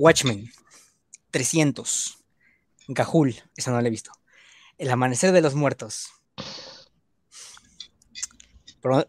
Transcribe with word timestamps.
Watchmen, 0.00 0.50
300, 1.30 2.16
Gahul, 2.88 3.36
esa 3.54 3.70
no 3.70 3.82
la 3.82 3.88
he 3.88 3.90
visto. 3.90 4.10
El 4.78 4.90
Amanecer 4.90 5.30
de 5.30 5.42
los 5.42 5.54
Muertos. 5.54 6.08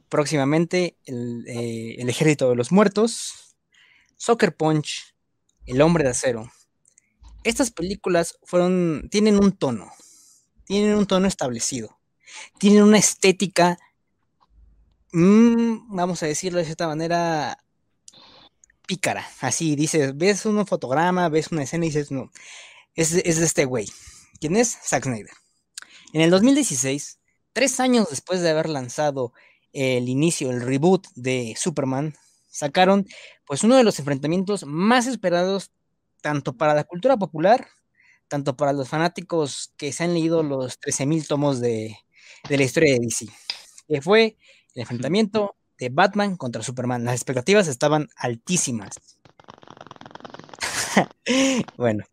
próximamente, 0.09 0.97
eh, 1.05 1.95
el, 1.97 2.09
Ejército 2.09 2.49
de 2.49 2.57
los 2.57 2.73
Muertos, 2.73 3.55
Soccer 4.17 4.53
Punch, 4.53 5.15
El 5.65 5.81
Hombre 5.81 6.03
de 6.03 6.09
Acero. 6.09 6.51
Estas 7.45 7.71
películas 7.71 8.37
fueron, 8.43 9.07
tienen 9.09 9.41
un 9.41 9.53
tono, 9.53 9.93
tienen 10.65 10.97
un 10.97 11.07
tono 11.07 11.25
establecido, 11.25 12.01
tienen 12.59 12.83
una 12.83 12.97
estética, 12.97 13.79
mm, 15.13 15.95
vamos 15.95 16.21
a 16.21 16.25
decirlo 16.25 16.59
de 16.59 16.65
cierta 16.65 16.85
manera, 16.85 17.63
pícara. 18.91 19.25
Así 19.39 19.77
dices, 19.77 20.17
ves 20.17 20.45
un 20.45 20.67
fotograma, 20.67 21.29
ves 21.29 21.49
una 21.49 21.63
escena 21.63 21.85
y 21.85 21.87
dices, 21.87 22.11
no, 22.11 22.29
es, 22.93 23.13
es 23.13 23.39
de 23.39 23.45
este 23.45 23.63
güey. 23.63 23.87
¿Quién 24.41 24.57
es? 24.57 24.77
Zack 24.83 25.05
Snyder. 25.05 25.31
En 26.11 26.19
el 26.19 26.29
2016, 26.29 27.17
tres 27.53 27.79
años 27.79 28.09
después 28.09 28.41
de 28.41 28.49
haber 28.49 28.67
lanzado 28.67 29.31
el 29.71 30.09
inicio, 30.09 30.51
el 30.51 30.59
reboot 30.59 31.07
de 31.15 31.55
Superman, 31.57 32.15
sacaron 32.49 33.07
pues 33.45 33.63
uno 33.63 33.77
de 33.77 33.85
los 33.85 33.97
enfrentamientos 33.97 34.65
más 34.65 35.07
esperados 35.07 35.71
tanto 36.21 36.57
para 36.57 36.73
la 36.73 36.83
cultura 36.83 37.15
popular, 37.15 37.69
tanto 38.27 38.57
para 38.57 38.73
los 38.73 38.89
fanáticos 38.89 39.71
que 39.77 39.93
se 39.93 40.03
han 40.03 40.13
leído 40.13 40.43
los 40.43 40.81
13.000 40.81 41.27
tomos 41.27 41.61
de, 41.61 41.95
de 42.49 42.57
la 42.57 42.63
historia 42.63 42.95
de 42.95 42.99
DC, 42.99 43.27
que 43.87 44.01
fue 44.01 44.35
el 44.75 44.81
enfrentamiento 44.81 45.55
de 45.81 45.89
Batman 45.89 46.35
contra 46.35 46.61
Superman. 46.61 47.03
Las 47.03 47.15
expectativas 47.15 47.67
estaban 47.67 48.07
altísimas. 48.15 49.01
bueno, 51.75 52.05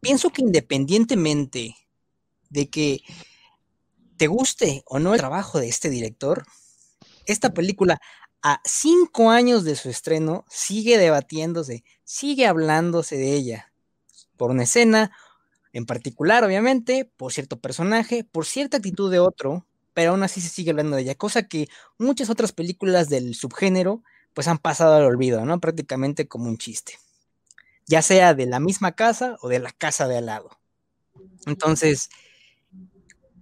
pienso 0.00 0.30
que 0.30 0.42
independientemente 0.42 1.76
de 2.50 2.68
que 2.68 3.02
te 4.16 4.26
guste 4.26 4.82
o 4.86 4.98
no 4.98 5.14
el 5.14 5.20
trabajo 5.20 5.60
de 5.60 5.68
este 5.68 5.90
director, 5.90 6.44
esta 7.24 7.54
película 7.54 8.00
a 8.42 8.60
cinco 8.64 9.30
años 9.30 9.62
de 9.62 9.76
su 9.76 9.88
estreno 9.88 10.44
sigue 10.48 10.98
debatiéndose, 10.98 11.84
sigue 12.02 12.46
hablándose 12.48 13.16
de 13.16 13.32
ella, 13.34 13.72
por 14.36 14.50
una 14.50 14.64
escena 14.64 15.12
en 15.72 15.86
particular, 15.86 16.42
obviamente, 16.42 17.04
por 17.16 17.32
cierto 17.32 17.60
personaje, 17.60 18.24
por 18.24 18.44
cierta 18.44 18.78
actitud 18.78 19.08
de 19.10 19.20
otro, 19.20 19.66
pero 19.94 20.12
aún 20.12 20.22
así 20.22 20.40
se 20.40 20.48
sigue 20.48 20.70
hablando 20.70 20.96
de 20.96 21.02
ella, 21.02 21.14
cosa 21.14 21.48
que 21.48 21.68
muchas 21.98 22.30
otras 22.30 22.52
películas 22.52 23.08
del 23.08 23.34
subgénero 23.34 24.02
pues 24.34 24.48
han 24.48 24.58
pasado 24.58 24.94
al 24.94 25.04
olvido, 25.04 25.44
¿no? 25.44 25.60
Prácticamente 25.60 26.26
como 26.26 26.48
un 26.48 26.58
chiste, 26.58 26.98
ya 27.86 28.02
sea 28.02 28.34
de 28.34 28.46
la 28.46 28.60
misma 28.60 28.92
casa 28.92 29.36
o 29.40 29.48
de 29.48 29.58
la 29.58 29.70
casa 29.72 30.08
de 30.08 30.18
al 30.18 30.26
lado. 30.26 30.58
Entonces, 31.46 32.08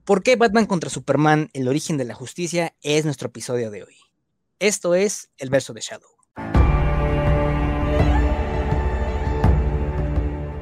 ¿por 0.05 0.23
qué 0.23 0.37
Batman 0.37 0.67
contra 0.67 0.91
Superman, 0.91 1.51
el 1.53 1.69
origen 1.69 1.97
de 1.97 2.05
la 2.05 2.15
justicia, 2.15 2.75
es 2.83 3.05
nuestro 3.05 3.29
episodio 3.29 3.71
de 3.71 3.85
hoy? 3.85 3.97
Esto 4.59 4.95
es 4.95 5.31
el 5.39 5.51
verso 5.51 5.73
de 5.73 5.81
Shadow. 5.81 6.11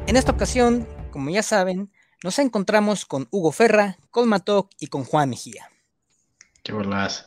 En 0.06 0.16
esta 0.16 0.32
ocasión, 0.32 0.86
como 1.10 1.30
ya 1.30 1.42
saben, 1.42 1.90
nos 2.22 2.38
encontramos 2.38 3.04
con 3.04 3.28
Hugo 3.30 3.52
Ferra, 3.52 3.98
con 4.10 4.28
Matok 4.28 4.70
y 4.80 4.86
con 4.86 5.04
Juan 5.04 5.30
Mejía. 5.30 5.68
¿Qué 6.68 6.74
bolas? 6.74 7.26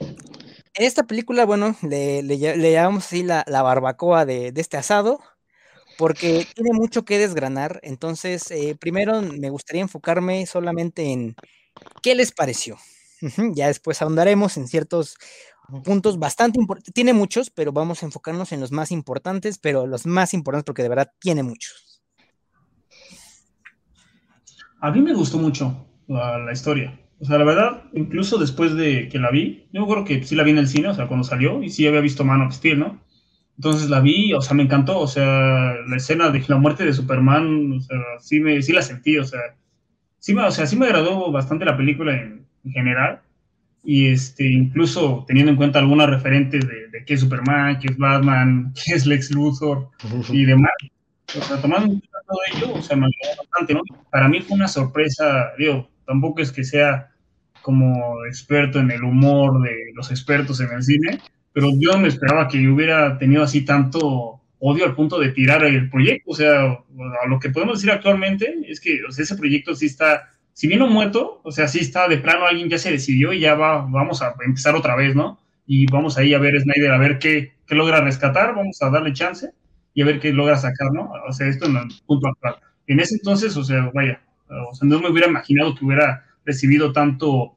En 0.00 0.86
esta 0.86 1.02
película, 1.02 1.44
bueno, 1.44 1.76
le, 1.82 2.22
llamamos 2.38 3.04
así 3.04 3.22
la, 3.22 3.44
barbacoa 3.46 4.24
de, 4.24 4.50
este 4.56 4.78
asado, 4.78 5.20
porque 5.98 6.46
tiene 6.54 6.70
mucho 6.72 7.04
que 7.04 7.18
desgranar. 7.18 7.80
Entonces, 7.82 8.50
eh, 8.50 8.76
primero 8.80 9.20
me 9.20 9.50
gustaría 9.50 9.82
enfocarme 9.82 10.46
solamente 10.46 11.12
en 11.12 11.36
qué 12.02 12.14
les 12.14 12.32
pareció. 12.32 12.78
Ya 13.54 13.66
después 13.66 14.00
ahondaremos 14.00 14.56
en 14.56 14.68
ciertos 14.68 15.18
puntos 15.84 16.18
bastante 16.18 16.58
importantes. 16.58 16.94
Tiene 16.94 17.12
muchos, 17.12 17.50
pero 17.50 17.72
vamos 17.72 18.02
a 18.02 18.06
enfocarnos 18.06 18.52
en 18.52 18.60
los 18.60 18.72
más 18.72 18.90
importantes, 18.90 19.58
pero 19.58 19.86
los 19.86 20.06
más 20.06 20.32
importantes 20.32 20.64
porque 20.64 20.82
de 20.82 20.88
verdad 20.88 21.12
tiene 21.20 21.42
muchos. 21.42 22.02
A 24.80 24.90
mí 24.90 25.02
me 25.02 25.12
gustó 25.12 25.36
mucho 25.36 25.86
la, 26.08 26.50
historia. 26.50 26.98
O 27.22 27.24
sea, 27.24 27.38
la 27.38 27.44
verdad, 27.44 27.84
incluso 27.92 28.36
después 28.36 28.74
de 28.74 29.08
que 29.08 29.20
la 29.20 29.30
vi, 29.30 29.68
yo 29.72 29.86
creo 29.86 30.04
que 30.04 30.24
sí 30.24 30.34
la 30.34 30.42
vi 30.42 30.50
en 30.50 30.58
el 30.58 30.66
cine, 30.66 30.88
o 30.88 30.94
sea, 30.94 31.06
cuando 31.06 31.22
salió, 31.22 31.62
y 31.62 31.70
sí 31.70 31.86
había 31.86 32.00
visto 32.00 32.24
Man 32.24 32.42
of 32.42 32.52
Steel, 32.52 32.80
¿no? 32.80 33.00
Entonces 33.56 33.88
la 33.88 34.00
vi, 34.00 34.32
o 34.32 34.40
sea, 34.40 34.56
me 34.56 34.64
encantó, 34.64 34.98
o 34.98 35.06
sea, 35.06 35.74
la 35.86 35.96
escena 35.96 36.30
de 36.30 36.42
la 36.48 36.56
muerte 36.56 36.84
de 36.84 36.92
Superman, 36.92 37.74
o 37.74 37.80
sea, 37.80 37.96
sí, 38.18 38.40
me, 38.40 38.60
sí 38.60 38.72
la 38.72 38.82
sentí, 38.82 39.18
o 39.18 39.24
sea, 39.24 39.40
sí 40.18 40.34
me, 40.34 40.42
o 40.42 40.50
sea, 40.50 40.66
sí 40.66 40.74
me 40.74 40.86
agradó 40.86 41.30
bastante 41.30 41.64
la 41.64 41.76
película 41.76 42.12
en, 42.12 42.44
en 42.64 42.72
general 42.72 43.20
y 43.84 44.08
este, 44.08 44.44
incluso 44.44 45.24
teniendo 45.28 45.52
en 45.52 45.56
cuenta 45.56 45.78
algunas 45.78 46.10
referentes 46.10 46.66
de, 46.66 46.88
de, 46.88 47.04
qué 47.04 47.14
es 47.14 47.20
Superman, 47.20 47.78
qué 47.78 47.86
es 47.86 47.98
Batman, 47.98 48.74
qué 48.84 48.94
es 48.94 49.06
Lex 49.06 49.30
Luthor 49.30 49.90
y 50.32 50.44
demás. 50.44 50.72
O 51.38 51.40
sea, 51.40 51.60
tomando 51.60 52.00
todo 52.26 52.38
ello, 52.52 52.74
o 52.74 52.82
sea, 52.82 52.96
me 52.96 53.06
agradó 53.06 53.42
bastante, 53.42 53.74
¿no? 53.74 53.82
Para 54.10 54.28
mí 54.28 54.40
fue 54.40 54.56
una 54.56 54.66
sorpresa, 54.66 55.52
digo, 55.56 55.88
tampoco 56.04 56.42
es 56.42 56.50
que 56.50 56.64
sea 56.64 57.11
como 57.62 58.24
experto 58.26 58.78
en 58.78 58.90
el 58.90 59.02
humor 59.02 59.62
de 59.62 59.92
los 59.94 60.10
expertos 60.10 60.60
en 60.60 60.70
el 60.72 60.82
cine, 60.82 61.20
pero 61.52 61.70
yo 61.78 61.98
me 61.98 62.08
esperaba 62.08 62.48
que 62.48 62.68
hubiera 62.68 63.18
tenido 63.18 63.42
así 63.42 63.64
tanto 63.64 64.40
odio 64.58 64.84
al 64.84 64.94
punto 64.94 65.18
de 65.18 65.30
tirar 65.30 65.64
el 65.64 65.90
proyecto, 65.90 66.30
o 66.30 66.34
sea, 66.34 66.62
a 66.64 67.28
lo 67.28 67.38
que 67.40 67.50
podemos 67.50 67.78
decir 67.78 67.90
actualmente 67.90 68.54
es 68.68 68.80
que 68.80 69.00
o 69.08 69.10
sea, 69.10 69.24
ese 69.24 69.36
proyecto 69.36 69.74
sí 69.74 69.86
está 69.86 70.28
si 70.54 70.68
bien 70.68 70.80
no 70.80 70.86
muerto, 70.86 71.40
o 71.44 71.52
sea, 71.52 71.66
sí 71.68 71.80
está 71.80 72.08
de 72.08 72.18
plano, 72.18 72.46
alguien 72.46 72.68
ya 72.68 72.78
se 72.78 72.90
decidió 72.90 73.32
y 73.32 73.40
ya 73.40 73.54
va, 73.54 73.86
vamos 73.88 74.22
a 74.22 74.34
empezar 74.44 74.76
otra 74.76 74.96
vez, 74.96 75.14
¿no? 75.14 75.38
Y 75.66 75.86
vamos 75.86 76.18
ahí 76.18 76.34
a 76.34 76.38
ver 76.38 76.60
Snyder, 76.60 76.92
a 76.92 76.98
ver 76.98 77.18
qué, 77.18 77.54
qué 77.66 77.74
logra 77.74 78.00
rescatar, 78.00 78.54
vamos 78.54 78.80
a 78.82 78.90
darle 78.90 79.12
chance 79.12 79.50
y 79.94 80.02
a 80.02 80.04
ver 80.04 80.20
qué 80.20 80.32
logra 80.32 80.56
sacar, 80.56 80.92
¿no? 80.92 81.10
O 81.26 81.32
sea, 81.32 81.48
esto 81.48 81.66
en 81.66 81.76
el 81.76 81.88
punto 82.06 82.28
actual. 82.28 82.56
En 82.86 83.00
ese 83.00 83.14
entonces, 83.14 83.56
o 83.56 83.64
sea, 83.64 83.90
vaya, 83.94 84.20
o 84.70 84.74
sea, 84.74 84.86
no 84.86 85.00
me 85.00 85.08
hubiera 85.08 85.28
imaginado 85.28 85.74
que 85.74 85.84
hubiera 85.84 86.24
recibido 86.44 86.92
tanto, 86.92 87.56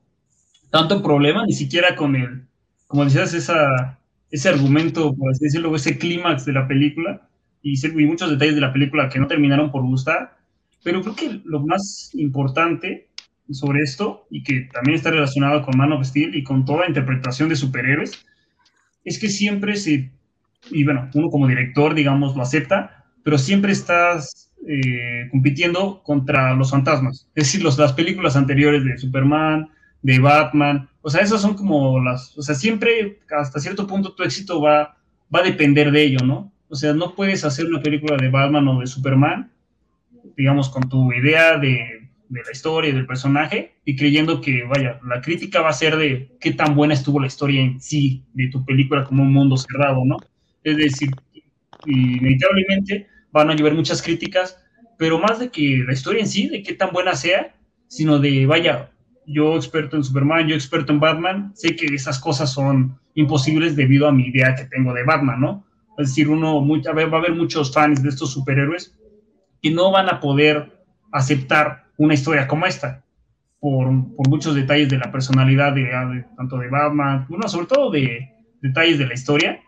tanto 0.70 1.02
problema, 1.02 1.46
ni 1.46 1.54
siquiera 1.54 1.96
con 1.96 2.16
el, 2.16 2.46
como 2.88 3.06
decías, 3.06 3.34
esa, 3.34 4.00
ese 4.32 4.50
argumento, 4.50 5.16
por 5.16 5.32
así 5.32 5.46
decirlo, 5.46 5.76
ese 5.76 5.98
clímax 5.98 6.46
de 6.46 6.54
la 6.54 6.68
película 6.68 7.28
y, 7.62 7.74
y 7.86 8.06
muchos 8.06 8.30
detalles 8.30 8.56
de 8.56 8.62
la 8.62 8.74
película 8.74 9.10
que 9.10 9.20
no 9.20 9.28
terminaron 9.28 9.72
por 9.72 9.84
gustar. 9.84 10.38
Pero 10.84 11.02
creo 11.02 11.16
que 11.16 11.42
lo 11.46 11.62
más 11.66 12.12
importante 12.14 13.08
sobre 13.52 13.82
esto, 13.82 14.28
y 14.30 14.44
que 14.44 14.70
también 14.74 14.96
está 14.96 15.12
relacionado 15.12 15.62
con 15.62 15.78
Man 15.78 15.92
of 15.92 16.06
Steel 16.06 16.36
y 16.36 16.44
con 16.44 16.66
toda 16.66 16.88
interpretación 16.88 17.50
de 17.50 17.56
superhéroes, 17.56 18.26
es 19.04 19.20
que 19.20 19.30
siempre 19.30 19.76
se, 19.76 20.12
y 20.72 20.84
bueno, 20.84 21.10
uno 21.14 21.30
como 21.30 21.48
director, 21.48 21.94
digamos, 21.94 22.36
lo 22.36 22.42
acepta, 22.42 23.06
pero 23.24 23.38
siempre 23.38 23.72
estás 23.72 24.45
eh, 24.68 25.28
compitiendo 25.32 26.02
contra 26.04 26.54
los 26.54 26.72
fantasmas. 26.72 27.28
Es 27.36 27.46
decir, 27.46 27.64
las 27.64 27.94
películas 27.94 28.36
anteriores 28.36 28.84
de 28.84 28.98
Superman, 28.98 29.70
de 30.02 30.20
Batman, 30.20 30.90
o 31.02 31.10
sea, 31.10 31.22
esas 31.22 31.42
son 31.42 31.56
como 31.56 32.00
las, 32.00 32.38
o 32.38 32.42
sea, 32.42 32.56
siempre 32.56 33.20
hasta 33.38 33.60
cierto 33.60 33.88
punto 33.88 34.14
tu 34.14 34.24
éxito 34.24 34.62
va, 34.62 34.98
va 35.34 35.40
a 35.40 35.44
depender 35.44 35.92
de 35.92 36.04
ello, 36.04 36.20
¿no? 36.26 36.52
O 36.70 36.76
sea, 36.76 36.94
no 36.94 37.16
puedes 37.16 37.44
hacer 37.44 37.66
una 37.66 37.82
película 37.82 38.18
de 38.18 38.30
Batman 38.30 38.68
o 38.68 38.80
de 38.80 38.88
Superman 38.88 39.52
digamos, 40.36 40.70
con 40.70 40.88
tu 40.90 41.12
idea 41.14 41.58
de, 41.58 42.10
de, 42.30 42.44
la 42.44 42.52
historia 42.52 42.94
del 42.94 43.06
personaje 43.06 43.76
y 43.86 43.96
creyendo 43.96 44.42
que, 44.42 44.64
vaya, 44.64 45.00
la 45.08 45.22
crítica 45.22 45.62
va 45.62 45.70
a 45.70 45.74
ser 45.74 45.98
de 45.98 46.32
qué 46.40 46.52
tan 46.52 46.76
buena 46.76 46.94
estuvo 46.94 47.20
la 47.20 47.28
historia 47.28 47.62
en 47.62 47.80
sí 47.80 48.24
de 48.34 48.48
tu 48.50 48.64
película 48.66 49.04
como 49.04 49.24
un 49.24 49.34
mundo 49.34 49.58
cerrado, 49.58 50.04
¿no? 50.06 50.18
Es 50.64 50.78
decir, 50.78 51.12
inevitablemente 51.86 53.08
van 53.36 53.50
a 53.50 53.54
llover 53.54 53.76
muchas 53.76 54.02
críticas, 54.02 54.58
pero 54.98 55.20
más 55.20 55.40
de 55.40 55.50
que 55.50 55.84
la 55.86 55.92
historia 55.92 56.22
en 56.22 56.28
sí, 56.28 56.48
de 56.48 56.64
qué 56.64 56.74
tan 56.74 56.94
buena 56.94 57.16
sea, 57.16 57.54
sino 57.88 58.18
de, 58.18 58.46
vaya, 58.46 58.92
yo 59.28 59.58
experto 59.58 59.98
en 59.98 60.06
Superman, 60.06 60.48
yo 60.48 60.56
experto 60.56 60.94
en 60.94 61.02
Batman, 61.02 61.52
sé 61.54 61.76
que 61.76 61.88
esas 61.88 62.18
cosas 62.18 62.54
son 62.54 62.98
imposibles 63.14 63.76
debido 63.76 64.08
a 64.08 64.14
mi 64.14 64.28
idea 64.28 64.56
que 64.56 64.66
tengo 64.66 64.94
de 64.94 65.04
Batman, 65.04 65.42
¿no? 65.42 65.66
Es 65.98 66.10
decir, 66.10 66.30
uno, 66.30 66.62
muy, 66.62 66.82
va 66.82 67.02
a 67.02 67.20
haber 67.20 67.36
muchos 67.36 67.74
fans 67.74 68.02
de 68.02 68.08
estos 68.08 68.32
superhéroes 68.32 68.98
que 69.62 69.70
no 69.70 69.92
van 69.92 70.08
a 70.08 70.22
poder 70.22 70.86
aceptar 71.12 71.88
una 71.98 72.14
historia 72.14 72.48
como 72.48 72.66
esta, 72.66 73.04
por, 73.60 73.88
por 74.16 74.30
muchos 74.30 74.56
detalles 74.56 74.88
de 74.88 74.98
la 74.98 75.12
personalidad 75.12 75.74
de, 75.74 76.26
tanto 76.38 76.58
de 76.58 76.70
Batman, 76.70 77.26
bueno, 77.28 77.50
sobre 77.50 77.68
todo 77.68 77.92
de 77.92 78.30
detalles 78.62 78.98
de 78.98 79.08
la 79.08 79.14
historia. 79.14 79.60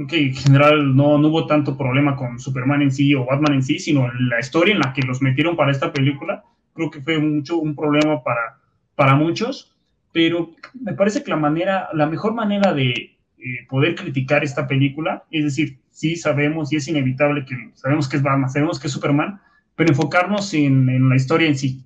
Creo 0.00 0.08
que 0.08 0.26
en 0.28 0.34
general 0.34 0.96
no, 0.96 1.18
no 1.18 1.28
hubo 1.28 1.46
tanto 1.46 1.76
problema 1.76 2.16
con 2.16 2.38
Superman 2.38 2.80
en 2.80 2.90
sí 2.90 3.14
o 3.14 3.26
Batman 3.26 3.52
en 3.52 3.62
sí, 3.62 3.78
sino 3.78 4.10
la 4.10 4.40
historia 4.40 4.72
en 4.72 4.80
la 4.80 4.94
que 4.94 5.02
los 5.02 5.20
metieron 5.20 5.56
para 5.56 5.72
esta 5.72 5.92
película. 5.92 6.42
Creo 6.72 6.90
que 6.90 7.02
fue 7.02 7.18
mucho 7.18 7.58
un 7.58 7.76
problema 7.76 8.22
para, 8.24 8.60
para 8.94 9.14
muchos, 9.14 9.76
pero 10.10 10.52
me 10.80 10.94
parece 10.94 11.22
que 11.22 11.28
la 11.28 11.36
manera, 11.36 11.90
la 11.92 12.06
mejor 12.06 12.32
manera 12.32 12.72
de 12.72 12.88
eh, 12.88 13.66
poder 13.68 13.94
criticar 13.94 14.42
esta 14.42 14.66
película, 14.66 15.24
es 15.30 15.44
decir, 15.44 15.80
sí 15.90 16.16
sabemos 16.16 16.72
y 16.72 16.76
es 16.76 16.88
inevitable 16.88 17.44
que 17.44 17.54
sabemos 17.74 18.08
que 18.08 18.16
es 18.16 18.22
Batman, 18.22 18.48
sabemos 18.48 18.80
que 18.80 18.86
es 18.86 18.94
Superman, 18.94 19.38
pero 19.76 19.90
enfocarnos 19.90 20.54
en, 20.54 21.10
la 21.10 21.16
historia 21.16 21.46
en 21.46 21.58
sí. 21.58 21.84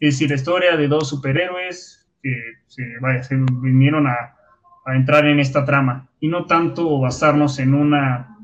Es 0.00 0.14
decir, 0.14 0.28
la 0.28 0.34
historia 0.34 0.76
de 0.76 0.88
dos 0.88 1.08
superhéroes 1.08 2.04
que 2.20 2.34
se, 2.66 2.82
vaya, 3.00 3.22
se 3.22 3.36
vinieron 3.36 4.08
a, 4.08 4.34
a 4.86 4.96
entrar 4.96 5.24
en 5.28 5.38
esta 5.38 5.64
trama 5.64 6.08
y 6.24 6.28
no 6.28 6.46
tanto 6.46 7.00
basarnos 7.00 7.58
en 7.58 7.74
una, 7.74 8.38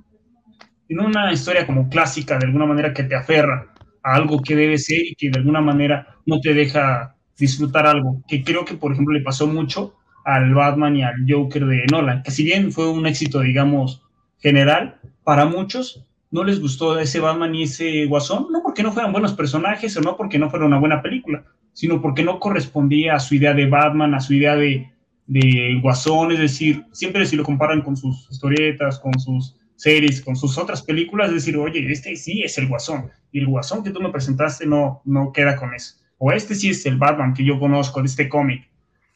en 0.86 1.00
una 1.00 1.32
historia 1.32 1.66
como 1.66 1.88
clásica, 1.88 2.36
de 2.36 2.44
alguna 2.44 2.66
manera 2.66 2.92
que 2.92 3.04
te 3.04 3.14
aferra 3.14 3.72
a 4.02 4.16
algo 4.16 4.42
que 4.42 4.54
debe 4.54 4.76
ser 4.76 5.00
y 5.00 5.14
que 5.14 5.30
de 5.30 5.38
alguna 5.38 5.62
manera 5.62 6.18
no 6.26 6.40
te 6.40 6.52
deja 6.52 7.16
disfrutar 7.38 7.86
algo, 7.86 8.22
que 8.28 8.44
creo 8.44 8.66
que 8.66 8.74
por 8.74 8.92
ejemplo 8.92 9.14
le 9.14 9.22
pasó 9.22 9.46
mucho 9.46 9.94
al 10.26 10.52
Batman 10.52 10.94
y 10.94 11.04
al 11.04 11.24
Joker 11.26 11.64
de 11.64 11.86
Nolan, 11.90 12.22
que 12.22 12.30
si 12.30 12.44
bien 12.44 12.70
fue 12.70 12.86
un 12.86 13.06
éxito, 13.06 13.40
digamos, 13.40 14.02
general, 14.40 15.00
para 15.24 15.46
muchos 15.46 16.04
no 16.30 16.44
les 16.44 16.60
gustó 16.60 16.98
ese 16.98 17.18
Batman 17.18 17.54
y 17.54 17.62
ese 17.62 18.04
Guasón, 18.04 18.48
no 18.52 18.62
porque 18.62 18.82
no 18.82 18.92
fueran 18.92 19.12
buenos 19.12 19.32
personajes 19.32 19.96
o 19.96 20.02
no 20.02 20.18
porque 20.18 20.38
no 20.38 20.50
fuera 20.50 20.66
una 20.66 20.78
buena 20.78 21.00
película, 21.00 21.44
sino 21.72 22.02
porque 22.02 22.24
no 22.24 22.40
correspondía 22.40 23.14
a 23.14 23.20
su 23.20 23.36
idea 23.36 23.54
de 23.54 23.64
Batman, 23.70 24.12
a 24.12 24.20
su 24.20 24.34
idea 24.34 24.54
de, 24.54 24.92
de 25.30 25.78
Guasón, 25.80 26.32
es 26.32 26.40
decir, 26.40 26.84
siempre 26.90 27.24
si 27.24 27.36
lo 27.36 27.44
comparan 27.44 27.82
con 27.82 27.96
sus 27.96 28.28
historietas, 28.28 28.98
con 28.98 29.16
sus 29.20 29.56
series, 29.76 30.20
con 30.20 30.34
sus 30.34 30.58
otras 30.58 30.82
películas, 30.82 31.28
es 31.28 31.34
decir, 31.34 31.56
oye, 31.56 31.86
este 31.92 32.16
sí 32.16 32.42
es 32.42 32.58
el 32.58 32.66
Guasón, 32.66 33.12
y 33.30 33.38
el 33.38 33.46
Guasón 33.46 33.84
que 33.84 33.90
tú 33.90 34.00
me 34.00 34.10
presentaste 34.10 34.66
no, 34.66 35.02
no 35.04 35.32
queda 35.32 35.54
con 35.54 35.72
eso. 35.72 35.94
O 36.18 36.32
este 36.32 36.56
sí 36.56 36.70
es 36.70 36.84
el 36.84 36.98
Batman 36.98 37.32
que 37.32 37.44
yo 37.44 37.60
conozco 37.60 38.00
de 38.00 38.06
este 38.06 38.28
cómic, 38.28 38.68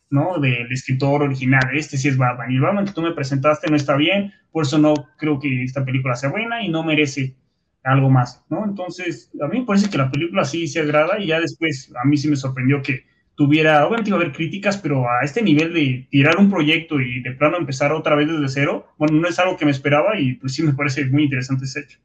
¿no? 0.08 0.38
Del 0.38 0.70
escritor 0.70 1.24
original, 1.24 1.68
este 1.74 1.98
sí 1.98 2.06
es 2.06 2.16
Batman, 2.16 2.52
y 2.52 2.54
el 2.54 2.60
Batman 2.60 2.84
que 2.84 2.92
tú 2.92 3.02
me 3.02 3.10
presentaste 3.10 3.68
no 3.68 3.74
está 3.74 3.96
bien, 3.96 4.32
por 4.52 4.66
eso 4.66 4.78
no 4.78 4.94
creo 5.18 5.40
que 5.40 5.64
esta 5.64 5.84
película 5.84 6.14
sea 6.14 6.30
buena 6.30 6.62
y 6.62 6.68
no 6.68 6.84
merece 6.84 7.34
algo 7.82 8.08
más, 8.08 8.40
¿no? 8.48 8.64
Entonces, 8.64 9.32
a 9.42 9.48
mí 9.48 9.58
me 9.58 9.66
parece 9.66 9.90
que 9.90 9.98
la 9.98 10.12
película 10.12 10.44
sí 10.44 10.68
se 10.68 10.78
agrada 10.78 11.18
y 11.18 11.26
ya 11.26 11.40
después 11.40 11.92
a 12.00 12.06
mí 12.06 12.16
sí 12.16 12.28
me 12.28 12.36
sorprendió 12.36 12.80
que 12.82 13.04
tuviera, 13.34 13.86
obviamente 13.86 14.10
iba 14.10 14.18
a 14.18 14.22
haber 14.22 14.34
críticas, 14.34 14.78
pero 14.78 15.08
a 15.08 15.22
este 15.24 15.42
nivel 15.42 15.72
de 15.74 16.06
tirar 16.10 16.36
un 16.38 16.50
proyecto 16.50 17.00
y 17.00 17.22
de 17.22 17.32
plano 17.32 17.58
empezar 17.58 17.92
otra 17.92 18.14
vez 18.16 18.28
desde 18.28 18.48
cero, 18.48 18.86
bueno, 18.98 19.18
no 19.20 19.28
es 19.28 19.38
algo 19.38 19.56
que 19.56 19.64
me 19.64 19.70
esperaba 19.72 20.18
y 20.18 20.34
pues 20.34 20.54
sí 20.54 20.62
me 20.62 20.74
parece 20.74 21.04
muy 21.06 21.24
interesante 21.24 21.64
ese 21.64 21.80
hecho. 21.80 21.98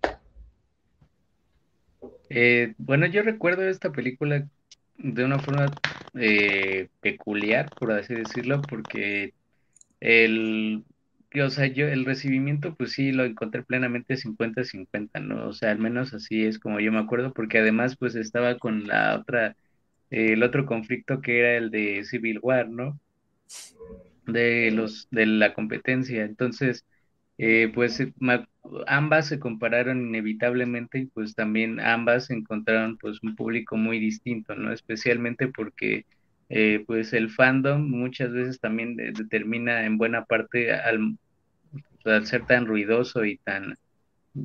Eh, 2.30 2.74
bueno, 2.78 3.06
yo 3.08 3.24
recuerdo 3.24 3.64
esta 3.68 3.92
película 3.92 4.48
de 4.98 5.26
una 5.26 5.40
forma 5.40 5.78
eh, 6.16 6.90
peculiar, 7.02 7.74
por 7.78 7.92
así 7.92 8.14
decirlo, 8.14 8.66
porque 8.68 9.34
el, 10.00 10.86
o 11.36 11.50
sea, 11.50 11.68
yo 11.68 11.88
el 11.88 12.06
recibimiento, 12.06 12.76
pues 12.76 12.94
sí, 12.94 13.12
lo 13.12 13.26
encontré 13.26 13.64
plenamente 13.64 14.18
50-50, 14.18 15.20
¿no? 15.22 15.48
O 15.50 15.54
sea, 15.54 15.72
al 15.72 15.80
menos 15.80 16.14
así 16.14 16.46
es 16.46 16.60
como 16.60 16.80
yo 16.80 16.92
me 16.92 17.00
acuerdo, 17.00 17.34
porque 17.34 17.60
además, 17.60 17.98
pues 17.98 18.16
estaba 18.16 18.58
con 18.60 18.88
la 18.88 19.18
otra 19.20 19.56
el 20.10 20.44
otro 20.44 20.66
conflicto 20.66 21.22
que 21.22 21.40
era 21.40 21.58
el 21.58 21.72
de 21.72 22.04
Civil 22.04 22.40
War, 22.42 22.70
¿no? 22.70 23.00
De 24.26 24.72
los 24.72 25.08
de 25.12 25.26
la 25.26 25.54
competencia. 25.54 26.24
Entonces, 26.24 26.86
eh, 27.42 27.72
pues 27.74 28.00
eh, 28.02 28.14
ambas 28.86 29.28
se 29.28 29.40
compararon 29.40 30.02
inevitablemente 30.02 31.00
y 31.00 31.06
pues 31.06 31.36
también 31.36 31.80
ambas 31.80 32.30
encontraron 32.32 32.98
pues 32.98 33.24
un 33.24 33.36
público 33.38 33.78
muy 33.78 33.98
distinto, 33.98 34.56
¿no? 34.56 34.74
Especialmente 34.74 35.48
porque 35.48 36.06
eh, 36.50 36.84
pues 36.86 37.14
el 37.14 37.30
fandom 37.30 37.90
muchas 37.90 38.34
veces 38.34 38.60
también 38.60 38.98
determina 38.98 39.86
en 39.86 39.98
buena 39.98 40.26
parte 40.26 40.74
al, 40.74 41.18
al, 42.04 42.26
ser 42.26 42.46
tan 42.46 42.66
ruidoso 42.66 43.24
y 43.24 43.38
tan 43.38 43.78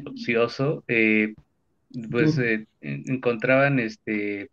ocioso, 0.07 0.85
pues 2.11 2.39
encontraban 2.81 3.81
este 3.81 4.51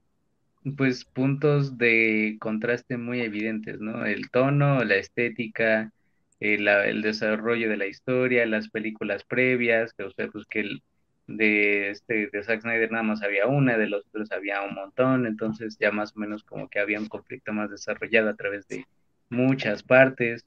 pues 0.78 1.06
puntos 1.06 1.78
de 1.78 2.38
contraste 2.40 2.98
muy 2.98 3.22
evidentes, 3.22 3.80
¿no? 3.80 4.06
El 4.06 4.30
tono, 4.30 4.84
la 4.84 4.96
estética, 4.96 5.92
el, 6.40 6.68
eh, 6.68 6.90
el 6.90 7.02
desarrollo 7.02 7.70
de 7.70 7.78
la 7.78 7.88
historia, 7.88 8.46
las 8.46 8.70
películas 8.70 9.24
previas, 9.24 9.94
que 9.94 10.04
usted 10.04 10.30
pues 10.30 10.46
que 10.46 10.62
el, 10.62 10.84
de 11.28 11.90
este 11.92 12.30
de 12.32 12.44
Zack 12.44 12.62
Snyder 12.62 12.92
nada 12.92 13.04
más 13.04 13.22
había 13.24 13.48
una, 13.48 13.78
de 13.78 13.88
los 13.88 14.06
otros 14.08 14.32
había 14.32 14.62
un 14.62 14.76
montón, 14.76 15.26
entonces 15.26 15.78
ya 15.80 15.92
más 15.92 16.16
o 16.16 16.20
menos 16.20 16.44
como 16.44 16.70
que 16.70 16.80
había 16.80 17.00
un 17.00 17.08
conflicto 17.08 17.54
más 17.54 17.70
desarrollado 17.70 18.30
a 18.30 18.36
través 18.36 18.68
de 18.68 18.86
muchas 19.30 19.84
partes. 19.84 20.44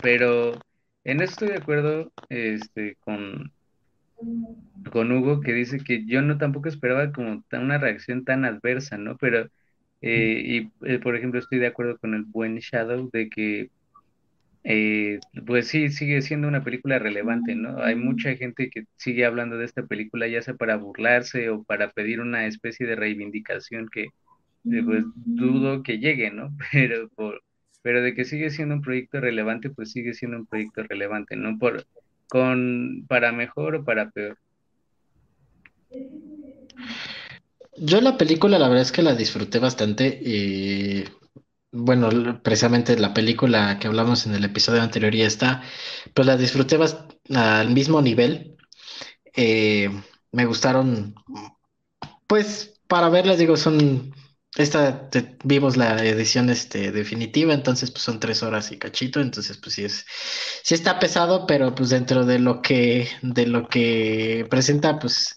Pero 0.00 0.58
en 1.04 1.20
eso 1.20 1.32
estoy 1.32 1.48
de 1.48 1.56
acuerdo 1.56 2.12
este 2.28 2.96
con 3.04 3.52
con 4.92 5.12
Hugo 5.12 5.40
que 5.40 5.52
dice 5.52 5.78
que 5.78 6.04
yo 6.06 6.22
no 6.22 6.38
tampoco 6.38 6.68
esperaba 6.68 7.12
como 7.12 7.44
una 7.52 7.78
reacción 7.78 8.24
tan 8.24 8.44
adversa, 8.44 8.98
¿no? 8.98 9.16
Pero, 9.18 9.48
eh, 10.00 10.42
y 10.44 10.72
eh, 10.86 10.98
por 10.98 11.16
ejemplo, 11.16 11.40
estoy 11.40 11.58
de 11.58 11.68
acuerdo 11.68 11.98
con 11.98 12.14
el 12.14 12.24
buen 12.24 12.58
Shadow 12.58 13.10
de 13.12 13.28
que, 13.30 13.70
eh, 14.64 15.18
pues 15.46 15.68
sí, 15.68 15.90
sigue 15.90 16.22
siendo 16.22 16.48
una 16.48 16.64
película 16.64 16.98
relevante, 16.98 17.54
¿no? 17.54 17.82
Hay 17.82 17.96
mucha 17.96 18.36
gente 18.36 18.70
que 18.70 18.84
sigue 18.96 19.24
hablando 19.26 19.58
de 19.58 19.64
esta 19.66 19.86
película, 19.86 20.28
ya 20.28 20.42
sea 20.42 20.54
para 20.54 20.76
burlarse 20.76 21.50
o 21.50 21.64
para 21.64 21.90
pedir 21.92 22.20
una 22.20 22.46
especie 22.46 22.86
de 22.86 22.96
reivindicación 22.96 23.88
que, 23.92 24.08
pues, 24.64 25.04
dudo 25.16 25.82
que 25.82 25.98
llegue, 25.98 26.30
¿no? 26.30 26.56
Pero 26.72 27.10
pero 27.82 28.02
de 28.02 28.14
que 28.14 28.24
sigue 28.24 28.50
siendo 28.50 28.76
un 28.76 28.82
proyecto 28.82 29.20
relevante, 29.20 29.70
pues 29.70 29.92
sigue 29.92 30.14
siendo 30.14 30.38
un 30.38 30.46
proyecto 30.46 30.84
relevante, 30.84 31.36
¿no? 31.36 31.58
Por, 31.58 31.84
con 32.32 33.04
para 33.08 33.30
mejor 33.30 33.74
o 33.74 33.84
para 33.84 34.10
peor. 34.10 34.38
Yo 37.76 38.00
la 38.00 38.16
película 38.16 38.58
la 38.58 38.68
verdad 38.68 38.84
es 38.84 38.90
que 38.90 39.02
la 39.02 39.14
disfruté 39.14 39.58
bastante 39.58 40.06
y 40.06 41.04
bueno, 41.72 42.40
precisamente 42.42 42.98
la 42.98 43.12
película 43.12 43.78
que 43.78 43.86
hablamos 43.86 44.24
en 44.24 44.34
el 44.34 44.44
episodio 44.44 44.80
anterior 44.80 45.14
ya 45.14 45.26
está, 45.26 45.62
pues 46.14 46.26
la 46.26 46.38
disfruté 46.38 46.78
al 47.34 47.68
mismo 47.68 48.00
nivel. 48.00 48.56
Eh, 49.36 49.90
me 50.30 50.46
gustaron, 50.46 51.14
pues 52.26 52.80
para 52.86 53.10
verlas 53.10 53.36
digo, 53.36 53.58
son 53.58 54.14
esta 54.56 55.08
vimos 55.44 55.76
la 55.76 56.04
edición 56.04 56.50
este, 56.50 56.92
definitiva, 56.92 57.54
entonces 57.54 57.90
pues 57.90 58.02
son 58.02 58.20
tres 58.20 58.42
horas 58.42 58.70
y 58.70 58.78
cachito, 58.78 59.20
entonces 59.20 59.56
pues 59.56 59.74
sí 59.74 59.84
es, 59.84 60.04
sí 60.62 60.74
está 60.74 60.98
pesado, 60.98 61.46
pero 61.46 61.74
pues 61.74 61.90
dentro 61.90 62.26
de 62.26 62.38
lo 62.38 62.60
que, 62.60 63.08
de 63.22 63.46
lo 63.46 63.68
que 63.68 64.46
presenta, 64.50 64.98
pues 64.98 65.36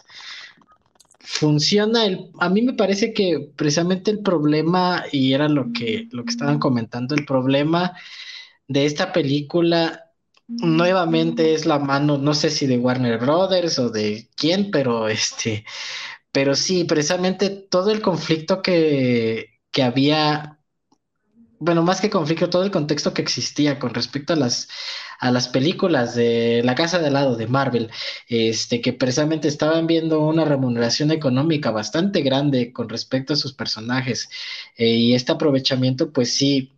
funciona. 1.20 2.04
El, 2.04 2.30
a 2.40 2.48
mí 2.50 2.62
me 2.62 2.74
parece 2.74 3.14
que 3.14 3.50
precisamente 3.56 4.10
el 4.10 4.20
problema, 4.20 5.04
y 5.10 5.32
era 5.32 5.48
lo 5.48 5.72
que, 5.72 6.08
lo 6.10 6.24
que 6.24 6.30
estaban 6.30 6.58
comentando, 6.58 7.14
el 7.14 7.24
problema 7.24 7.96
de 8.68 8.84
esta 8.84 9.12
película 9.12 10.02
nuevamente 10.48 11.54
es 11.54 11.66
la 11.66 11.78
mano, 11.78 12.18
no 12.18 12.34
sé 12.34 12.50
si 12.50 12.66
de 12.66 12.78
Warner 12.78 13.18
Brothers 13.18 13.78
o 13.78 13.90
de 13.90 14.28
quién, 14.36 14.70
pero 14.70 15.08
este 15.08 15.64
pero 16.36 16.54
sí, 16.54 16.84
precisamente 16.84 17.48
todo 17.48 17.90
el 17.90 18.02
conflicto 18.02 18.60
que, 18.60 19.58
había, 19.82 20.58
bueno, 21.58 21.82
más 21.82 22.02
que 22.02 22.10
conflicto, 22.10 22.50
todo 22.50 22.62
el 22.62 22.70
contexto 22.70 23.14
que 23.14 23.22
existía 23.22 23.78
con 23.78 23.94
respecto 23.94 24.34
a 24.34 24.36
las, 24.36 24.68
a 25.18 25.30
las 25.30 25.48
películas 25.48 26.14
de 26.14 26.60
La 26.62 26.74
Casa 26.74 26.98
de 26.98 27.10
Lado 27.10 27.36
de 27.36 27.46
Marvel, 27.46 27.90
este, 28.28 28.82
que 28.82 28.92
precisamente 28.92 29.48
estaban 29.48 29.86
viendo 29.86 30.20
una 30.20 30.44
remuneración 30.44 31.10
económica 31.10 31.70
bastante 31.70 32.20
grande 32.20 32.70
con 32.70 32.90
respecto 32.90 33.32
a 33.32 33.36
sus 33.36 33.54
personajes. 33.54 34.28
Eh, 34.76 34.88
y 34.90 35.14
este 35.14 35.32
aprovechamiento, 35.32 36.12
pues 36.12 36.34
sí, 36.34 36.70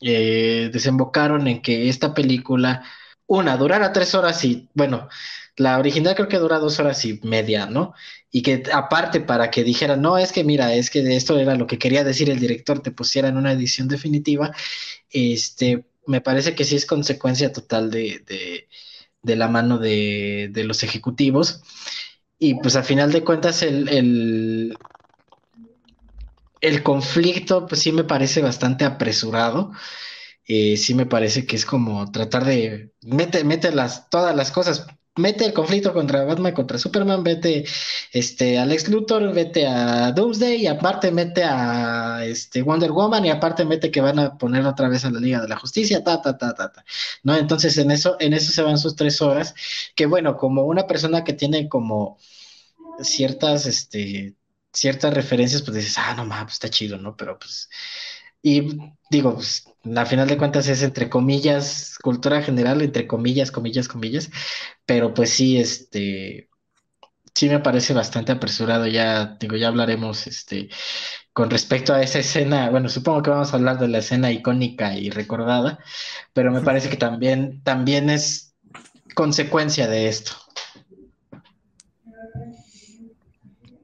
eh, 0.00 0.70
desembocaron 0.72 1.48
en 1.48 1.62
que 1.62 1.88
esta 1.88 2.14
película, 2.14 2.84
una, 3.26 3.56
durara 3.56 3.92
tres 3.92 4.14
horas 4.14 4.44
y, 4.44 4.68
bueno, 4.74 5.08
la 5.62 5.78
original 5.78 6.14
creo 6.14 6.28
que 6.28 6.38
dura 6.38 6.58
dos 6.58 6.78
horas 6.80 7.04
y 7.04 7.20
media, 7.22 7.66
¿no? 7.66 7.94
Y 8.30 8.42
que 8.42 8.62
aparte 8.72 9.20
para 9.20 9.50
que 9.50 9.64
dijera, 9.64 9.96
no, 9.96 10.18
es 10.18 10.32
que 10.32 10.44
mira, 10.44 10.74
es 10.74 10.90
que 10.90 11.16
esto 11.16 11.38
era 11.38 11.54
lo 11.54 11.66
que 11.66 11.78
quería 11.78 12.04
decir 12.04 12.30
el 12.30 12.40
director, 12.40 12.80
te 12.80 12.90
pusiera 12.90 13.28
en 13.28 13.36
una 13.36 13.52
edición 13.52 13.88
definitiva, 13.88 14.52
este, 15.10 15.84
me 16.06 16.20
parece 16.20 16.54
que 16.54 16.64
sí 16.64 16.76
es 16.76 16.86
consecuencia 16.86 17.52
total 17.52 17.90
de, 17.90 18.66
de, 19.22 19.36
la 19.36 19.48
mano 19.48 19.78
de, 19.78 20.48
de, 20.52 20.64
los 20.64 20.82
ejecutivos. 20.82 21.62
Y 22.38 22.54
pues 22.54 22.76
al 22.76 22.84
final 22.84 23.12
de 23.12 23.22
cuentas 23.22 23.62
el, 23.62 23.88
el, 23.88 24.76
el 26.60 26.82
conflicto 26.82 27.66
pues 27.66 27.82
sí 27.82 27.92
me 27.92 28.04
parece 28.04 28.42
bastante 28.42 28.84
apresurado. 28.84 29.72
Eh, 30.46 30.76
sí 30.76 30.94
me 30.94 31.06
parece 31.06 31.46
que 31.46 31.56
es 31.56 31.64
como 31.64 32.10
tratar 32.10 32.44
de 32.44 32.92
mete, 33.02 33.44
todas 34.10 34.34
las 34.34 34.50
cosas 34.50 34.86
mete 35.16 35.44
el 35.44 35.52
conflicto 35.52 35.92
contra 35.92 36.24
Batman, 36.24 36.54
contra 36.54 36.78
Superman, 36.78 37.22
vete 37.22 37.64
este, 38.12 38.58
a 38.58 38.64
Lex 38.66 38.88
Luthor, 38.88 39.32
vete 39.34 39.66
a 39.66 40.12
Doomsday 40.12 40.62
y 40.62 40.66
aparte 40.66 41.10
mete 41.10 41.44
a 41.44 42.24
este, 42.24 42.62
Wonder 42.62 42.92
Woman 42.92 43.24
y 43.26 43.30
aparte 43.30 43.64
mete 43.64 43.90
que 43.90 44.00
van 44.00 44.18
a 44.18 44.38
poner 44.38 44.64
otra 44.66 44.88
vez 44.88 45.04
a 45.04 45.10
la 45.10 45.20
Liga 45.20 45.40
de 45.40 45.48
la 45.48 45.56
Justicia, 45.56 46.02
ta, 46.02 46.22
ta, 46.22 46.38
ta, 46.38 46.54
ta, 46.54 46.72
ta. 46.72 46.84
¿No? 47.22 47.36
Entonces 47.36 47.76
en 47.78 47.90
eso, 47.90 48.16
en 48.20 48.32
eso 48.32 48.52
se 48.52 48.62
van 48.62 48.78
sus 48.78 48.96
tres 48.96 49.20
horas, 49.20 49.54
que 49.94 50.06
bueno, 50.06 50.36
como 50.36 50.64
una 50.64 50.86
persona 50.86 51.24
que 51.24 51.34
tiene 51.34 51.68
como 51.68 52.18
ciertas, 53.02 53.66
este, 53.66 54.34
ciertas 54.72 55.14
referencias, 55.14 55.62
pues 55.62 55.76
dices, 55.76 55.98
ah, 55.98 56.14
no 56.16 56.24
mames, 56.24 56.44
pues 56.44 56.54
está 56.54 56.70
chido, 56.70 56.98
¿no? 56.98 57.16
Pero 57.16 57.38
pues, 57.38 57.68
y 58.42 58.76
digo, 59.10 59.34
pues, 59.34 59.64
a 59.96 60.06
final 60.06 60.28
de 60.28 60.38
cuentas 60.38 60.66
es 60.68 60.82
entre 60.82 61.08
comillas, 61.08 61.96
cultura 62.02 62.42
general, 62.42 62.82
entre 62.82 63.06
comillas, 63.06 63.50
comillas, 63.52 63.88
comillas, 63.88 64.30
pero 64.86 65.14
pues 65.14 65.30
sí, 65.30 65.58
este, 65.58 66.50
sí 67.34 67.48
me 67.48 67.60
parece 67.60 67.94
bastante 67.94 68.32
apresurado, 68.32 68.86
ya, 68.86 69.36
digo, 69.38 69.56
ya 69.56 69.68
hablaremos, 69.68 70.26
este, 70.26 70.68
con 71.32 71.50
respecto 71.50 71.94
a 71.94 72.02
esa 72.02 72.18
escena, 72.18 72.70
bueno, 72.70 72.88
supongo 72.88 73.22
que 73.22 73.30
vamos 73.30 73.52
a 73.52 73.56
hablar 73.56 73.78
de 73.78 73.88
la 73.88 73.98
escena 73.98 74.32
icónica 74.32 74.94
y 74.94 75.10
recordada, 75.10 75.78
pero 76.32 76.50
me 76.50 76.60
parece 76.60 76.90
que 76.90 76.96
también, 76.96 77.62
también 77.62 78.10
es 78.10 78.54
consecuencia 79.14 79.86
de 79.88 80.08
esto. 80.08 80.32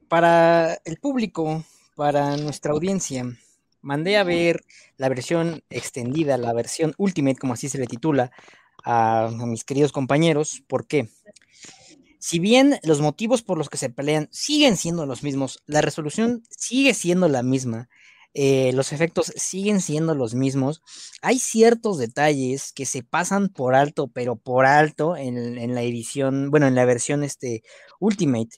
Para 0.07 0.73
el 0.85 0.97
público, 0.97 1.63
para 1.95 2.35
nuestra 2.37 2.71
audiencia, 2.71 3.25
mandé 3.81 4.17
a 4.17 4.23
ver 4.23 4.63
la 4.97 5.09
versión 5.09 5.63
extendida, 5.69 6.37
la 6.37 6.53
versión 6.53 6.93
Ultimate, 6.97 7.37
como 7.37 7.53
así 7.53 7.69
se 7.69 7.77
le 7.77 7.87
titula, 7.87 8.31
a, 8.83 9.29
mis 9.45 9.63
queridos 9.63 9.91
compañeros. 9.91 10.63
¿Por 10.67 10.87
qué? 10.87 11.09
Si 12.19 12.39
bien 12.39 12.79
los 12.83 13.01
motivos 13.01 13.41
por 13.41 13.57
los 13.57 13.69
que 13.69 13.77
se 13.77 13.89
pelean 13.89 14.27
siguen 14.31 14.77
siendo 14.77 15.05
los 15.05 15.23
mismos, 15.23 15.63
la 15.65 15.81
resolución 15.81 16.43
sigue 16.49 16.93
siendo 16.93 17.29
la 17.29 17.43
misma, 17.43 17.89
eh, 18.33 18.71
los 18.73 18.91
efectos 18.91 19.33
siguen 19.35 19.81
siendo 19.81 20.15
los 20.15 20.35
mismos. 20.35 20.81
Hay 21.21 21.39
ciertos 21.39 21.97
detalles 21.97 22.73
que 22.73 22.85
se 22.85 23.03
pasan 23.03 23.49
por 23.49 23.73
alto, 23.75 24.07
pero 24.09 24.35
por 24.35 24.65
alto 24.65 25.15
en, 25.17 25.57
en 25.57 25.75
la 25.75 25.81
edición, 25.81 26.51
bueno, 26.51 26.67
en 26.67 26.75
la 26.75 26.85
versión 26.85 27.23
este, 27.23 27.63
Ultimate, 27.99 28.57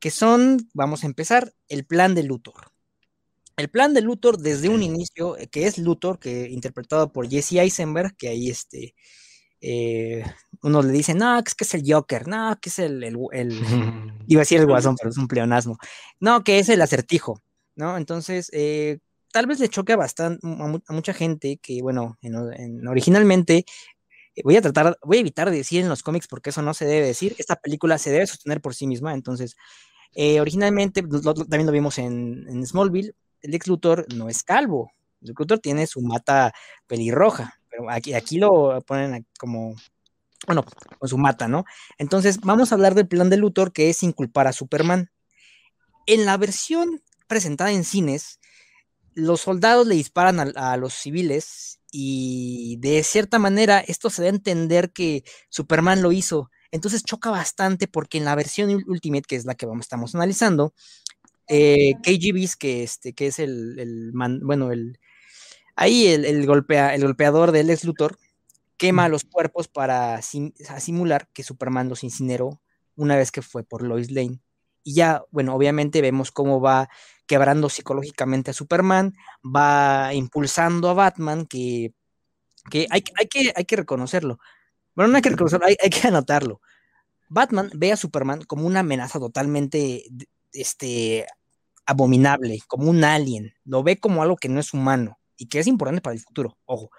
que 0.00 0.10
son, 0.10 0.68
vamos 0.74 1.04
a 1.04 1.06
empezar, 1.06 1.54
el 1.68 1.86
plan 1.86 2.14
de 2.14 2.24
Luthor. 2.24 2.72
El 3.56 3.70
plan 3.70 3.94
de 3.94 4.02
Luthor 4.02 4.38
desde 4.38 4.68
un 4.68 4.82
inicio, 4.82 5.36
eh, 5.38 5.48
que 5.48 5.66
es 5.66 5.78
Luthor, 5.78 6.18
que 6.18 6.48
interpretado 6.50 7.12
por 7.12 7.28
Jesse 7.28 7.54
Eisenberg, 7.54 8.14
que 8.16 8.28
ahí 8.28 8.50
este, 8.50 8.94
eh, 9.60 10.24
uno 10.62 10.82
le 10.82 10.92
dice, 10.92 11.14
no, 11.14 11.42
que 11.42 11.48
es 11.48 11.54
que 11.54 11.64
es 11.64 11.74
el 11.74 11.82
Joker, 11.86 12.28
no, 12.28 12.58
que 12.60 12.68
es 12.68 12.78
el, 12.78 13.02
el, 13.02 13.16
el 13.32 13.50
iba 14.26 14.40
a 14.40 14.42
decir 14.42 14.60
el 14.60 14.66
guasón, 14.66 14.96
pero 14.96 15.10
es 15.10 15.16
un 15.16 15.28
pleonasmo, 15.28 15.78
no, 16.20 16.44
que 16.44 16.58
es 16.58 16.68
el 16.68 16.82
acertijo, 16.82 17.42
¿no? 17.76 17.96
Entonces, 17.96 18.50
eh, 18.52 18.98
tal 19.32 19.46
vez 19.46 19.58
le 19.58 19.68
choque 19.68 19.96
bastante 19.96 20.46
a, 20.46 20.92
mucha 20.92 21.14
gente 21.14 21.58
que, 21.62 21.80
bueno, 21.80 22.18
en, 22.20 22.34
en, 22.58 22.86
originalmente 22.86 23.64
voy 24.44 24.56
a 24.56 24.62
tratar, 24.62 24.98
voy 25.02 25.18
a 25.18 25.20
evitar 25.20 25.50
decir 25.50 25.82
en 25.82 25.88
los 25.88 26.02
cómics 26.02 26.28
porque 26.28 26.50
eso 26.50 26.62
no 26.62 26.74
se 26.74 26.84
debe 26.84 27.06
decir. 27.06 27.34
Esta 27.38 27.56
película 27.56 27.98
se 27.98 28.10
debe 28.10 28.26
sostener 28.26 28.60
por 28.60 28.74
sí 28.74 28.86
misma. 28.86 29.14
Entonces, 29.14 29.56
eh, 30.14 30.40
originalmente, 30.40 31.02
lo, 31.02 31.34
también 31.34 31.66
lo 31.66 31.72
vimos 31.72 31.98
en, 31.98 32.46
en, 32.48 32.66
Smallville, 32.66 33.14
el 33.42 33.54
ex 33.54 33.66
Luthor 33.66 34.06
no 34.14 34.28
es 34.28 34.42
calvo. 34.42 34.90
El 35.20 35.34
Luthor 35.36 35.58
tiene 35.58 35.86
su 35.86 36.00
mata 36.00 36.52
pelirroja, 36.86 37.60
pero 37.70 37.90
aquí, 37.90 38.14
aquí 38.14 38.38
lo 38.38 38.80
ponen 38.82 39.26
como, 39.38 39.74
bueno, 40.46 40.64
con 40.98 41.08
su 41.08 41.18
mata, 41.18 41.48
¿no? 41.48 41.64
Entonces, 41.98 42.40
vamos 42.40 42.70
a 42.70 42.74
hablar 42.74 42.94
del 42.94 43.08
plan 43.08 43.30
de 43.30 43.36
Luthor 43.36 43.72
que 43.72 43.90
es 43.90 44.02
inculpar 44.02 44.46
a 44.46 44.52
Superman. 44.52 45.10
En 46.06 46.24
la 46.24 46.36
versión 46.36 47.02
presentada 47.26 47.72
en 47.72 47.84
cines, 47.84 48.38
los 49.14 49.40
soldados 49.40 49.86
le 49.86 49.94
disparan 49.94 50.40
a, 50.40 50.72
a 50.72 50.76
los 50.76 50.94
civiles 50.94 51.80
y 51.90 52.76
de 52.80 53.02
cierta 53.02 53.38
manera 53.38 53.80
esto 53.80 54.10
se 54.10 54.22
da 54.22 54.26
a 54.28 54.30
entender 54.30 54.92
que 54.92 55.24
Superman 55.48 56.02
lo 56.02 56.12
hizo. 56.12 56.50
Entonces 56.70 57.04
choca 57.04 57.30
bastante 57.30 57.88
porque 57.88 58.18
en 58.18 58.24
la 58.24 58.34
versión 58.34 58.70
Ultimate, 58.86 59.24
que 59.26 59.36
es 59.36 59.44
la 59.46 59.54
que 59.54 59.66
vamos, 59.66 59.86
estamos 59.86 60.14
analizando, 60.14 60.74
eh, 61.48 61.94
KGBs, 62.02 62.56
que, 62.56 62.82
este, 62.82 63.12
que 63.12 63.28
es 63.28 63.38
el, 63.38 63.78
el 63.78 64.12
man, 64.12 64.40
bueno, 64.42 64.72
el, 64.72 64.98
ahí 65.76 66.06
el, 66.08 66.24
el, 66.24 66.46
golpea, 66.46 66.94
el 66.94 67.02
golpeador 67.02 67.52
del 67.52 67.70
ex 67.70 67.84
Luthor, 67.84 68.18
quema 68.76 69.08
los 69.08 69.24
cuerpos 69.24 69.68
para 69.68 70.20
sim, 70.22 70.52
simular 70.78 71.28
que 71.32 71.42
Superman 71.42 71.88
los 71.88 72.04
incineró 72.04 72.60
una 72.96 73.16
vez 73.16 73.30
que 73.30 73.42
fue 73.42 73.64
por 73.64 73.82
Lois 73.82 74.10
Lane. 74.10 74.40
Y 74.82 74.94
ya, 74.94 75.24
bueno, 75.30 75.54
obviamente 75.54 76.00
vemos 76.00 76.30
cómo 76.30 76.60
va 76.60 76.88
quebrando 77.26 77.68
psicológicamente 77.68 78.50
a 78.52 78.54
Superman, 78.54 79.14
va 79.44 80.14
impulsando 80.14 80.88
a 80.90 80.94
Batman, 80.94 81.46
que, 81.46 81.92
que, 82.70 82.86
hay, 82.90 83.02
hay, 83.18 83.26
que 83.26 83.52
hay 83.54 83.64
que 83.64 83.76
reconocerlo. 83.76 84.38
Bueno, 84.94 85.10
no 85.10 85.16
hay 85.16 85.22
que 85.22 85.30
reconocerlo, 85.30 85.66
hay, 85.66 85.76
hay, 85.82 85.90
que 85.90 86.06
anotarlo. 86.08 86.60
Batman 87.28 87.70
ve 87.74 87.92
a 87.92 87.96
Superman 87.96 88.42
como 88.44 88.66
una 88.66 88.80
amenaza 88.80 89.18
totalmente 89.18 90.04
este, 90.56 91.26
abominable, 91.86 92.58
como 92.66 92.90
un 92.90 93.04
alien. 93.04 93.54
Lo 93.64 93.82
ve 93.82 93.98
como 93.98 94.22
algo 94.22 94.36
que 94.36 94.48
no 94.48 94.60
es 94.60 94.74
humano 94.74 95.18
y 95.36 95.46
que 95.46 95.60
es 95.60 95.66
importante 95.66 96.02
para 96.02 96.14
el 96.14 96.20
futuro. 96.20 96.58
Ojo. 96.64 96.90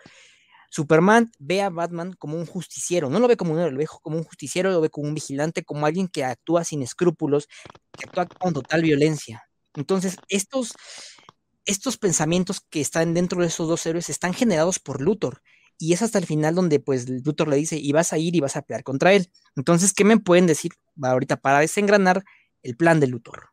Superman 0.70 1.32
ve 1.40 1.62
a 1.62 1.70
Batman 1.70 2.14
como 2.14 2.38
un 2.38 2.46
justiciero, 2.46 3.10
no 3.10 3.20
lo 3.20 3.28
ve 3.28 3.38
como 3.38 3.54
un 3.54 3.60
héroe, 3.60 3.72
lo 3.72 3.78
ve 3.78 3.88
como 4.02 4.18
un 4.18 4.24
justiciero, 4.24 4.70
lo 4.70 4.82
ve 4.82 4.90
como 4.90 5.08
un 5.08 5.14
vigilante, 5.14 5.64
como 5.64 5.86
alguien 5.86 6.08
que 6.08 6.26
actúa 6.26 6.64
sin 6.64 6.82
escrúpulos, 6.84 7.48
que 7.98 8.06
actúa 8.06 8.26
con 8.26 8.54
total 8.54 8.82
violencia. 8.82 9.44
Entonces, 9.76 10.18
estos, 10.28 10.74
estos 11.66 11.98
pensamientos 11.98 12.60
que 12.70 12.82
están 12.82 13.14
dentro 13.14 13.42
de 13.42 13.48
esos 13.48 13.68
dos 13.68 13.86
héroes 13.86 14.10
están 14.10 14.34
generados 14.34 14.80
por 14.80 15.02
Luthor. 15.02 15.42
Y 15.80 15.94
es 15.94 16.02
hasta 16.02 16.18
el 16.18 16.26
final 16.26 16.56
donde 16.56 16.80
pues 16.80 17.08
Luthor 17.08 17.48
le 17.48 17.56
dice, 17.56 17.78
y 17.78 17.92
vas 17.92 18.12
a 18.12 18.18
ir 18.18 18.36
y 18.36 18.40
vas 18.40 18.56
a 18.58 18.64
pelear 18.64 18.84
contra 18.84 19.14
él. 19.14 19.32
Entonces, 19.56 19.94
¿qué 19.94 20.04
me 20.04 20.18
pueden 20.18 20.48
decir 20.48 20.74
ahorita 21.02 21.38
para 21.38 21.60
desengranar 21.60 22.24
el 22.68 22.76
plan 22.76 23.00
de 23.00 23.08
Luthor? 23.08 23.50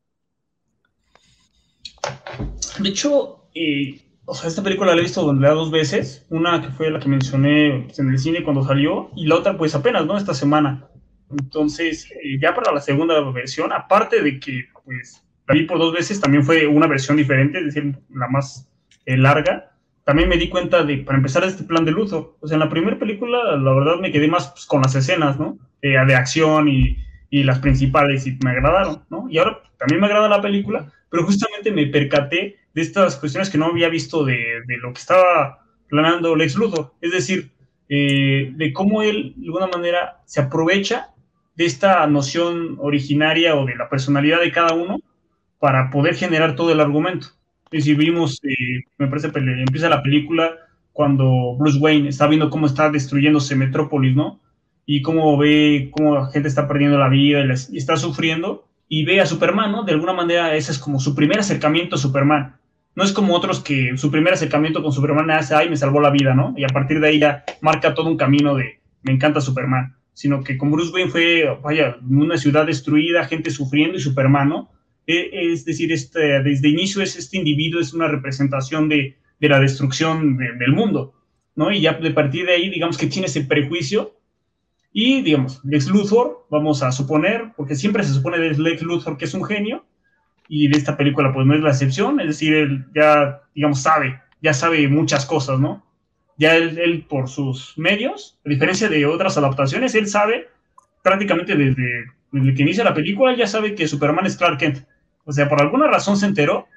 De 2.80 2.88
hecho, 2.88 3.48
eh, 3.54 4.00
o 4.24 4.34
sea, 4.34 4.48
esta 4.48 4.62
película 4.62 4.92
la 4.92 5.00
he 5.00 5.04
visto 5.04 5.22
dos 5.22 5.70
veces. 5.70 6.26
Una 6.30 6.60
que 6.60 6.68
fue 6.70 6.90
la 6.90 6.98
que 6.98 7.08
mencioné 7.08 7.84
pues, 7.86 7.98
en 8.00 8.10
el 8.10 8.18
cine 8.18 8.42
cuando 8.42 8.64
salió, 8.64 9.10
y 9.14 9.26
la 9.26 9.36
otra 9.36 9.56
pues 9.56 9.74
apenas, 9.74 10.04
¿no? 10.04 10.16
Esta 10.16 10.34
semana. 10.34 10.88
Entonces, 11.30 12.10
eh, 12.10 12.38
ya 12.40 12.54
para 12.54 12.72
la 12.72 12.80
segunda 12.80 13.20
versión, 13.30 13.72
aparte 13.72 14.20
de 14.20 14.40
que 14.40 14.66
pues 14.84 15.22
la 15.46 15.54
vi 15.54 15.64
por 15.64 15.78
dos 15.78 15.92
veces, 15.92 16.20
también 16.20 16.42
fue 16.44 16.66
una 16.66 16.88
versión 16.88 17.16
diferente, 17.16 17.58
es 17.58 17.66
decir, 17.66 17.96
la 18.10 18.26
más 18.26 18.68
eh, 19.06 19.16
larga. 19.16 19.70
También 20.04 20.28
me 20.28 20.36
di 20.36 20.48
cuenta 20.48 20.82
de, 20.82 20.98
para 20.98 21.18
empezar, 21.18 21.44
este 21.44 21.62
plan 21.62 21.84
de 21.84 21.92
Luthor. 21.92 22.36
O 22.40 22.48
sea, 22.48 22.56
en 22.56 22.60
la 22.60 22.68
primera 22.68 22.98
película, 22.98 23.56
la 23.56 23.72
verdad, 23.72 24.00
me 24.00 24.10
quedé 24.10 24.26
más 24.26 24.48
pues, 24.48 24.66
con 24.66 24.82
las 24.82 24.96
escenas, 24.96 25.38
¿no? 25.38 25.56
Eh, 25.82 25.96
de 26.04 26.14
acción 26.16 26.68
y, 26.68 26.98
y, 27.30 27.42
las 27.42 27.58
principales, 27.58 28.26
y 28.26 28.38
me 28.44 28.50
agradaron, 28.50 29.02
¿no? 29.10 29.26
Y 29.28 29.38
ahora 29.38 29.60
también 29.78 30.00
me 30.00 30.06
agrada 30.06 30.28
la 30.28 30.42
película, 30.42 30.92
pero 31.10 31.24
justamente 31.24 31.70
me 31.72 31.86
percaté 31.86 32.56
de 32.74 32.82
estas 32.82 33.16
cuestiones 33.16 33.50
que 33.50 33.58
no 33.58 33.66
había 33.66 33.88
visto 33.88 34.24
de, 34.24 34.62
de 34.66 34.76
lo 34.78 34.92
que 34.92 35.00
estaba 35.00 35.64
planeando 35.88 36.34
Lex 36.34 36.56
Luthor. 36.56 36.92
Es 37.00 37.12
decir, 37.12 37.50
eh, 37.88 38.52
de 38.54 38.72
cómo 38.72 39.02
él, 39.02 39.34
de 39.36 39.46
alguna 39.46 39.66
manera, 39.66 40.22
se 40.24 40.40
aprovecha 40.40 41.10
de 41.54 41.66
esta 41.66 42.06
noción 42.06 42.76
originaria 42.80 43.54
o 43.56 43.66
de 43.66 43.76
la 43.76 43.88
personalidad 43.88 44.40
de 44.40 44.50
cada 44.50 44.74
uno 44.74 44.98
para 45.58 45.90
poder 45.90 46.14
generar 46.14 46.56
todo 46.56 46.72
el 46.72 46.80
argumento. 46.80 47.28
Y 47.70 47.80
si 47.82 47.94
vimos, 47.94 48.40
eh, 48.42 48.84
me 48.98 49.08
parece 49.08 49.30
que 49.30 49.38
empieza 49.38 49.88
la 49.88 50.02
película 50.02 50.56
cuando 50.92 51.56
Bruce 51.56 51.78
Wayne 51.78 52.08
está 52.08 52.26
viendo 52.26 52.50
cómo 52.50 52.66
está 52.66 52.90
destruyéndose 52.90 53.56
Metrópolis, 53.56 54.14
¿no? 54.14 54.40
Y 54.86 55.02
cómo 55.02 55.36
ve 55.38 55.90
cómo 55.92 56.14
la 56.14 56.26
gente 56.26 56.48
está 56.48 56.68
perdiendo 56.68 56.98
la 56.98 57.08
vida 57.08 57.44
y, 57.70 57.76
está 57.78 57.96
sufriendo, 57.96 58.68
y 58.88 59.04
ve 59.04 59.20
a 59.20 59.26
Superman, 59.26 59.72
¿no? 59.72 59.84
De 59.84 59.92
alguna 59.92 60.12
manera 60.12 60.54
ese 60.54 60.72
es 60.72 60.78
como 60.78 61.00
su 61.00 61.14
primer 61.14 61.38
acercamiento 61.38 61.96
a 61.96 61.98
Superman. 61.98 62.56
No 62.94 63.02
es 63.02 63.12
como 63.12 63.34
otros 63.34 63.60
que 63.60 63.96
su 63.96 64.10
primer 64.10 64.34
acercamiento 64.34 64.82
con 64.82 64.92
Superman 64.92 65.30
hace, 65.30 65.54
ay, 65.54 65.68
me 65.68 65.76
salvó 65.76 66.00
la 66.00 66.10
vida, 66.10 66.34
¿no? 66.34 66.54
Y 66.56 66.64
a 66.64 66.68
partir 66.68 67.00
de 67.00 67.08
ahí 67.08 67.18
ya 67.18 67.44
marca 67.60 67.94
todo 67.94 68.08
un 68.08 68.16
camino 68.16 68.54
de, 68.54 68.80
me 69.02 69.12
encanta 69.12 69.40
Superman. 69.40 69.96
Sino 70.12 70.44
que 70.44 70.56
con 70.56 70.70
Bruce 70.70 70.92
Wayne 70.92 71.10
fue, 71.10 71.58
vaya, 71.60 71.96
una 72.08 72.36
ciudad 72.36 72.66
destruida, 72.66 73.24
gente 73.24 73.50
sufriendo 73.50 73.96
y 73.96 74.00
Superman, 74.00 74.48
¿no? 74.48 74.70
es 75.06 75.64
decir, 75.64 75.92
este, 75.92 76.42
desde 76.42 76.68
inicio 76.68 77.02
es 77.02 77.16
este 77.16 77.36
individuo 77.36 77.80
es 77.80 77.92
una 77.92 78.08
representación 78.08 78.88
de, 78.88 79.16
de 79.38 79.48
la 79.48 79.60
destrucción 79.60 80.36
de, 80.36 80.52
del 80.52 80.72
mundo, 80.72 81.14
¿no? 81.54 81.70
Y 81.70 81.80
ya 81.80 81.94
de 81.94 82.10
partir 82.10 82.46
de 82.46 82.52
ahí, 82.52 82.70
digamos 82.70 82.96
que 82.96 83.06
tiene 83.06 83.26
ese 83.26 83.42
prejuicio 83.42 84.16
y, 84.96 85.22
digamos, 85.22 85.60
Lex 85.64 85.88
Luthor, 85.88 86.46
vamos 86.50 86.84
a 86.84 86.92
suponer, 86.92 87.52
porque 87.56 87.74
siempre 87.74 88.04
se 88.04 88.14
supone 88.14 88.38
de 88.38 88.56
Lex 88.56 88.80
Luthor 88.80 89.18
que 89.18 89.24
es 89.24 89.34
un 89.34 89.44
genio, 89.44 89.84
y 90.48 90.68
de 90.68 90.78
esta 90.78 90.96
película 90.96 91.32
pues 91.32 91.44
no 91.44 91.54
es 91.54 91.60
la 91.60 91.70
excepción, 91.70 92.20
es 92.20 92.28
decir, 92.28 92.54
él 92.54 92.86
ya, 92.94 93.42
digamos, 93.56 93.82
sabe, 93.82 94.20
ya 94.40 94.54
sabe 94.54 94.86
muchas 94.86 95.26
cosas, 95.26 95.58
¿no? 95.58 95.84
Ya 96.38 96.54
él, 96.54 96.78
él 96.78 97.06
por 97.08 97.28
sus 97.28 97.76
medios, 97.76 98.38
a 98.46 98.48
diferencia 98.48 98.88
de 98.88 99.04
otras 99.04 99.36
adaptaciones, 99.36 99.96
él 99.96 100.06
sabe 100.06 100.46
prácticamente 101.02 101.56
desde, 101.56 102.04
desde 102.30 102.54
que 102.54 102.62
inicia 102.62 102.84
la 102.84 102.94
película 102.94 103.34
ya 103.34 103.48
sabe 103.48 103.74
que 103.74 103.88
Superman 103.88 104.26
es 104.26 104.36
Clark 104.36 104.58
Kent. 104.58 104.86
O 105.24 105.32
sea, 105.32 105.48
por 105.48 105.60
alguna 105.60 105.88
razón 105.88 106.16
se 106.16 106.26
enteró 106.26 106.68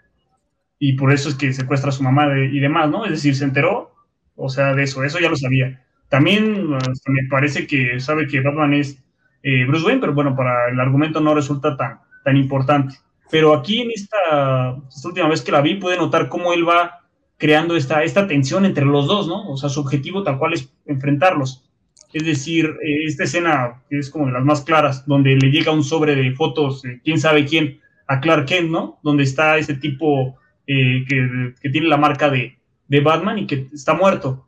y 0.79 0.93
por 0.93 1.13
eso 1.13 1.29
es 1.29 1.35
que 1.35 1.53
secuestra 1.53 1.89
a 1.89 1.93
su 1.93 2.01
mamá 2.01 2.27
y 2.35 2.59
demás, 2.59 2.89
¿no? 2.89 3.05
Es 3.05 3.11
decir, 3.11 3.35
se 3.35 3.43
enteró, 3.43 3.93
o 4.35 4.49
sea, 4.49 4.73
de 4.73 4.83
eso, 4.83 5.03
eso 5.03 5.19
ya 5.19 5.29
lo 5.29 5.35
sabía. 5.35 5.83
También 6.09 6.69
me 6.69 7.27
parece 7.29 7.67
que 7.67 7.99
sabe 7.99 8.27
que 8.27 8.41
Batman 8.41 8.73
es 8.73 9.03
eh, 9.43 9.65
Bruce 9.65 9.85
Wayne, 9.85 10.01
pero 10.01 10.13
bueno, 10.13 10.35
para 10.35 10.69
el 10.69 10.79
argumento 10.79 11.19
no 11.19 11.35
resulta 11.35 11.75
tan, 11.75 11.99
tan 12.23 12.37
importante. 12.37 12.95
Pero 13.29 13.53
aquí 13.53 13.81
en 13.81 13.91
esta, 13.91 14.75
última 15.03 15.27
vez 15.27 15.41
que 15.41 15.51
la 15.51 15.61
vi, 15.61 15.75
pude 15.75 15.97
notar 15.97 16.29
cómo 16.29 16.53
él 16.53 16.67
va 16.67 17.01
creando 17.37 17.75
esta, 17.75 18.03
esta 18.03 18.27
tensión 18.27 18.65
entre 18.65 18.85
los 18.85 19.07
dos, 19.07 19.27
¿no? 19.27 19.49
O 19.49 19.57
sea, 19.57 19.69
su 19.69 19.81
objetivo 19.81 20.23
tal 20.23 20.37
cual 20.37 20.53
es 20.53 20.73
enfrentarlos. 20.85 21.69
Es 22.13 22.25
decir, 22.25 22.65
eh, 22.81 23.03
esta 23.05 23.25
escena 23.25 23.83
que 23.89 23.99
es 23.99 24.09
como 24.09 24.27
de 24.27 24.31
las 24.31 24.45
más 24.45 24.61
claras, 24.61 25.05
donde 25.05 25.35
le 25.35 25.51
llega 25.51 25.71
un 25.71 25.83
sobre 25.83 26.15
de 26.15 26.31
fotos, 26.31 26.83
quién 27.03 27.19
sabe 27.19 27.45
quién, 27.45 27.79
a 28.07 28.21
Clark 28.21 28.45
Kent, 28.45 28.69
¿no? 28.71 28.99
Donde 29.03 29.23
está 29.23 29.57
ese 29.57 29.75
tipo 29.75 30.37
eh, 30.65 31.05
que, 31.07 31.69
tiene 31.69 31.87
la 31.87 31.97
marca 31.97 32.29
de, 32.29 32.57
de, 32.87 32.99
Batman 33.01 33.39
y 33.39 33.47
que 33.47 33.67
está 33.73 33.93
muerto. 33.93 34.46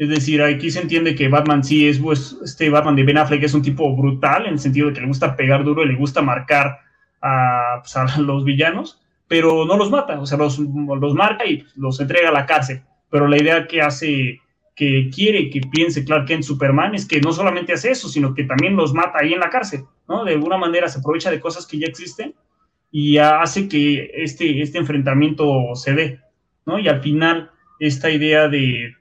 Es 0.00 0.08
decir, 0.08 0.42
aquí 0.42 0.70
se 0.70 0.80
entiende 0.80 1.14
que 1.14 1.28
Batman 1.28 1.62
sí 1.62 1.86
es, 1.86 1.98
pues, 1.98 2.34
este 2.42 2.70
Batman 2.70 2.96
de 2.96 3.02
Ben 3.02 3.18
Affleck 3.18 3.42
es 3.42 3.52
un 3.52 3.60
tipo 3.60 3.94
brutal, 3.94 4.46
en 4.46 4.54
el 4.54 4.58
sentido 4.58 4.88
de 4.88 4.94
que 4.94 5.02
le 5.02 5.06
gusta 5.06 5.36
pegar 5.36 5.62
duro 5.62 5.84
y 5.84 5.88
le 5.88 5.94
gusta 5.94 6.22
marcar 6.22 6.78
a, 7.20 7.82
pues, 7.82 8.16
los 8.18 8.42
villanos, 8.46 8.98
pero 9.28 9.66
no 9.66 9.76
los 9.76 9.90
mata, 9.90 10.18
o 10.18 10.24
sea, 10.24 10.38
los, 10.38 10.58
los 10.58 11.14
marca 11.14 11.44
y 11.44 11.66
los 11.76 12.00
entrega 12.00 12.30
a 12.30 12.32
la 12.32 12.46
cárcel. 12.46 12.80
Pero 13.10 13.28
la 13.28 13.36
idea 13.36 13.66
que 13.66 13.82
hace 13.82 14.40
que 14.74 15.10
quiere 15.14 15.50
que 15.50 15.60
piense 15.70 16.02
Clark 16.02 16.24
Kent 16.24 16.44
Superman 16.44 16.94
es 16.94 17.06
que 17.06 17.20
no 17.20 17.34
solamente 17.34 17.74
hace 17.74 17.90
eso, 17.90 18.08
sino 18.08 18.32
que 18.32 18.44
también 18.44 18.76
los 18.76 18.94
mata 18.94 19.18
ahí 19.20 19.34
en 19.34 19.40
la 19.40 19.50
cárcel, 19.50 19.84
¿no? 20.08 20.24
De 20.24 20.32
alguna 20.32 20.56
manera 20.56 20.88
se 20.88 21.00
aprovecha 21.00 21.30
de 21.30 21.40
cosas 21.40 21.66
que 21.66 21.78
ya 21.78 21.86
existen 21.86 22.34
y 22.90 23.18
hace 23.18 23.68
que 23.68 24.10
este, 24.14 24.62
este 24.62 24.78
enfrentamiento 24.78 25.74
se 25.74 25.92
dé, 25.92 26.20
¿no? 26.64 26.78
Y 26.78 26.88
al 26.88 27.02
final 27.02 27.50
esta 27.78 28.10
idea 28.10 28.48
de, 28.48 28.94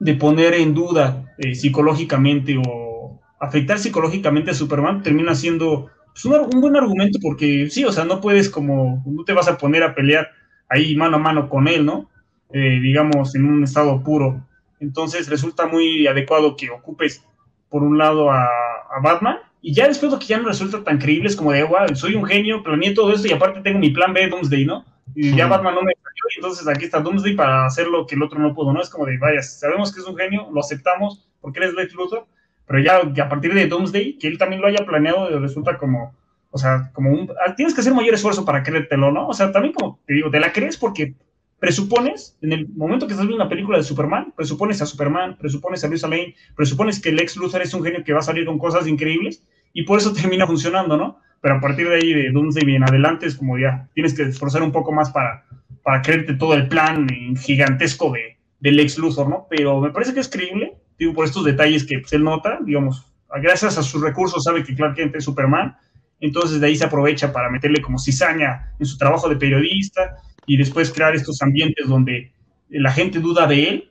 de 0.00 0.14
poner 0.14 0.54
en 0.54 0.74
duda 0.74 1.34
eh, 1.38 1.54
psicológicamente 1.54 2.56
o 2.58 3.20
afectar 3.38 3.78
psicológicamente 3.78 4.50
a 4.50 4.54
Superman 4.54 5.02
termina 5.02 5.34
siendo 5.34 5.90
pues, 6.06 6.24
un, 6.24 6.60
buen 6.60 6.74
argumento 6.74 7.18
porque 7.22 7.68
sí, 7.70 7.84
o 7.84 7.92
sea, 7.92 8.04
no 8.04 8.20
puedes 8.20 8.48
como, 8.48 9.02
no 9.06 9.24
te 9.24 9.34
vas 9.34 9.46
a 9.46 9.58
poner 9.58 9.82
a 9.82 9.94
pelear 9.94 10.30
ahí 10.68 10.96
mano 10.96 11.16
a 11.16 11.20
mano 11.20 11.48
con 11.48 11.68
él, 11.68 11.84
¿no? 11.84 12.10
Eh, 12.52 12.80
digamos, 12.80 13.34
en 13.34 13.44
un 13.44 13.62
estado 13.62 14.02
puro. 14.02 14.44
Entonces 14.80 15.28
resulta 15.28 15.66
muy 15.66 16.06
adecuado 16.06 16.56
que 16.56 16.70
ocupes 16.70 17.22
por 17.68 17.82
un 17.82 17.98
lado 17.98 18.30
a, 18.30 18.44
a 18.44 19.00
Batman 19.02 19.36
y 19.60 19.74
ya 19.74 19.86
después 19.86 20.10
lo 20.10 20.18
que 20.18 20.26
ya 20.26 20.38
no 20.38 20.48
resulta 20.48 20.82
tan 20.82 20.98
creíble 20.98 21.28
es 21.28 21.36
como 21.36 21.52
de, 21.52 21.62
wow, 21.62 21.94
soy 21.94 22.14
un 22.14 22.24
genio, 22.24 22.62
planeé 22.62 22.94
todo 22.94 23.12
esto 23.12 23.28
y 23.28 23.32
aparte 23.32 23.60
tengo 23.60 23.78
mi 23.78 23.90
plan 23.90 24.14
B, 24.14 24.28
Doomsday, 24.28 24.64
¿no? 24.64 24.84
Y 25.14 25.34
ya 25.34 25.46
Batman 25.46 25.74
no 25.74 25.82
me 25.82 25.92
falló 25.94 26.24
y 26.30 26.38
entonces 26.38 26.68
aquí 26.68 26.84
está 26.84 27.00
Doomsday 27.00 27.34
para 27.34 27.66
hacer 27.66 27.86
lo 27.88 28.06
que 28.06 28.14
el 28.14 28.22
otro 28.22 28.38
no 28.38 28.54
pudo, 28.54 28.72
¿no? 28.72 28.80
Es 28.80 28.90
como 28.90 29.06
de, 29.06 29.18
vaya, 29.18 29.42
sabemos 29.42 29.92
que 29.92 30.00
es 30.00 30.06
un 30.06 30.16
genio, 30.16 30.48
lo 30.52 30.60
aceptamos 30.60 31.28
porque 31.40 31.60
eres 31.60 31.74
Lex 31.74 31.94
Luthor, 31.94 32.26
pero 32.66 32.80
ya 32.80 33.24
a 33.24 33.28
partir 33.28 33.54
de 33.54 33.66
Doomsday, 33.66 34.18
que 34.18 34.28
él 34.28 34.38
también 34.38 34.60
lo 34.60 34.68
haya 34.68 34.84
planeado, 34.86 35.38
resulta 35.40 35.78
como, 35.78 36.14
o 36.50 36.58
sea, 36.58 36.90
como 36.92 37.10
un, 37.10 37.30
ah, 37.44 37.54
tienes 37.54 37.74
que 37.74 37.80
hacer 37.80 37.94
mayor 37.94 38.14
esfuerzo 38.14 38.44
para 38.44 38.62
creértelo, 38.62 39.10
¿no? 39.10 39.28
O 39.28 39.34
sea, 39.34 39.50
también 39.52 39.74
como 39.74 39.98
te 40.06 40.14
digo, 40.14 40.30
te 40.30 40.40
la 40.40 40.52
crees 40.52 40.76
porque 40.76 41.14
presupones, 41.58 42.38
en 42.40 42.52
el 42.52 42.68
momento 42.68 43.06
que 43.06 43.12
estás 43.12 43.26
viendo 43.26 43.42
una 43.42 43.50
película 43.50 43.76
de 43.76 43.84
Superman, 43.84 44.32
presupones 44.34 44.80
a 44.80 44.86
Superman, 44.86 45.36
presupones 45.36 45.84
a 45.84 45.88
Luisa 45.88 46.08
Lane, 46.08 46.34
presupones 46.56 47.00
que 47.00 47.12
Lex 47.12 47.36
Luthor 47.36 47.62
es 47.62 47.74
un 47.74 47.82
genio 47.82 48.02
que 48.02 48.12
va 48.12 48.20
a 48.20 48.22
salir 48.22 48.46
con 48.46 48.58
cosas 48.58 48.86
increíbles 48.86 49.44
y 49.72 49.84
por 49.84 49.98
eso 49.98 50.12
termina 50.20 50.46
funcionando, 50.46 50.96
¿no? 50.96 51.20
Pero 51.40 51.56
a 51.56 51.60
partir 51.60 51.88
de 51.88 51.96
ahí, 51.96 52.12
de 52.12 52.30
Doomsday 52.30 52.74
en 52.74 52.84
adelante, 52.84 53.26
es 53.26 53.34
como 53.34 53.58
ya 53.58 53.88
tienes 53.94 54.14
que 54.14 54.24
esforzar 54.24 54.62
un 54.62 54.72
poco 54.72 54.92
más 54.92 55.10
para, 55.10 55.44
para 55.82 56.02
creerte 56.02 56.34
todo 56.34 56.54
el 56.54 56.68
plan 56.68 57.06
gigantesco 57.36 58.12
de, 58.12 58.36
de 58.60 58.72
Lex 58.72 58.98
Luthor, 58.98 59.28
¿no? 59.28 59.46
Pero 59.48 59.80
me 59.80 59.90
parece 59.90 60.12
que 60.12 60.20
es 60.20 60.28
creíble, 60.28 60.74
digo, 60.98 61.14
por 61.14 61.24
estos 61.24 61.44
detalles 61.44 61.86
que 61.86 61.98
pues, 62.00 62.12
él 62.12 62.24
nota, 62.24 62.58
digamos, 62.62 63.06
gracias 63.40 63.78
a 63.78 63.82
sus 63.82 64.02
recursos 64.02 64.44
sabe 64.44 64.62
que 64.62 64.74
Clark 64.74 64.96
Kent 64.96 65.16
es 65.16 65.24
Superman, 65.24 65.74
entonces 66.20 66.60
de 66.60 66.66
ahí 66.66 66.76
se 66.76 66.84
aprovecha 66.84 67.32
para 67.32 67.48
meterle 67.48 67.80
como 67.80 67.98
cizaña 67.98 68.74
en 68.78 68.84
su 68.84 68.98
trabajo 68.98 69.28
de 69.28 69.36
periodista, 69.36 70.18
y 70.46 70.56
después 70.56 70.92
crear 70.92 71.14
estos 71.14 71.40
ambientes 71.42 71.86
donde 71.86 72.32
la 72.70 72.90
gente 72.90 73.20
duda 73.20 73.46
de 73.46 73.68
él, 73.68 73.90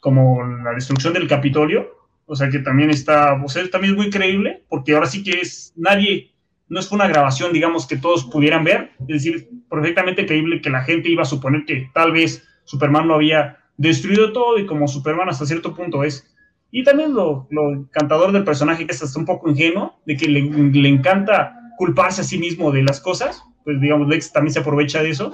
como 0.00 0.44
la 0.44 0.72
destrucción 0.72 1.12
del 1.12 1.26
Capitolio, 1.26 1.90
o 2.26 2.36
sea 2.36 2.50
que 2.50 2.58
también 2.58 2.90
está, 2.90 3.40
o 3.42 3.48
sea, 3.48 3.68
también 3.70 3.94
es 3.94 3.96
muy 3.96 4.10
creíble, 4.10 4.64
porque 4.68 4.94
ahora 4.94 5.06
sí 5.06 5.22
que 5.22 5.40
es, 5.40 5.72
nadie, 5.76 6.32
no 6.68 6.80
es 6.80 6.90
una 6.90 7.06
grabación, 7.06 7.52
digamos, 7.52 7.86
que 7.86 7.96
todos 7.96 8.24
pudieran 8.24 8.64
ver, 8.64 8.90
es 9.00 9.24
decir, 9.24 9.48
perfectamente 9.70 10.26
creíble 10.26 10.60
que 10.60 10.70
la 10.70 10.82
gente 10.82 11.08
iba 11.08 11.22
a 11.22 11.26
suponer 11.26 11.64
que 11.64 11.88
tal 11.94 12.12
vez 12.12 12.44
Superman 12.64 13.06
lo 13.06 13.14
había 13.14 13.58
destruido 13.76 14.32
todo 14.32 14.58
y 14.58 14.66
como 14.66 14.88
Superman 14.88 15.28
hasta 15.28 15.46
cierto 15.46 15.74
punto 15.74 16.02
es. 16.02 16.26
Y 16.72 16.82
también 16.82 17.14
lo, 17.14 17.46
lo 17.50 17.72
encantador 17.72 18.32
del 18.32 18.44
personaje 18.44 18.86
que 18.86 18.92
es 18.92 19.02
hasta 19.02 19.18
un 19.18 19.24
poco 19.24 19.48
ingenuo, 19.48 20.00
de 20.04 20.16
que 20.16 20.28
le, 20.28 20.42
le 20.42 20.88
encanta 20.88 21.54
culparse 21.78 22.22
a 22.22 22.24
sí 22.24 22.38
mismo 22.38 22.72
de 22.72 22.82
las 22.82 23.00
cosas, 23.00 23.42
pues 23.64 23.80
digamos, 23.80 24.08
Lex 24.08 24.32
también 24.32 24.52
se 24.52 24.60
aprovecha 24.60 25.02
de 25.02 25.10
eso 25.10 25.32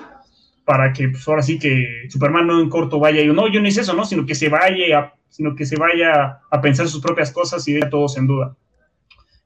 para 0.65 0.93
que 0.93 1.09
pues, 1.09 1.27
ahora 1.27 1.43
sí 1.43 1.59
que 1.59 2.07
Superman 2.09 2.47
no 2.47 2.61
en 2.61 2.69
corto 2.69 2.99
vaya 2.99 3.21
y 3.21 3.27
no, 3.27 3.49
yo 3.49 3.61
no 3.61 3.69
hice 3.69 3.81
eso, 3.81 3.95
¿no? 3.95 4.05
Sino 4.05 4.27
que 4.27 4.35
se 4.35 4.49
vaya 4.49 4.99
a, 4.99 5.15
sino 5.29 5.55
que 5.55 5.67
se 5.67 5.77
vaya 5.77 6.41
a 6.51 6.61
pensar 6.61 6.89
sus 6.89 7.03
propias 7.03 7.33
cosas 7.33 7.67
y 7.69 7.73
deja 7.73 7.91
todos 7.91 8.17
en 8.17 8.27
duda. 8.27 8.57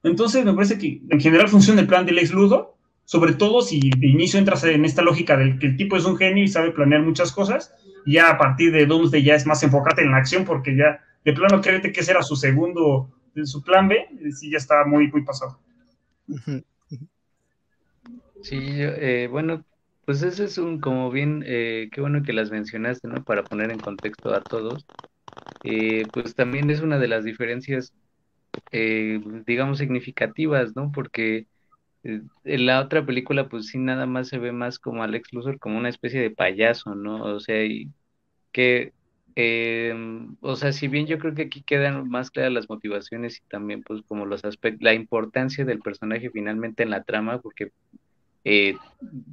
Entonces 0.03 0.45
me 0.45 0.53
parece 0.53 0.77
que 0.77 1.01
en 1.09 1.19
general 1.19 1.47
funciona 1.47 1.81
el 1.81 1.87
plan 1.87 2.05
del 2.05 2.19
ex 2.19 2.31
Ludo, 2.31 2.77
sobre 3.05 3.33
todo 3.33 3.61
si 3.61 3.89
de 3.97 4.07
inicio 4.07 4.37
entras 4.37 4.63
en 4.63 4.85
esta 4.85 5.01
lógica 5.01 5.37
del 5.37 5.59
que 5.59 5.67
el 5.67 5.77
tipo 5.77 5.97
es 5.97 6.05
un 6.05 6.17
genio 6.17 6.43
y 6.43 6.47
sabe 6.47 6.71
planear 6.71 7.01
muchas 7.01 7.31
cosas, 7.31 7.73
y 8.05 8.13
ya 8.13 8.29
a 8.29 8.37
partir 8.37 8.71
de 8.71 8.85
Doomsday 8.85 9.23
ya 9.23 9.35
es 9.35 9.45
más 9.45 9.63
enfocarte 9.63 10.01
en 10.01 10.11
la 10.11 10.17
acción 10.17 10.45
porque 10.45 10.75
ya 10.75 11.01
de 11.25 11.33
plano 11.33 11.61
créete 11.61 11.91
que 11.91 12.01
ese 12.01 12.11
era 12.11 12.21
su 12.21 12.35
segundo, 12.35 13.09
su 13.43 13.63
plan 13.63 13.87
B, 13.87 14.07
sí 14.31 14.51
ya 14.51 14.57
está 14.57 14.85
muy, 14.85 15.09
muy 15.11 15.23
pasado. 15.23 15.59
Sí, 18.43 18.59
eh, 18.61 19.27
bueno, 19.29 19.65
pues 20.07 20.23
ese 20.23 20.45
es 20.45 20.59
un, 20.59 20.81
como 20.81 21.11
bien, 21.11 21.43
eh, 21.47 21.89
qué 21.93 22.01
bueno 22.01 22.23
que 22.23 22.33
las 22.33 22.51
mencionaste, 22.51 23.09
¿no? 23.09 23.23
Para 23.25 23.47
poner 23.47 23.71
en 23.71 23.81
contexto 23.81 24.33
a 24.35 24.43
todos. 24.45 24.87
Eh, 25.63 26.11
pues 26.13 26.35
también 26.35 26.69
es 26.71 26.81
una 26.81 26.99
de 26.99 27.07
las 27.09 27.23
diferencias, 27.25 27.93
eh, 28.71 29.21
digamos, 29.47 29.79
significativas, 29.79 30.75
¿no? 30.75 30.91
Porque 30.93 31.47
en 32.03 32.65
la 32.65 32.81
otra 32.81 33.05
película, 33.05 33.49
pues 33.49 33.67
sí, 33.67 33.77
nada 33.79 34.05
más 34.05 34.27
se 34.29 34.37
ve 34.39 34.51
más 34.51 34.79
como 34.79 35.03
Alex 35.03 35.33
Luthor 35.33 35.59
como 35.59 35.77
una 35.77 35.89
especie 35.89 36.21
de 36.21 36.31
payaso, 36.31 36.95
¿no? 36.95 37.23
O 37.23 37.39
sea, 37.39 37.63
y 37.65 37.91
que, 38.53 38.93
o 40.41 40.55
sea, 40.55 40.71
si 40.73 40.87
bien 40.87 41.07
yo 41.07 41.19
creo 41.19 41.33
que 41.35 41.43
aquí 41.43 41.63
quedan 41.63 42.09
más 42.09 42.31
claras 42.31 42.53
las 42.53 42.69
motivaciones 42.69 43.37
y 43.37 43.47
también, 43.49 43.83
pues, 43.83 44.01
como 44.07 44.25
los 44.25 44.43
aspectos, 44.45 44.83
la 44.83 44.93
importancia 44.93 45.65
del 45.65 45.79
personaje 45.79 46.29
finalmente 46.31 46.83
en 46.83 46.89
la 46.91 47.03
trama, 47.03 47.39
porque 47.41 47.71
eh, 48.49 48.77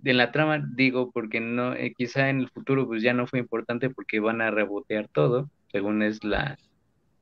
en 0.04 0.16
la 0.16 0.32
trama 0.32 0.58
digo 0.74 1.12
porque 1.12 1.38
no 1.38 1.72
eh, 1.72 1.94
quizá 1.96 2.30
en 2.30 2.40
el 2.40 2.50
futuro 2.50 2.88
pues 2.88 3.00
ya 3.00 3.14
no 3.14 3.28
fue 3.28 3.38
importante 3.38 3.88
porque 3.88 4.18
van 4.18 4.40
a 4.40 4.50
rebotear 4.50 5.06
todo 5.06 5.48
según 5.70 6.02
es 6.02 6.24
la, 6.24 6.58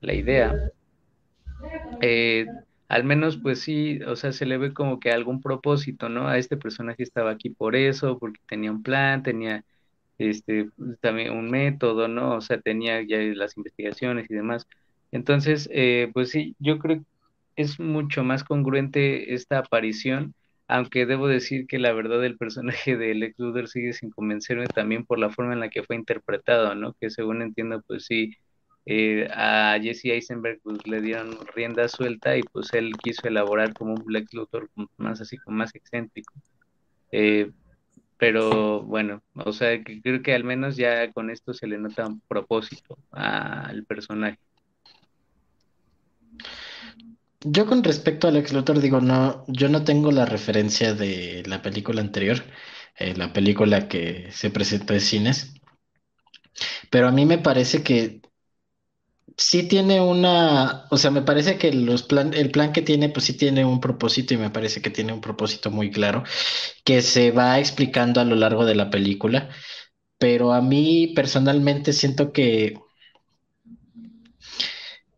la 0.01 0.15
idea. 0.15 0.71
Eh, 2.01 2.47
al 2.89 3.05
menos 3.05 3.37
pues 3.37 3.61
sí 3.61 4.01
o 4.07 4.17
sea 4.17 4.33
se 4.33 4.47
le 4.47 4.57
ve 4.57 4.73
como 4.73 5.01
que 5.01 5.13
algún 5.13 5.43
propósito 5.43 6.09
no 6.09 6.29
a 6.29 6.39
este 6.39 6.57
personaje 6.57 7.03
estaba 7.03 7.31
aquí 7.31 7.51
por 7.51 7.77
eso 7.77 8.19
porque 8.19 8.41
tenía 8.49 8.71
un 8.71 8.83
plan 8.83 9.23
tenía 9.23 9.63
este 10.17 10.71
también 11.03 11.37
un 11.37 11.51
método 11.51 12.09
no 12.09 12.37
o 12.37 12.41
sea 12.41 12.59
tenía 12.59 13.03
ya 13.03 13.19
las 13.19 13.59
investigaciones 13.59 14.31
y 14.31 14.35
demás. 14.35 14.67
Entonces 15.11 15.69
eh, 15.71 16.11
pues 16.15 16.31
sí 16.31 16.57
yo 16.59 16.79
creo 16.79 17.01
que 17.01 17.05
es 17.57 17.79
mucho 17.79 18.25
más 18.25 18.45
congruente 18.45 19.35
esta 19.35 19.59
aparición 19.59 20.35
aunque 20.73 21.07
debo 21.07 21.29
decir 21.29 21.67
que 21.67 21.79
la 21.79 21.93
verdad 21.93 22.25
el 22.25 22.39
personaje 22.39 22.97
de 22.97 23.15
Lex 23.15 23.39
Luthor 23.39 23.69
sigue 23.69 23.93
sin 23.93 24.11
convencerme 24.11 24.67
también 24.69 25.05
por 25.05 25.19
la 25.19 25.31
forma 25.31 25.53
en 25.53 25.61
la 25.61 25.69
que 25.71 25.83
fue 25.83 25.97
interpretado, 25.97 26.75
¿no? 26.75 26.95
Que 26.95 27.11
según 27.11 27.43
entiendo, 27.43 27.83
pues 27.87 28.07
sí, 28.07 28.37
eh, 28.87 29.29
a 29.33 29.79
Jesse 29.83 30.07
Eisenberg 30.07 30.61
pues, 30.63 30.87
le 30.87 31.01
dieron 31.03 31.37
rienda 31.55 31.89
suelta 31.89 32.37
y 32.39 32.45
pues 32.45 32.73
él 32.73 32.99
quiso 32.99 33.29
elaborar 33.29 33.75
como 33.77 33.95
un 33.95 34.13
Lex 34.13 34.33
Luthor 34.35 34.71
más 34.97 35.21
así, 35.21 35.39
como 35.39 35.59
más 35.59 35.75
excéntrico. 35.75 36.33
Eh, 37.13 37.51
pero 38.19 38.83
bueno, 38.83 39.23
o 39.35 39.53
sea, 39.53 39.83
que 39.83 40.01
creo 40.01 40.23
que 40.23 40.35
al 40.35 40.45
menos 40.45 40.77
ya 40.77 41.13
con 41.13 41.31
esto 41.31 41.53
se 41.55 41.67
le 41.67 41.79
nota 41.79 42.07
un 42.07 42.21
propósito 42.29 42.99
al 43.11 43.85
personaje. 43.85 44.39
Yo 47.45 47.67
con 47.67 47.85
respecto 47.85 48.27
al 48.29 48.37
ex 48.37 48.53
Luthor 48.53 48.81
digo, 48.81 49.01
no, 49.01 49.45
yo 49.49 49.69
no 49.69 49.85
tengo 49.85 50.11
la 50.13 50.25
referencia 50.27 50.95
de 50.95 51.43
la 51.47 51.63
película 51.63 52.01
anterior, 52.01 52.43
eh, 52.99 53.15
la 53.17 53.33
película 53.33 53.89
que 53.89 54.31
se 54.33 54.51
presentó 54.51 54.95
en 54.95 55.01
cines, 55.01 55.55
pero 56.91 57.09
a 57.09 57.13
mí 57.13 57.27
me 57.27 57.39
parece 57.39 57.83
que 57.83 58.21
sí 59.37 59.67
tiene 59.69 60.01
una, 60.01 60.87
o 60.91 60.97
sea, 60.99 61.11
me 61.11 61.23
parece 61.23 61.59
que 61.59 61.73
los 61.73 62.03
plan, 62.03 62.33
el 62.35 62.51
plan 62.51 62.73
que 62.73 62.83
tiene, 62.83 63.09
pues 63.09 63.27
sí 63.27 63.35
tiene 63.37 63.65
un 63.65 63.81
propósito 63.81 64.35
y 64.35 64.37
me 64.37 64.51
parece 64.51 64.83
que 64.83 64.91
tiene 64.91 65.13
un 65.13 65.21
propósito 65.21 65.71
muy 65.71 65.91
claro 65.91 66.23
que 66.85 67.03
se 67.03 67.31
va 67.31 67.59
explicando 67.59 68.21
a 68.21 68.25
lo 68.25 68.37
largo 68.37 68.65
de 68.65 68.75
la 68.75 68.91
película, 68.91 69.49
pero 70.19 70.53
a 70.53 70.63
mí 70.63 71.13
personalmente 71.17 71.93
siento 71.93 72.33
que 72.33 72.77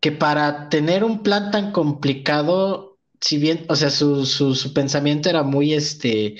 que 0.05 0.11
para 0.11 0.69
tener 0.69 1.03
un 1.03 1.23
plan 1.23 1.49
tan 1.49 1.71
complicado, 1.71 2.99
si 3.19 3.39
bien, 3.39 3.65
o 3.69 3.75
sea, 3.75 3.89
su, 3.89 4.27
su, 4.27 4.53
su 4.53 4.71
pensamiento 4.71 5.29
era 5.29 5.41
muy, 5.41 5.73
este, 5.73 6.35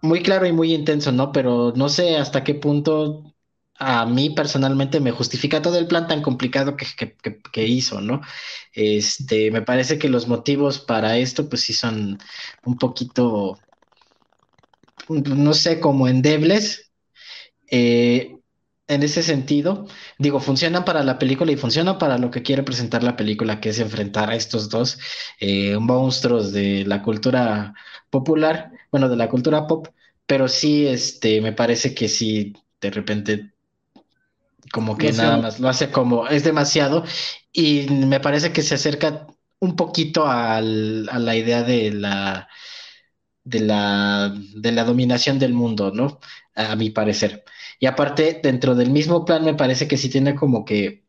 muy 0.00 0.22
claro 0.22 0.46
y 0.46 0.52
muy 0.52 0.72
intenso, 0.72 1.10
¿no? 1.10 1.32
Pero 1.32 1.72
no 1.74 1.88
sé 1.88 2.18
hasta 2.18 2.44
qué 2.44 2.54
punto 2.54 3.34
a 3.74 4.06
mí 4.06 4.30
personalmente 4.30 5.00
me 5.00 5.10
justifica 5.10 5.60
todo 5.60 5.76
el 5.76 5.88
plan 5.88 6.06
tan 6.06 6.22
complicado 6.22 6.76
que, 6.76 6.86
que, 6.96 7.16
que, 7.52 7.66
hizo, 7.66 8.00
¿no? 8.00 8.20
Este, 8.74 9.50
me 9.50 9.62
parece 9.62 9.98
que 9.98 10.08
los 10.08 10.28
motivos 10.28 10.78
para 10.78 11.18
esto, 11.18 11.48
pues 11.48 11.62
sí 11.62 11.72
son 11.72 12.16
un 12.64 12.78
poquito, 12.78 13.58
no 15.08 15.52
sé, 15.52 15.80
como 15.80 16.06
endebles. 16.06 16.92
Eh, 17.72 18.39
en 18.90 19.04
ese 19.04 19.22
sentido, 19.22 19.86
digo, 20.18 20.40
funcionan 20.40 20.84
para 20.84 21.04
la 21.04 21.18
película 21.18 21.52
y 21.52 21.56
funcionan 21.56 21.96
para 21.98 22.18
lo 22.18 22.30
que 22.30 22.42
quiere 22.42 22.64
presentar 22.64 23.04
la 23.04 23.16
película, 23.16 23.60
que 23.60 23.68
es 23.70 23.78
enfrentar 23.78 24.30
a 24.30 24.34
estos 24.34 24.68
dos 24.68 24.98
eh, 25.38 25.78
monstruos 25.78 26.52
de 26.52 26.84
la 26.84 27.02
cultura 27.02 27.72
popular, 28.10 28.72
bueno, 28.90 29.08
de 29.08 29.16
la 29.16 29.28
cultura 29.28 29.66
pop, 29.68 29.86
pero 30.26 30.48
sí, 30.48 30.86
este, 30.86 31.40
me 31.40 31.52
parece 31.52 31.94
que 31.94 32.08
sí, 32.08 32.52
de 32.80 32.90
repente, 32.90 33.52
como 34.72 34.98
que 34.98 35.12
nada 35.12 35.36
más 35.36 35.60
lo 35.60 35.68
hace 35.68 35.90
como, 35.90 36.26
es 36.26 36.42
demasiado, 36.42 37.04
y 37.52 37.86
me 37.90 38.18
parece 38.18 38.52
que 38.52 38.62
se 38.62 38.74
acerca 38.74 39.28
un 39.60 39.76
poquito 39.76 40.26
al, 40.26 41.08
a 41.10 41.18
la 41.20 41.36
idea 41.36 41.62
de 41.62 41.92
la, 41.92 42.48
de 43.50 43.60
la, 43.60 44.34
de 44.54 44.72
la 44.72 44.84
dominación 44.84 45.38
del 45.38 45.52
mundo, 45.54 45.92
¿no? 45.92 46.20
A 46.54 46.76
mi 46.76 46.90
parecer. 46.90 47.44
Y 47.78 47.86
aparte, 47.86 48.40
dentro 48.42 48.74
del 48.74 48.90
mismo 48.90 49.24
plan, 49.24 49.44
me 49.44 49.54
parece 49.54 49.88
que 49.88 49.96
sí 49.96 50.08
tiene 50.08 50.34
como 50.34 50.64
que 50.64 51.04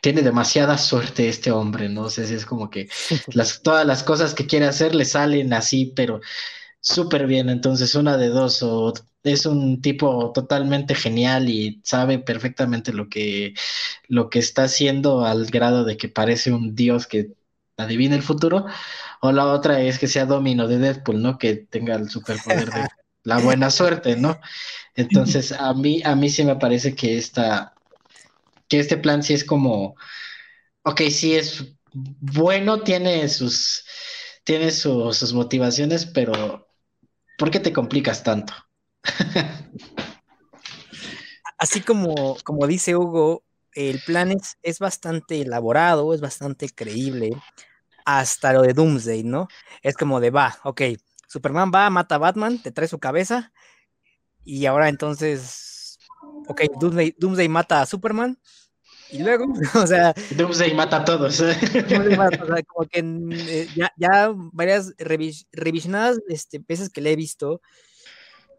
tiene 0.00 0.22
demasiada 0.22 0.78
suerte 0.78 1.28
este 1.28 1.50
hombre, 1.50 1.88
¿no? 1.88 2.08
sé 2.10 2.26
si 2.26 2.34
es 2.34 2.46
como 2.46 2.70
que 2.70 2.88
las, 3.34 3.62
todas 3.62 3.86
las 3.86 4.02
cosas 4.02 4.34
que 4.34 4.46
quiere 4.46 4.66
hacer 4.66 4.94
le 4.94 5.04
salen 5.04 5.52
así, 5.52 5.92
pero 5.96 6.20
súper 6.80 7.26
bien. 7.26 7.48
Entonces, 7.50 7.94
una 7.94 8.16
de 8.16 8.28
dos, 8.28 8.62
o 8.62 8.92
es 9.24 9.46
un 9.46 9.80
tipo 9.82 10.32
totalmente 10.32 10.94
genial 10.94 11.48
y 11.48 11.80
sabe 11.84 12.18
perfectamente 12.18 12.92
lo 12.92 13.08
que, 13.08 13.54
lo 14.08 14.30
que 14.30 14.38
está 14.38 14.64
haciendo 14.64 15.24
al 15.26 15.46
grado 15.46 15.84
de 15.84 15.96
que 15.96 16.08
parece 16.08 16.52
un 16.52 16.74
dios 16.74 17.06
que 17.06 17.32
adivina 17.78 18.16
el 18.16 18.22
futuro, 18.22 18.66
o 19.20 19.32
la 19.32 19.46
otra 19.46 19.80
es 19.80 19.98
que 19.98 20.08
sea 20.08 20.26
Domino 20.26 20.68
de 20.68 20.78
Deadpool, 20.78 21.22
¿no? 21.22 21.38
Que 21.38 21.54
tenga 21.56 21.94
el 21.94 22.10
superpoder 22.10 22.70
de 22.70 22.86
la 23.24 23.38
buena 23.38 23.70
suerte, 23.70 24.16
¿no? 24.16 24.38
Entonces, 24.94 25.52
a 25.58 25.72
mí, 25.74 26.02
a 26.04 26.14
mí 26.14 26.28
sí 26.28 26.44
me 26.44 26.56
parece 26.56 26.94
que 26.94 27.16
esta, 27.16 27.74
que 28.68 28.80
este 28.80 28.96
plan 28.96 29.22
sí 29.22 29.34
es 29.34 29.44
como, 29.44 29.94
ok, 30.82 31.02
sí 31.10 31.34
es 31.34 31.64
bueno, 31.92 32.82
tiene 32.82 33.28
sus, 33.28 33.84
tiene 34.44 34.70
sus 34.70 35.32
motivaciones, 35.32 36.06
pero 36.06 36.68
¿por 37.38 37.50
qué 37.50 37.60
te 37.60 37.72
complicas 37.72 38.22
tanto? 38.22 38.52
Así 41.58 41.80
como, 41.80 42.36
como 42.44 42.66
dice 42.66 42.94
Hugo, 42.94 43.42
el 43.72 44.00
plan 44.00 44.30
es, 44.32 44.58
es 44.62 44.78
bastante 44.78 45.40
elaborado, 45.40 46.14
es 46.14 46.20
bastante 46.20 46.68
creíble, 46.68 47.30
hasta 48.08 48.54
lo 48.54 48.62
de 48.62 48.72
Doomsday, 48.72 49.22
¿no? 49.22 49.48
Es 49.82 49.94
como 49.94 50.18
de, 50.18 50.30
va, 50.30 50.58
ok, 50.64 50.80
Superman 51.26 51.70
va, 51.74 51.90
mata 51.90 52.14
a 52.14 52.18
Batman, 52.18 52.58
te 52.62 52.72
trae 52.72 52.88
su 52.88 52.98
cabeza, 52.98 53.52
y 54.44 54.64
ahora 54.64 54.88
entonces, 54.88 55.98
ok, 56.46 56.62
Doomsday, 56.80 57.48
mata 57.50 57.82
a 57.82 57.86
Superman. 57.86 58.38
Y 59.10 59.18
luego, 59.18 59.44
o 59.74 59.86
sea. 59.86 60.14
Doomsday 60.36 60.72
mata 60.72 60.96
a 60.96 61.04
todos. 61.04 61.38
como 62.66 62.88
que 62.88 63.00
eh, 63.32 63.68
ya, 63.98 64.32
varias 64.52 64.94
revisionadas 65.52 66.18
este, 66.28 66.60
veces 66.66 66.88
que 66.88 67.02
le 67.02 67.12
he 67.12 67.16
visto, 67.16 67.60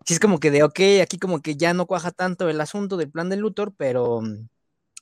sí 0.05 0.13
es 0.13 0.19
como 0.19 0.39
que 0.39 0.51
de, 0.51 0.61
ok, 0.61 0.79
aquí 1.01 1.17
como 1.17 1.41
que 1.41 1.55
ya 1.55 1.73
no 1.73 1.87
cuaja 1.87 2.11
tanto 2.11 2.49
el 2.49 2.61
asunto 2.61 2.97
del 2.97 3.09
plan 3.09 3.29
de 3.29 3.37
Luthor, 3.37 3.73
pero, 3.75 4.21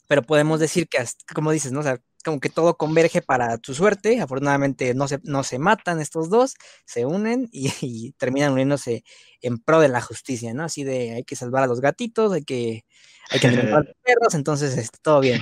pero 0.08 0.22
podemos 0.22 0.62
decir 0.62 0.88
que, 0.88 1.04
como 1.36 1.52
dices, 1.52 1.74
¿no? 1.74 1.82
O 1.82 1.84
sea, 1.84 2.00
como 2.24 2.40
que 2.40 2.50
todo 2.50 2.78
converge 2.78 3.22
para 3.22 3.58
tu 3.58 3.74
suerte. 3.74 4.20
Afortunadamente 4.22 4.94
no 4.94 5.08
se, 5.08 5.20
no 5.24 5.44
se 5.44 5.60
matan 5.60 6.02
estos 6.02 6.30
dos, 6.30 6.56
se 6.86 7.06
unen 7.06 7.50
y, 7.52 8.12
terminan 8.14 8.54
uniéndose 8.54 9.04
en 9.42 9.60
pro 9.60 9.80
de 9.80 9.90
la 9.90 10.02
justicia, 10.02 10.54
¿no? 10.54 10.64
Así 10.64 10.84
de 10.84 11.16
hay 11.16 11.24
que 11.24 11.36
salvar 11.36 11.64
a 11.64 11.68
los 11.68 11.82
gatitos, 11.82 12.34
hay 12.34 12.44
que, 12.44 12.86
hay 13.30 13.40
que 13.40 13.48
a 13.48 13.52
los 13.52 13.86
perros, 14.04 14.34
entonces 14.34 14.78
este, 14.78 14.98
todo 15.02 15.20
bien. 15.20 15.42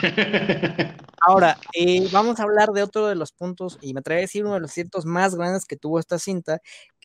Ahora, 1.22 1.58
eh, 1.74 2.08
vamos 2.12 2.40
a 2.40 2.44
hablar 2.44 2.70
de 2.70 2.84
otro 2.84 3.08
de 3.08 3.16
los 3.16 3.32
puntos, 3.32 3.78
y 3.82 3.94
me 3.94 4.02
atrevo 4.02 4.20
a 4.20 4.22
decir 4.22 4.44
uno 4.44 4.56
de 4.56 4.60
los 4.60 4.72
ciertos 4.72 5.06
más 5.06 5.36
grandes 5.36 5.66
que 5.66 5.78
tuvo 5.78 6.00
esta 6.00 6.20
cinta, 6.20 6.62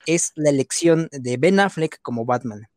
es 0.07 0.33
la 0.35 0.51
elección 0.51 1.09
de 1.13 1.37
Ben 1.37 1.61
Affleck 1.61 2.01
como 2.03 2.25
Batman. 2.25 2.70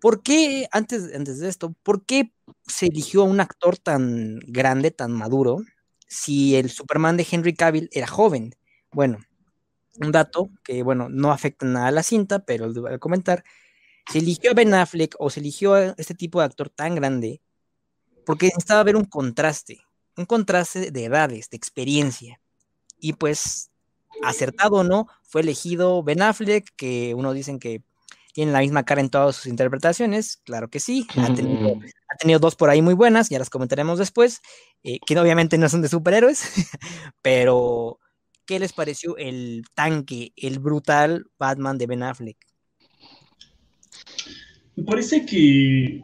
¿Por 0.00 0.22
qué, 0.22 0.68
antes, 0.72 1.14
antes 1.14 1.38
de 1.40 1.48
esto, 1.48 1.74
por 1.82 2.04
qué 2.04 2.32
se 2.66 2.86
eligió 2.86 3.22
a 3.22 3.24
un 3.24 3.40
actor 3.40 3.78
tan 3.78 4.40
grande, 4.46 4.90
tan 4.90 5.12
maduro, 5.12 5.58
si 6.08 6.56
el 6.56 6.70
Superman 6.70 7.16
de 7.16 7.26
Henry 7.30 7.54
Cavill 7.54 7.88
era 7.92 8.06
joven. 8.06 8.54
Bueno, 8.92 9.18
un 10.00 10.12
dato 10.12 10.50
que, 10.64 10.82
bueno, 10.82 11.08
no 11.08 11.32
afecta 11.32 11.66
nada 11.66 11.88
a 11.88 11.92
la 11.92 12.02
cinta, 12.02 12.44
pero 12.44 12.72
voy 12.72 12.92
a 12.94 12.98
comentar. 12.98 13.44
Se 14.12 14.18
eligió 14.18 14.52
a 14.52 14.54
Ben 14.54 14.74
Affleck 14.74 15.16
o 15.18 15.30
se 15.30 15.40
eligió 15.40 15.74
a 15.74 15.94
este 15.98 16.14
tipo 16.14 16.40
de 16.40 16.46
actor 16.46 16.70
tan 16.70 16.94
grande 16.94 17.40
porque 18.26 18.46
necesitaba 18.46 18.84
ver 18.84 18.96
un 18.96 19.04
contraste, 19.04 19.80
un 20.16 20.26
contraste 20.26 20.90
de 20.90 21.04
edades, 21.04 21.50
de 21.50 21.56
experiencia. 21.56 22.40
Y 23.00 23.14
pues, 23.14 23.70
acertado 24.24 24.78
o 24.78 24.84
no, 24.84 25.08
fue 25.22 25.42
elegido 25.42 26.02
Ben 26.02 26.22
Affleck, 26.22 26.70
que 26.76 27.14
uno 27.14 27.32
dicen 27.32 27.58
que 27.58 27.82
tiene 28.36 28.52
la 28.52 28.60
misma 28.60 28.84
cara 28.84 29.00
en 29.00 29.08
todas 29.08 29.34
sus 29.34 29.46
interpretaciones, 29.46 30.42
claro 30.44 30.68
que 30.68 30.78
sí, 30.78 31.06
ha 31.16 31.32
tenido, 32.18 32.38
dos 32.38 32.54
por 32.54 32.68
ahí 32.68 32.82
muy 32.82 32.92
buenas, 32.92 33.30
ya 33.30 33.38
las 33.38 33.48
comentaremos 33.48 33.98
después, 33.98 34.42
eh, 34.82 34.98
que 35.06 35.18
obviamente 35.18 35.56
no 35.56 35.70
son 35.70 35.80
de 35.80 35.88
superhéroes, 35.88 36.42
pero 37.22 37.98
¿qué 38.44 38.58
les 38.58 38.74
pareció 38.74 39.16
el 39.16 39.64
tanque, 39.72 40.34
el 40.36 40.58
brutal 40.58 41.24
Batman 41.38 41.78
de 41.78 41.86
Ben 41.86 42.02
Affleck? 42.02 42.36
Me 44.76 44.84
parece 44.84 45.24
que 45.24 46.02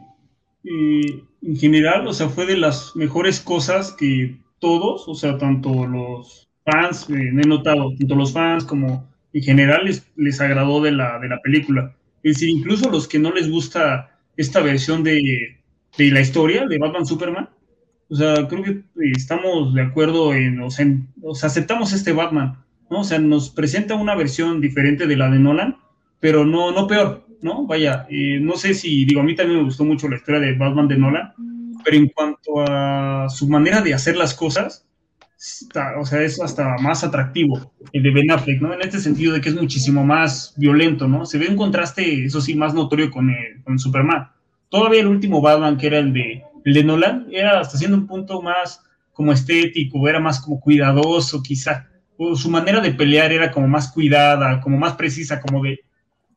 eh, 0.63 1.23
en 1.43 1.55
general, 1.55 2.07
o 2.07 2.13
sea, 2.15 2.29
fue 2.29 2.47
de 2.47 2.57
las 2.57 2.95
mejores 2.95 3.39
cosas 3.41 3.91
que 3.91 4.41
todos, 4.57 5.07
o 5.07 5.13
sea, 5.13 5.37
tanto 5.37 5.85
los 5.85 6.49
fans, 6.65 7.07
eh, 7.11 7.13
he 7.13 7.47
notado, 7.47 7.93
tanto 7.95 8.15
los 8.15 8.33
fans 8.33 8.63
como 8.63 9.07
en 9.33 9.43
general 9.43 9.85
les, 9.85 10.11
les 10.15 10.41
agradó 10.41 10.81
de 10.81 10.93
la, 10.93 11.19
de 11.19 11.27
la 11.27 11.39
película. 11.39 11.95
Es 12.23 12.35
decir, 12.35 12.49
incluso 12.49 12.89
los 12.89 13.07
que 13.07 13.19
no 13.19 13.31
les 13.31 13.49
gusta 13.49 14.17
esta 14.37 14.61
versión 14.61 15.03
de, 15.03 15.59
de 15.97 16.11
la 16.11 16.21
historia 16.21 16.65
de 16.65 16.77
Batman 16.77 17.05
Superman, 17.05 17.49
o 18.09 18.15
sea, 18.15 18.47
creo 18.47 18.63
que 18.63 18.83
estamos 19.11 19.73
de 19.73 19.81
acuerdo 19.81 20.33
en, 20.33 20.61
o 20.61 20.69
sea, 20.69 20.87
aceptamos 21.43 21.93
este 21.93 22.13
Batman, 22.13 22.63
¿no? 22.89 23.01
O 23.01 23.03
sea, 23.03 23.19
nos 23.19 23.49
presenta 23.49 23.95
una 23.95 24.15
versión 24.15 24.61
diferente 24.61 25.07
de 25.07 25.17
la 25.17 25.29
de 25.29 25.39
Nolan, 25.39 25.77
pero 26.19 26.45
no, 26.45 26.71
no 26.71 26.87
peor, 26.87 27.25
¿no? 27.41 27.65
Vaya, 27.65 28.05
eh, 28.09 28.39
no 28.39 28.55
sé 28.55 28.73
si, 28.73 29.05
digo, 29.05 29.21
a 29.21 29.23
mí 29.23 29.35
también 29.35 29.59
me 29.59 29.65
gustó 29.65 29.83
mucho 29.83 30.07
la 30.07 30.17
historia 30.17 30.41
de 30.41 30.53
Batman 30.53 30.87
de 30.87 30.97
Nolan, 30.97 31.33
pero 31.83 31.97
en 31.97 32.07
cuanto 32.09 32.61
a 32.61 33.27
su 33.29 33.47
manera 33.49 33.81
de 33.81 33.93
hacer 33.93 34.15
las 34.15 34.33
cosas, 34.33 34.87
o 35.97 36.05
sea, 36.05 36.21
es 36.21 36.41
hasta 36.41 36.77
más 36.77 37.03
atractivo 37.03 37.73
el 37.91 38.03
de 38.03 38.11
Ben 38.11 38.31
Affleck, 38.31 38.61
¿no? 38.61 38.73
En 38.73 38.81
este 38.81 38.99
sentido 38.99 39.33
de 39.33 39.41
que 39.41 39.49
es 39.49 39.55
muchísimo 39.55 40.03
más 40.05 40.53
violento, 40.57 41.07
¿no? 41.07 41.25
Se 41.25 41.37
ve 41.37 41.47
un 41.49 41.57
contraste, 41.57 42.25
eso 42.25 42.39
sí, 42.39 42.55
más 42.55 42.73
notorio 42.73 43.11
con, 43.11 43.29
el, 43.29 43.61
con 43.63 43.77
Superman. 43.77 44.29
Todavía 44.69 45.01
el 45.01 45.07
último 45.07 45.41
Batman, 45.41 45.77
que 45.77 45.87
era 45.87 45.99
el 45.99 46.13
de, 46.13 46.43
el 46.63 46.73
de 46.73 46.83
Nolan, 46.83 47.27
era 47.31 47.59
hasta 47.59 47.77
siendo 47.77 47.97
un 47.97 48.07
punto 48.07 48.41
más 48.41 48.81
como 49.11 49.31
estético, 49.33 50.07
era 50.07 50.19
más 50.19 50.39
como 50.39 50.59
cuidadoso, 50.59 51.43
quizá. 51.43 51.87
O 52.17 52.35
su 52.35 52.49
manera 52.49 52.79
de 52.79 52.93
pelear 52.93 53.31
era 53.31 53.51
como 53.51 53.67
más 53.67 53.91
cuidada, 53.91 54.61
como 54.61 54.77
más 54.77 54.93
precisa, 54.93 55.41
como 55.41 55.61
de, 55.61 55.81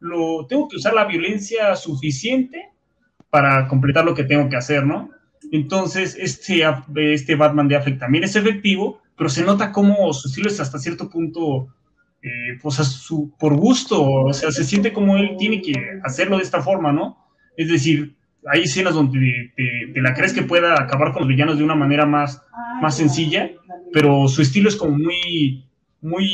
lo, 0.00 0.46
tengo 0.46 0.68
que 0.68 0.76
usar 0.76 0.94
la 0.94 1.04
violencia 1.04 1.76
suficiente 1.76 2.70
para 3.30 3.68
completar 3.68 4.04
lo 4.04 4.14
que 4.14 4.24
tengo 4.24 4.48
que 4.48 4.56
hacer, 4.56 4.84
¿no? 4.84 5.10
Entonces, 5.52 6.16
este, 6.18 6.64
este 6.96 7.34
Batman 7.34 7.68
de 7.68 7.76
Affleck 7.76 7.98
también 7.98 8.24
es 8.24 8.36
efectivo, 8.36 9.00
pero 9.16 9.30
se 9.30 9.44
nota 9.44 9.72
cómo 9.72 10.12
su 10.12 10.28
estilo 10.28 10.48
es 10.48 10.60
hasta 10.60 10.78
cierto 10.78 11.08
punto, 11.08 11.68
eh, 12.22 12.58
pues 12.60 13.08
por 13.38 13.56
gusto, 13.56 14.02
o 14.02 14.32
sea, 14.32 14.50
se 14.50 14.64
siente 14.64 14.92
como 14.92 15.16
él 15.16 15.36
tiene 15.38 15.62
que 15.62 15.74
hacerlo 16.04 16.36
de 16.36 16.42
esta 16.42 16.62
forma, 16.62 16.92
¿no? 16.92 17.16
Es 17.56 17.68
decir, 17.68 18.16
hay 18.46 18.62
escenas 18.62 18.94
donde 18.94 19.52
te, 19.56 20.00
la 20.00 20.14
crees 20.14 20.32
que 20.32 20.42
pueda 20.42 20.74
acabar 20.74 21.12
con 21.12 21.22
los 21.22 21.28
villanos 21.28 21.58
de 21.58 21.64
una 21.64 21.74
manera 21.74 22.06
más, 22.06 22.42
más 22.80 22.96
sencilla, 22.96 23.50
pero 23.92 24.28
su 24.28 24.42
estilo 24.42 24.68
es 24.68 24.76
como 24.76 24.98
muy, 24.98 25.64
muy 26.00 26.28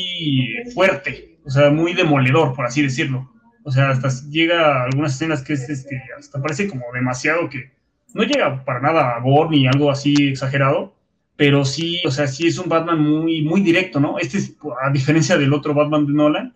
fuerte, 0.74 1.38
o 1.44 1.50
sea, 1.50 1.70
muy 1.70 1.94
demoledor, 1.94 2.54
por 2.54 2.66
así 2.66 2.82
decirlo. 2.82 3.30
O 3.64 3.70
sea, 3.70 3.90
hasta 3.90 4.08
llega 4.28 4.80
a 4.80 4.84
algunas 4.84 5.14
escenas 5.14 5.42
que 5.42 5.52
es, 5.52 5.68
este, 5.68 6.02
hasta 6.18 6.42
parece 6.42 6.68
como 6.68 6.84
demasiado 6.92 7.48
que 7.48 7.70
no 8.14 8.24
llega 8.24 8.64
para 8.64 8.80
nada 8.80 9.16
a 9.16 9.20
gore 9.20 9.50
ni 9.50 9.66
algo 9.66 9.90
así 9.90 10.14
exagerado, 10.28 10.94
pero 11.36 11.64
sí, 11.64 12.00
o 12.06 12.10
sea, 12.10 12.26
sí 12.26 12.46
es 12.46 12.58
un 12.58 12.68
Batman 12.68 13.00
muy, 13.00 13.42
muy 13.42 13.60
directo, 13.62 14.00
¿no? 14.00 14.18
Este 14.18 14.38
es, 14.38 14.56
a 14.84 14.90
diferencia 14.90 15.38
del 15.38 15.52
otro 15.52 15.74
Batman 15.74 16.06
de 16.06 16.12
Nolan 16.12 16.54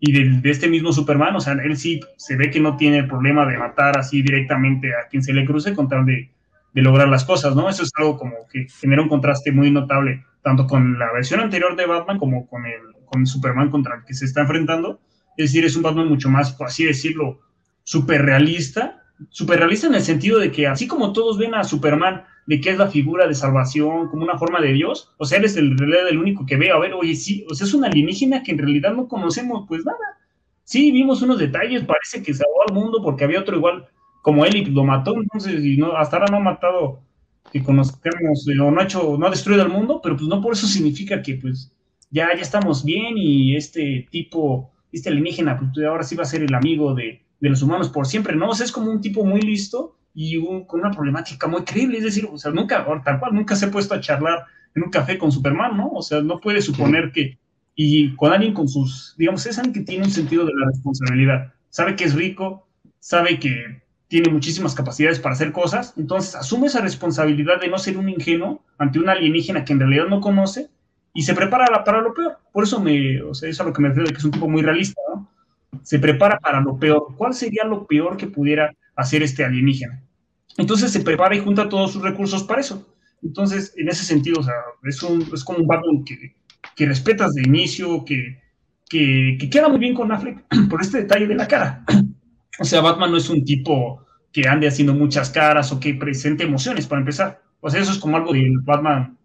y 0.00 0.12
de, 0.12 0.50
este 0.50 0.68
mismo 0.68 0.92
Superman, 0.92 1.34
o 1.34 1.40
sea, 1.40 1.54
él 1.54 1.76
sí 1.76 2.00
se 2.16 2.36
ve 2.36 2.50
que 2.50 2.60
no 2.60 2.76
tiene 2.76 2.98
el 2.98 3.08
problema 3.08 3.46
de 3.46 3.58
matar 3.58 3.98
así 3.98 4.22
directamente 4.22 4.94
a 4.94 5.08
quien 5.08 5.22
se 5.22 5.32
le 5.32 5.44
cruce 5.44 5.74
con 5.74 5.88
tal 5.88 6.06
de, 6.06 6.30
de 6.72 6.82
lograr 6.82 7.08
las 7.08 7.24
cosas, 7.24 7.56
¿no? 7.56 7.68
Eso 7.68 7.82
es 7.82 7.90
algo 7.96 8.16
como 8.16 8.46
que 8.50 8.66
genera 8.80 9.02
un 9.02 9.08
contraste 9.08 9.50
muy 9.50 9.70
notable, 9.70 10.24
tanto 10.42 10.66
con 10.66 10.98
la 10.98 11.12
versión 11.12 11.40
anterior 11.40 11.74
de 11.74 11.86
Batman 11.86 12.18
como 12.18 12.46
con 12.46 12.64
el, 12.66 12.80
con 13.06 13.26
Superman 13.26 13.70
contra 13.70 13.96
el 13.96 14.04
que 14.04 14.14
se 14.14 14.26
está 14.26 14.42
enfrentando. 14.42 15.00
Es 15.36 15.50
decir, 15.50 15.64
es 15.64 15.76
un 15.76 15.82
Batman 15.82 16.08
mucho 16.08 16.28
más, 16.28 16.52
por 16.52 16.68
así 16.68 16.84
decirlo, 16.84 17.40
súper 17.82 18.24
realista, 18.24 18.97
súper 19.30 19.58
realista 19.58 19.86
en 19.86 19.94
el 19.94 20.02
sentido 20.02 20.38
de 20.38 20.52
que 20.52 20.66
así 20.66 20.86
como 20.86 21.12
todos 21.12 21.38
ven 21.38 21.54
a 21.54 21.64
Superman 21.64 22.24
de 22.46 22.60
que 22.60 22.70
es 22.70 22.78
la 22.78 22.88
figura 22.88 23.26
de 23.26 23.34
salvación, 23.34 24.08
como 24.08 24.24
una 24.24 24.38
forma 24.38 24.60
de 24.60 24.72
Dios, 24.72 25.12
o 25.18 25.26
sea, 25.26 25.38
eres 25.38 25.56
el 25.56 25.76
el 26.10 26.18
único 26.18 26.46
que 26.46 26.56
ve, 26.56 26.70
a 26.70 26.78
ver, 26.78 26.94
oye, 26.94 27.14
sí, 27.14 27.44
o 27.50 27.54
sea, 27.54 27.66
es 27.66 27.74
una 27.74 27.88
alienígena 27.88 28.42
que 28.42 28.52
en 28.52 28.58
realidad 28.58 28.94
no 28.94 29.06
conocemos, 29.06 29.66
pues 29.68 29.84
nada. 29.84 29.98
Sí, 30.64 30.90
vimos 30.90 31.20
unos 31.22 31.38
detalles, 31.38 31.84
parece 31.84 32.22
que 32.22 32.32
salvó 32.32 32.62
al 32.66 32.74
mundo 32.74 33.02
porque 33.02 33.24
había 33.24 33.40
otro 33.40 33.56
igual 33.56 33.86
como 34.22 34.44
él 34.46 34.56
y 34.56 34.64
lo 34.64 34.84
mató, 34.84 35.14
entonces, 35.16 35.62
y 35.64 35.76
no, 35.76 35.96
hasta 35.96 36.16
ahora 36.16 36.30
no 36.30 36.38
ha 36.38 36.40
matado, 36.40 37.02
que 37.52 37.62
conozcamos, 37.62 38.46
o 38.48 38.70
no 38.70 38.80
ha 38.80 38.84
hecho, 38.84 39.16
no 39.18 39.26
ha 39.26 39.30
destruido 39.30 39.62
el 39.62 39.68
mundo, 39.68 40.00
pero 40.02 40.16
pues 40.16 40.28
no 40.28 40.40
por 40.40 40.54
eso 40.54 40.66
significa 40.66 41.22
que 41.22 41.34
pues 41.34 41.72
ya, 42.10 42.34
ya 42.34 42.42
estamos 42.42 42.84
bien 42.84 43.18
y 43.18 43.56
este 43.56 44.06
tipo, 44.10 44.70
este 44.92 45.10
alienígena, 45.10 45.58
pues 45.58 45.86
ahora 45.86 46.02
sí 46.02 46.16
va 46.16 46.22
a 46.22 46.26
ser 46.26 46.42
el 46.42 46.54
amigo 46.54 46.94
de, 46.94 47.22
de 47.40 47.50
los 47.50 47.62
humanos 47.62 47.88
por 47.88 48.06
siempre, 48.06 48.36
¿no? 48.36 48.50
O 48.50 48.54
sea, 48.54 48.66
es 48.66 48.72
como 48.72 48.90
un 48.90 49.00
tipo 49.00 49.24
muy 49.24 49.40
listo 49.40 49.96
y 50.14 50.42
con 50.66 50.80
una 50.80 50.90
problemática 50.90 51.46
muy 51.46 51.62
creíble, 51.62 51.98
es 51.98 52.04
decir, 52.04 52.28
o 52.30 52.38
sea, 52.38 52.50
nunca, 52.50 52.84
tal 53.04 53.20
cual, 53.20 53.34
nunca 53.34 53.54
se 53.54 53.66
ha 53.66 53.70
puesto 53.70 53.94
a 53.94 54.00
charlar 54.00 54.44
en 54.74 54.82
un 54.82 54.90
café 54.90 55.18
con 55.18 55.30
Superman, 55.30 55.76
¿no? 55.76 55.90
O 55.90 56.02
sea, 56.02 56.20
no 56.20 56.40
puede 56.40 56.60
suponer 56.60 57.12
que, 57.12 57.38
y 57.74 58.14
con 58.16 58.32
alguien 58.32 58.52
con 58.52 58.68
sus, 58.68 59.14
digamos, 59.16 59.46
es 59.46 59.58
alguien 59.58 59.74
que 59.74 59.80
tiene 59.80 60.04
un 60.04 60.10
sentido 60.10 60.44
de 60.44 60.52
la 60.54 60.66
responsabilidad, 60.66 61.52
sabe 61.70 61.94
que 61.94 62.04
es 62.04 62.14
rico, 62.14 62.66
sabe 62.98 63.38
que 63.38 63.82
tiene 64.08 64.30
muchísimas 64.30 64.74
capacidades 64.74 65.20
para 65.20 65.34
hacer 65.34 65.52
cosas, 65.52 65.94
entonces 65.96 66.34
asume 66.34 66.66
esa 66.66 66.80
responsabilidad 66.80 67.60
de 67.60 67.68
no 67.68 67.78
ser 67.78 67.96
un 67.98 68.08
ingenuo 68.08 68.64
ante 68.78 68.98
un 68.98 69.08
alienígena 69.08 69.64
que 69.64 69.74
en 69.74 69.80
realidad 69.80 70.06
no 70.08 70.20
conoce 70.20 70.70
y 71.12 71.22
se 71.22 71.34
prepara 71.34 71.84
para 71.84 72.00
lo 72.00 72.14
peor. 72.14 72.38
Por 72.52 72.64
eso 72.64 72.80
me, 72.80 73.22
o 73.22 73.34
sea, 73.34 73.48
eso 73.48 73.56
es 73.56 73.60
a 73.60 73.68
lo 73.68 73.72
que 73.72 73.82
me 73.82 73.88
refiero 73.88 74.08
que 74.08 74.16
es 74.16 74.24
un 74.24 74.30
tipo 74.30 74.48
muy 74.48 74.62
realista, 74.62 75.00
¿no? 75.14 75.30
Se 75.82 75.98
prepara 75.98 76.38
para 76.38 76.60
lo 76.60 76.78
peor. 76.78 77.14
¿Cuál 77.16 77.34
sería 77.34 77.64
lo 77.64 77.86
peor 77.86 78.16
que 78.16 78.26
pudiera 78.26 78.72
hacer 78.96 79.22
este 79.22 79.44
alienígena? 79.44 80.02
Entonces 80.56 80.90
se 80.90 81.00
prepara 81.00 81.36
y 81.36 81.40
junta 81.40 81.68
todos 81.68 81.92
sus 81.92 82.02
recursos 82.02 82.42
para 82.42 82.60
eso. 82.60 82.86
Entonces, 83.22 83.72
en 83.76 83.88
ese 83.88 84.04
sentido, 84.04 84.40
o 84.40 84.42
sea, 84.42 84.54
es, 84.84 85.02
un, 85.02 85.28
es 85.32 85.44
como 85.44 85.58
un 85.58 85.66
Batman 85.66 86.04
que, 86.04 86.34
que 86.76 86.86
respetas 86.86 87.34
de 87.34 87.42
inicio, 87.42 88.04
que, 88.04 88.40
que, 88.88 89.36
que, 89.40 89.50
queda 89.50 89.68
muy 89.68 89.78
bien 89.78 89.94
con 89.94 90.12
Affleck 90.12 90.44
por 90.70 90.80
este 90.80 90.98
detalle 90.98 91.26
de 91.26 91.34
la 91.34 91.48
cara. 91.48 91.84
O 92.60 92.64
sea, 92.64 92.80
Batman 92.80 93.12
no 93.12 93.18
es 93.18 93.30
un 93.30 93.44
tipo 93.44 94.04
que 94.32 94.48
ande 94.48 94.66
haciendo 94.66 94.92
muchas 94.92 95.30
caras 95.30 95.70
o 95.70 95.78
que 95.78 95.94
presente 95.94 96.42
emociones, 96.42 96.88
para 96.88 96.98
empezar. 96.98 97.40
O 97.60 97.70
sea, 97.70 97.80
eso 97.80 97.92
es 97.92 97.98
como 97.98 98.16
algo 98.16 98.32
de 98.32 98.50
Batman, 98.64 99.16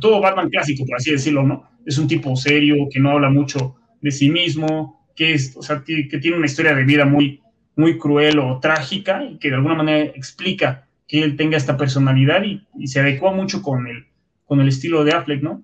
todo 0.00 0.20
Batman 0.20 0.48
clásico, 0.50 0.84
por 0.86 0.96
así 0.96 1.10
decirlo, 1.10 1.42
¿no? 1.42 1.68
Es 1.84 1.98
un 1.98 2.06
tipo 2.06 2.36
serio, 2.36 2.86
que 2.88 3.00
no 3.00 3.10
habla 3.10 3.28
mucho 3.28 3.74
de 4.00 4.12
sí 4.12 4.30
mismo, 4.30 5.05
que, 5.16 5.34
es, 5.34 5.56
o 5.56 5.62
sea, 5.62 5.82
que, 5.84 6.04
tiene 6.20 6.36
una 6.36 6.46
historia 6.46 6.74
de 6.74 6.84
vida 6.84 7.04
muy, 7.04 7.40
muy 7.74 7.98
cruel 7.98 8.38
o 8.38 8.60
trágica 8.60 9.24
y 9.24 9.38
que 9.38 9.48
de 9.48 9.56
alguna 9.56 9.74
manera 9.74 10.12
explica 10.14 10.86
que 11.08 11.22
él 11.22 11.36
tenga 11.36 11.56
esta 11.56 11.76
personalidad 11.76 12.42
y, 12.44 12.66
y 12.78 12.86
se 12.88 13.00
adecua 13.00 13.32
mucho 13.32 13.62
con 13.62 13.86
el, 13.86 14.06
con 14.44 14.60
el 14.60 14.68
estilo 14.68 15.04
de 15.04 15.12
Affleck, 15.12 15.42
¿no? 15.42 15.62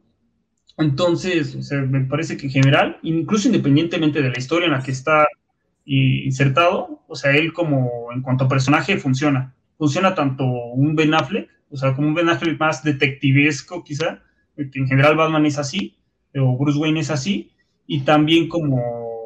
Entonces, 0.78 1.56
me 1.88 2.00
parece 2.00 2.36
que 2.36 2.46
en 2.46 2.52
general, 2.52 2.98
incluso 3.02 3.48
independientemente 3.48 4.22
de 4.22 4.30
la 4.30 4.38
historia 4.38 4.66
en 4.66 4.72
la 4.72 4.82
que 4.82 4.90
está 4.90 5.26
insertado, 5.84 7.02
o 7.08 7.14
sea, 7.14 7.32
él 7.32 7.52
como 7.52 8.10
en 8.12 8.22
cuanto 8.22 8.44
a 8.44 8.48
personaje 8.48 8.96
funciona. 8.96 9.54
Funciona 9.78 10.14
tanto 10.14 10.44
un 10.44 10.94
Ben 10.94 11.14
Affleck, 11.14 11.48
o 11.70 11.76
sea, 11.76 11.94
como 11.94 12.08
un 12.08 12.14
Ben 12.14 12.28
Affleck 12.28 12.58
más 12.58 12.82
detectivesco 12.82 13.84
quizá, 13.84 14.22
que 14.56 14.78
en 14.78 14.86
general 14.86 15.16
Batman 15.16 15.46
es 15.46 15.58
así, 15.58 15.96
o 16.34 16.56
Bruce 16.56 16.78
Wayne 16.78 17.00
es 17.00 17.10
así, 17.10 17.52
y 17.86 18.00
también 18.00 18.48
como 18.48 18.80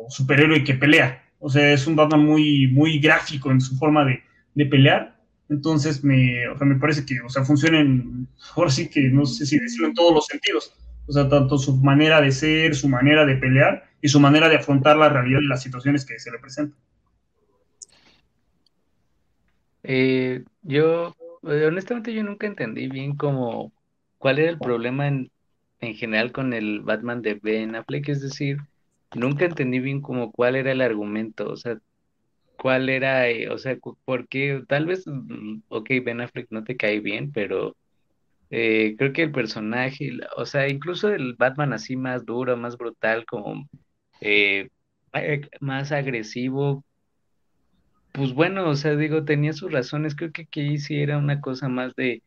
superhéroe 0.09 0.64
que 0.64 0.75
pelea. 0.75 1.23
O 1.38 1.51
sea, 1.51 1.73
es 1.73 1.87
un 1.87 1.97
Batman 1.97 2.25
muy, 2.25 2.69
muy 2.69 2.99
gráfico 2.99 3.51
en 3.51 3.61
su 3.61 3.77
forma 3.77 4.05
de, 4.05 4.23
de 4.55 4.66
pelear. 4.66 5.16
Entonces, 5.49 6.03
me, 6.03 6.49
o 6.49 6.59
sea, 6.59 6.66
me 6.66 6.77
parece 6.77 7.07
que, 7.07 7.21
o 7.21 7.29
sea, 7.29 7.45
funcionan, 7.45 8.27
ahora 8.57 8.71
sí 8.71 8.88
que 8.88 9.03
no 9.11 9.25
sé 9.27 9.47
si 9.47 9.59
decirlo 9.59 9.88
en 9.88 9.95
todos 9.95 10.14
los 10.14 10.27
sentidos. 10.27 10.73
O 11.07 11.12
sea, 11.12 11.29
tanto 11.29 11.57
su 11.59 11.77
manera 11.77 12.21
de 12.21 12.33
ser, 12.33 12.75
su 12.75 12.88
manera 12.88 13.25
de 13.25 13.37
pelear 13.37 13.85
y 14.01 14.09
su 14.09 14.19
manera 14.19 14.49
de 14.49 14.57
afrontar 14.57 14.97
la 14.97 15.09
realidad 15.09 15.40
y 15.40 15.47
las 15.47 15.62
situaciones 15.62 16.05
que 16.05 16.19
se 16.19 16.33
le 16.33 16.38
presentan. 16.38 16.79
Eh, 19.85 20.42
yo, 20.62 21.14
eh, 21.45 21.66
honestamente, 21.66 22.12
yo 22.12 22.25
nunca 22.25 22.49
entendí 22.49 22.88
bien 22.88 23.14
cómo, 23.14 23.73
cuál 24.19 24.40
era 24.40 24.51
el 24.51 24.59
problema 24.59 25.07
en, 25.07 25.31
en 25.81 25.95
general 25.95 26.33
con 26.33 26.53
el 26.53 26.81
Batman 26.81 27.23
de 27.23 27.35
Ben 27.35 27.77
Affleck, 27.77 28.09
es 28.09 28.21
decir, 28.21 28.59
nunca 29.14 29.45
entendí 29.45 29.79
bien 29.81 30.01
como 30.01 30.33
cuál 30.33 30.57
era 30.57 30.73
el 30.73 30.81
argumento, 30.81 31.49
o 31.51 31.57
sea, 31.57 31.79
cuál 32.57 32.88
era, 32.88 33.29
eh, 33.29 33.49
o 33.51 33.59
sea, 33.59 33.77
porque 34.05 34.62
tal 34.69 34.87
vez, 34.87 35.05
mm, 35.07 35.62
ok, 35.69 35.90
Ben 36.05 36.21
Affleck 36.21 36.49
no 36.51 36.64
te 36.64 36.77
cae 36.77 37.01
bien, 37.01 37.33
pero 37.33 37.77
eh, 38.51 38.97
creo 38.99 39.12
que 39.12 39.23
el 39.23 39.33
personaje, 39.33 40.12
o 40.37 40.47
sea, 40.47 40.69
incluso 40.69 41.09
el 41.11 41.35
Batman 41.35 41.73
así 41.73 41.97
más 41.97 42.25
duro, 42.27 42.57
más 42.57 42.77
brutal, 42.79 43.27
como 43.27 43.69
eh, 44.21 44.69
más 45.61 45.92
agresivo, 45.92 46.85
pues 48.12 48.33
bueno, 48.35 48.69
o 48.69 48.77
sea, 48.77 48.97
digo, 48.97 49.25
tenía 49.25 49.53
sus 49.53 49.73
razones, 49.73 50.16
creo 50.16 50.33
que 50.33 50.42
aquí 50.42 50.79
sí 50.79 51.01
era 51.01 51.19
una 51.19 51.40
cosa 51.40 51.69
más 51.69 51.95
de 51.97 52.23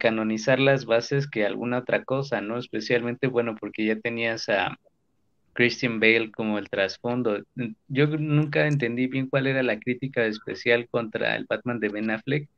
canonizar 0.00 0.60
las 0.60 0.84
bases 0.84 1.28
que 1.28 1.46
alguna 1.46 1.78
otra 1.78 2.04
cosa, 2.04 2.40
¿no? 2.42 2.58
Especialmente, 2.58 3.26
bueno, 3.26 3.56
porque 3.58 3.86
ya 3.86 3.98
tenías 4.00 4.48
a 4.50 4.76
Christian 5.52 6.00
Bale 6.00 6.30
como 6.32 6.58
el 6.58 6.68
trasfondo. 6.68 7.42
Yo 7.88 8.06
nunca 8.06 8.66
entendí 8.66 9.06
bien 9.06 9.28
cuál 9.28 9.46
era 9.46 9.62
la 9.62 9.78
crítica 9.78 10.24
especial 10.26 10.88
contra 10.88 11.36
el 11.36 11.46
Batman 11.48 11.80
de 11.80 11.88
Ben 11.88 12.10
Affleck 12.10 12.48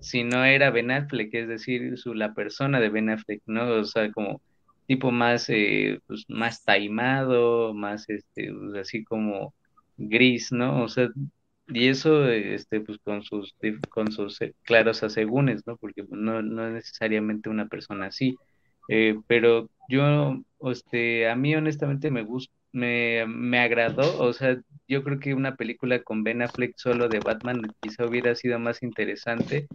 si 0.00 0.24
no 0.24 0.44
era 0.44 0.70
Ben 0.70 0.90
Affleck, 0.90 1.34
es 1.34 1.48
decir, 1.48 1.98
su, 1.98 2.14
la 2.14 2.34
persona 2.34 2.80
de 2.80 2.88
Ben 2.90 3.10
Affleck, 3.10 3.42
¿no? 3.46 3.68
O 3.80 3.84
sea, 3.84 4.10
como 4.12 4.42
tipo 4.86 5.10
más, 5.10 5.48
eh, 5.48 6.00
pues, 6.06 6.24
más 6.28 6.64
taimado, 6.64 7.74
más, 7.74 8.08
este, 8.08 8.52
pues, 8.52 8.74
así 8.76 9.04
como 9.04 9.54
gris, 9.96 10.52
¿no? 10.52 10.84
O 10.84 10.88
sea, 10.88 11.08
y 11.68 11.88
eso, 11.88 12.28
este, 12.30 12.80
pues, 12.80 12.98
con 12.98 13.22
sus, 13.24 13.54
con 13.90 14.12
sus 14.12 14.40
eh, 14.42 14.54
claros 14.62 15.02
asegúnes, 15.02 15.66
¿no? 15.66 15.76
Porque 15.76 16.04
no, 16.10 16.42
no 16.42 16.66
es 16.68 16.74
necesariamente 16.74 17.48
una 17.50 17.66
persona 17.68 18.06
así. 18.06 18.36
Eh, 18.88 19.16
pero 19.26 19.68
yo, 19.88 20.42
este, 20.70 21.28
a 21.28 21.36
mí 21.36 21.54
honestamente 21.54 22.10
me 22.10 22.22
gusta, 22.22 22.52
me, 22.72 23.24
me 23.26 23.58
agradó, 23.58 24.18
o 24.18 24.32
sea, 24.32 24.58
yo 24.88 25.02
creo 25.02 25.18
que 25.18 25.34
una 25.34 25.56
película 25.56 26.02
con 26.02 26.22
Ben 26.22 26.42
Affleck 26.42 26.74
solo 26.76 27.08
de 27.08 27.20
Batman 27.20 27.62
quizá 27.80 28.06
hubiera 28.06 28.34
sido 28.34 28.58
más 28.58 28.82
interesante, 28.82 29.66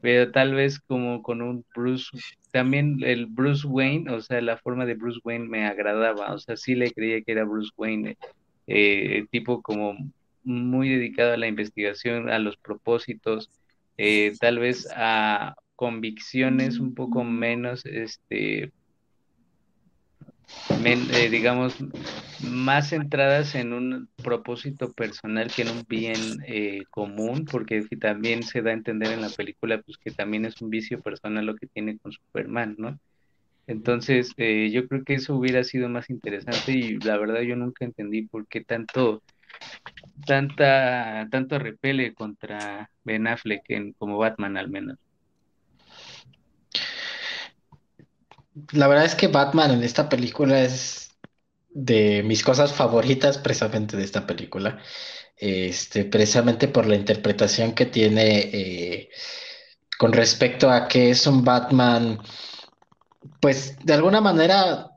pero 0.00 0.30
tal 0.30 0.54
vez 0.54 0.78
como 0.80 1.22
con 1.22 1.42
un 1.42 1.64
Bruce, 1.74 2.06
también 2.52 2.98
el 3.02 3.26
Bruce 3.26 3.66
Wayne, 3.66 4.10
o 4.12 4.20
sea, 4.20 4.40
la 4.40 4.58
forma 4.58 4.86
de 4.86 4.94
Bruce 4.94 5.20
Wayne 5.24 5.48
me 5.48 5.66
agradaba, 5.66 6.32
o 6.34 6.38
sea, 6.38 6.56
sí 6.56 6.74
le 6.74 6.92
creía 6.92 7.22
que 7.22 7.32
era 7.32 7.44
Bruce 7.44 7.70
Wayne, 7.76 8.16
eh, 8.66 9.26
tipo 9.30 9.62
como 9.62 9.96
muy 10.42 10.88
dedicado 10.88 11.32
a 11.32 11.36
la 11.36 11.48
investigación, 11.48 12.30
a 12.30 12.38
los 12.38 12.56
propósitos, 12.56 13.50
eh, 13.96 14.32
tal 14.40 14.58
vez 14.58 14.88
a 14.94 15.54
convicciones 15.80 16.78
un 16.78 16.94
poco 16.94 17.24
menos, 17.24 17.86
este, 17.86 18.70
eh, 20.84 21.30
digamos, 21.30 21.74
más 22.42 22.90
centradas 22.90 23.54
en 23.54 23.72
un 23.72 24.10
propósito 24.22 24.92
personal 24.92 25.50
que 25.50 25.62
en 25.62 25.70
un 25.70 25.84
bien 25.88 26.20
eh, 26.46 26.82
común, 26.90 27.46
porque 27.50 27.80
también 27.98 28.42
se 28.42 28.60
da 28.60 28.72
a 28.72 28.74
entender 28.74 29.10
en 29.12 29.22
la 29.22 29.30
película 29.30 29.80
pues 29.80 29.96
que 29.96 30.10
también 30.10 30.44
es 30.44 30.60
un 30.60 30.68
vicio 30.68 31.00
personal 31.00 31.46
lo 31.46 31.56
que 31.56 31.66
tiene 31.66 31.96
con 31.96 32.12
Superman, 32.12 32.74
¿no? 32.76 33.00
Entonces, 33.66 34.34
eh, 34.36 34.70
yo 34.70 34.86
creo 34.86 35.02
que 35.02 35.14
eso 35.14 35.34
hubiera 35.34 35.64
sido 35.64 35.88
más 35.88 36.10
interesante 36.10 36.72
y 36.72 36.98
la 36.98 37.16
verdad 37.16 37.40
yo 37.40 37.56
nunca 37.56 37.86
entendí 37.86 38.20
por 38.26 38.46
qué 38.48 38.62
tanto 38.62 39.22
tanta, 40.26 41.26
tanto 41.30 41.58
repele 41.58 42.12
contra 42.12 42.90
Ben 43.02 43.26
Affleck 43.26 43.62
en, 43.70 43.94
como 43.94 44.18
Batman 44.18 44.58
al 44.58 44.68
menos. 44.68 44.98
La 48.72 48.88
verdad 48.88 49.04
es 49.04 49.14
que 49.14 49.28
Batman 49.28 49.70
en 49.72 49.82
esta 49.82 50.08
película 50.08 50.60
es 50.62 51.10
de 51.70 52.22
mis 52.24 52.42
cosas 52.42 52.72
favoritas 52.72 53.38
precisamente 53.38 53.96
de 53.96 54.04
esta 54.04 54.26
película. 54.26 54.80
Este, 55.36 56.04
precisamente 56.04 56.68
por 56.68 56.86
la 56.86 56.96
interpretación 56.96 57.74
que 57.74 57.86
tiene 57.86 58.38
eh, 58.52 59.10
con 59.98 60.12
respecto 60.12 60.70
a 60.70 60.88
que 60.88 61.10
es 61.10 61.26
un 61.26 61.44
Batman, 61.44 62.20
pues 63.40 63.76
de 63.84 63.94
alguna 63.94 64.20
manera 64.20 64.90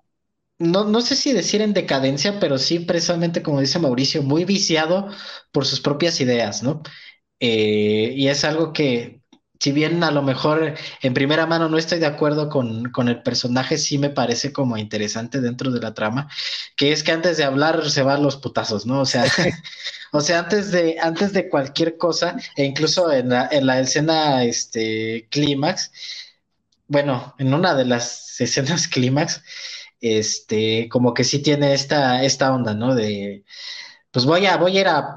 no, 0.60 0.86
no 0.86 1.02
sé 1.02 1.16
si 1.16 1.34
decir 1.34 1.62
en 1.62 1.74
decadencia, 1.74 2.40
pero 2.40 2.58
sí 2.58 2.80
precisamente 2.80 3.44
como 3.44 3.62
dice 3.62 3.80
Mauricio, 3.80 4.24
muy 4.24 4.46
viciado 4.46 5.10
por 5.52 5.66
sus 5.66 5.82
propias 5.82 6.22
ideas, 6.22 6.64
¿no? 6.64 6.84
Eh, 7.40 8.14
y 8.16 8.28
es 8.30 8.46
algo 8.46 8.74
que, 8.74 9.23
si 9.64 9.72
bien 9.72 10.04
a 10.04 10.12
lo 10.12 10.22
mejor 10.22 10.76
en 11.02 11.14
primera 11.14 11.46
mano 11.46 11.70
no 11.70 11.78
estoy 11.78 12.00
de 12.00 12.06
acuerdo 12.06 12.50
con, 12.50 12.92
con, 12.92 13.08
el 13.08 13.24
personaje, 13.24 13.78
sí 13.78 13.98
me 13.98 14.10
parece 14.10 14.52
como 14.52 14.76
interesante 14.76 15.40
dentro 15.40 15.72
de 15.72 15.80
la 15.80 15.94
trama, 15.94 16.30
que 16.76 16.92
es 16.92 17.02
que 17.02 17.14
antes 17.14 17.38
de 17.38 17.46
hablar 17.46 17.90
se 17.90 18.04
van 18.04 18.24
los 18.24 18.36
putazos, 18.36 18.86
¿no? 18.86 19.00
O 19.00 19.06
sea, 19.06 19.24
o 20.12 20.20
sea, 20.20 20.40
antes 20.40 20.72
de, 20.74 20.98
antes 21.00 21.32
de 21.32 21.48
cualquier 21.48 21.96
cosa, 21.98 22.36
e 22.58 22.66
incluso 22.66 23.10
en 23.10 23.30
la, 23.30 23.48
en 23.50 23.66
la 23.66 23.80
escena 23.80 24.44
este, 24.44 25.30
clímax, 25.32 25.94
bueno, 26.90 27.34
en 27.40 27.54
una 27.54 27.74
de 27.74 27.86
las 27.86 28.36
escenas 28.42 28.90
clímax, 28.90 29.44
este, 30.02 30.90
como 30.90 31.14
que 31.14 31.24
sí 31.24 31.40
tiene 31.40 31.74
esta, 31.74 32.22
esta 32.26 32.54
onda, 32.54 32.74
¿no? 32.74 32.96
De, 32.96 33.46
pues 34.12 34.26
voy 34.26 34.46
a, 34.46 34.58
voy 34.58 34.78
a 34.78 34.82
ir 34.82 34.88
a 34.90 35.16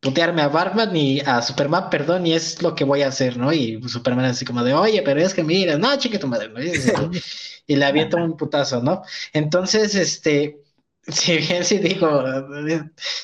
putearme 0.00 0.42
a 0.42 0.48
Batman 0.48 0.96
y 0.96 1.20
a 1.20 1.42
Superman, 1.42 1.90
perdón, 1.90 2.26
y 2.26 2.32
es 2.34 2.62
lo 2.62 2.74
que 2.74 2.84
voy 2.84 3.02
a 3.02 3.08
hacer, 3.08 3.36
¿no? 3.36 3.52
Y 3.52 3.80
Superman 3.88 4.24
así 4.24 4.44
como 4.44 4.64
de, 4.64 4.72
oye, 4.74 5.02
pero 5.02 5.20
es 5.20 5.34
que 5.34 5.44
mira, 5.44 5.76
no, 5.78 5.96
chique 5.98 6.18
tu 6.18 6.26
madre, 6.26 6.48
¿no? 6.48 6.60
Y, 7.66 7.76
le 7.76 7.84
aviento 7.84 8.16
un 8.16 8.36
putazo, 8.36 8.82
¿no? 8.82 9.02
Entonces, 9.32 9.94
este, 9.94 10.60
si 11.06 11.38
bien 11.38 11.64
sí 11.64 11.78
digo, 11.78 12.24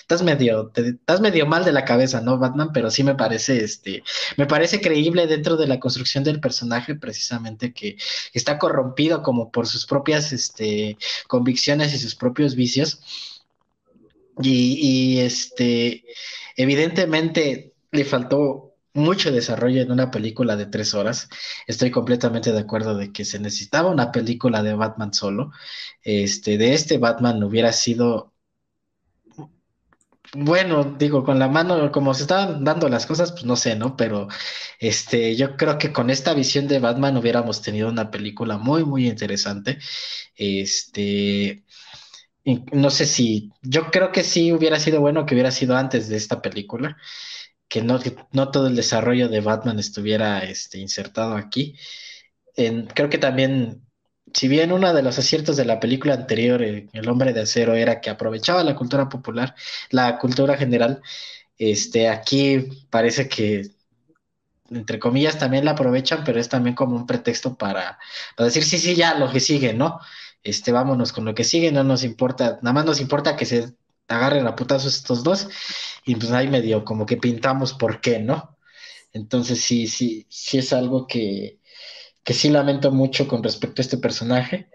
estás 0.01 0.23
medio, 0.23 0.73
estás 0.75 1.21
medio 1.21 1.47
mal 1.47 1.65
de 1.65 1.73
la 1.73 1.85
cabeza, 1.85 2.21
¿no, 2.21 2.39
Batman? 2.39 2.71
Pero 2.73 2.91
sí 2.91 3.03
me 3.03 3.15
parece, 3.15 3.65
este, 3.65 4.03
me 4.37 4.47
parece 4.47 4.81
creíble 4.81 5.27
dentro 5.27 5.57
de 5.57 5.67
la 5.67 5.81
construcción 5.81 6.25
del 6.25 6.41
personaje, 6.41 6.95
precisamente 6.95 7.73
que 7.73 7.97
está 8.33 8.59
corrompido 8.59 9.23
como 9.23 9.51
por 9.51 9.67
sus 9.67 9.87
propias, 9.87 10.33
este, 10.33 10.97
convicciones 11.27 11.93
y 11.95 11.99
sus 11.99 12.15
propios 12.15 12.55
vicios. 12.55 13.01
Y, 14.41 15.19
este, 15.21 16.05
evidentemente 16.57 17.75
le 17.91 18.05
faltó 18.05 18.75
mucho 18.95 19.31
desarrollo 19.31 19.83
en 19.83 19.93
una 19.93 20.11
película 20.11 20.57
de 20.57 20.67
tres 20.67 20.95
horas. 20.95 21.29
Estoy 21.67 21.91
completamente 21.91 22.53
de 22.53 22.61
acuerdo 22.61 22.97
de 22.97 23.13
que 23.13 23.25
se 23.25 23.39
necesitaba 23.39 23.91
una 23.91 24.13
película 24.13 24.63
de 24.63 24.75
Batman 24.75 25.13
solo. 25.13 25.53
Este, 26.03 26.59
de 26.59 26.75
este 26.75 26.99
Batman 26.99 27.43
hubiera 27.45 27.73
sido 27.73 28.33
bueno, 30.35 30.85
digo, 30.99 31.25
con 31.25 31.39
la 31.39 31.49
mano, 31.49 31.91
como 31.93 32.13
se 32.15 32.23
estaban 32.23 32.65
dando 32.65 32.89
las 32.89 33.07
cosas, 33.07 33.33
pues 33.33 33.45
no 33.45 33.57
sé, 33.57 33.77
¿no? 33.77 33.97
Pero 33.97 34.29
este, 34.79 35.37
yo 35.37 35.57
creo 35.57 35.79
que 35.79 35.93
con 35.93 36.11
esta 36.11 36.35
visión 36.35 36.69
de 36.69 36.79
Batman 36.79 37.17
hubiéramos 37.17 37.63
tenido 37.63 37.89
una 37.89 38.11
película 38.11 38.59
muy, 38.59 38.85
muy 38.85 39.07
interesante. 39.09 39.79
Este, 40.37 41.65
no 42.73 42.91
sé 42.91 43.07
si, 43.07 43.51
yo 43.63 43.91
creo 43.91 44.13
que 44.13 44.23
sí 44.23 44.53
hubiera 44.53 44.79
sido 44.79 45.01
bueno 45.01 45.27
que 45.27 45.35
hubiera 45.35 45.51
sido 45.51 45.77
antes 45.77 46.09
de 46.09 46.17
esta 46.17 46.41
película 46.43 46.97
que 47.69 47.83
no, 47.83 47.99
no 48.33 48.51
todo 48.51 48.69
el 48.69 48.77
desarrollo 48.77 49.29
de 49.29 49.41
Batman 49.41 49.79
estuviera 49.79 50.41
este, 50.45 50.79
insertado 50.79 51.37
aquí. 51.37 51.77
creo 52.95 53.09
que 53.11 53.19
también, 53.19 53.83
si 54.33 54.49
bien 54.49 54.73
uno 54.73 54.93
de 54.95 55.03
los 55.03 55.19
aciertos 55.19 55.57
de 55.57 55.65
la 55.65 55.81
película 55.81 56.15
anterior, 56.15 56.63
eh, 56.63 56.89
El 56.93 57.09
hombre 57.09 57.33
de 57.33 57.43
acero, 57.43 57.75
era 57.75 58.01
que 58.01 58.11
aprovechaba 58.11 58.65
la 58.65 58.77
cultura 58.77 59.09
popular, 59.09 59.55
la 59.91 60.19
cultura 60.19 60.57
general, 60.57 61.03
este, 61.59 62.09
aquí 62.09 62.69
parece 62.91 63.29
que 63.29 63.71
entre 64.71 64.99
comillas 64.99 65.39
también 65.39 65.65
la 65.65 65.73
aprovechan, 65.73 66.25
pero 66.25 66.41
es 66.41 66.49
también 66.49 66.75
como 66.75 66.97
un 66.97 67.07
pretexto 67.07 67.57
para, 67.57 67.99
para 68.37 68.47
decir, 68.47 68.65
sí, 68.65 68.79
sí, 68.79 68.95
ya, 68.97 69.15
lo 69.15 69.31
que 69.31 69.41
sigue, 69.41 69.73
¿no? 69.75 70.01
Este, 70.47 70.71
vámonos 70.71 71.13
con 71.13 71.25
lo 71.25 71.35
que 71.35 71.43
sigue, 71.43 71.73
no 71.73 71.83
nos 71.83 72.05
importa, 72.05 72.61
nada 72.63 72.73
más 72.73 72.85
nos 72.85 73.01
importa 73.01 73.35
que 73.35 73.47
se 73.47 73.75
agarren 74.07 74.47
a 74.47 74.55
putazos 74.55 74.95
estos 74.95 75.25
dos, 75.25 75.49
y 76.05 76.15
pues 76.15 76.31
ahí 76.31 76.47
medio 76.47 76.85
como 76.85 77.05
que 77.05 77.17
pintamos 77.17 77.75
por 77.75 78.01
qué, 78.01 78.21
¿no? 78.21 78.57
Entonces 79.13 79.61
sí, 79.61 79.89
sí, 79.89 80.25
sí 80.31 80.59
es 80.59 80.73
algo 80.73 81.09
que, 81.09 81.59
que 82.23 82.33
sí 82.33 82.49
lamento 82.49 82.93
mucho 82.93 83.27
con 83.27 83.43
respecto 83.43 83.83
a 83.83 83.85
este 83.85 83.99
personaje. 83.99 84.71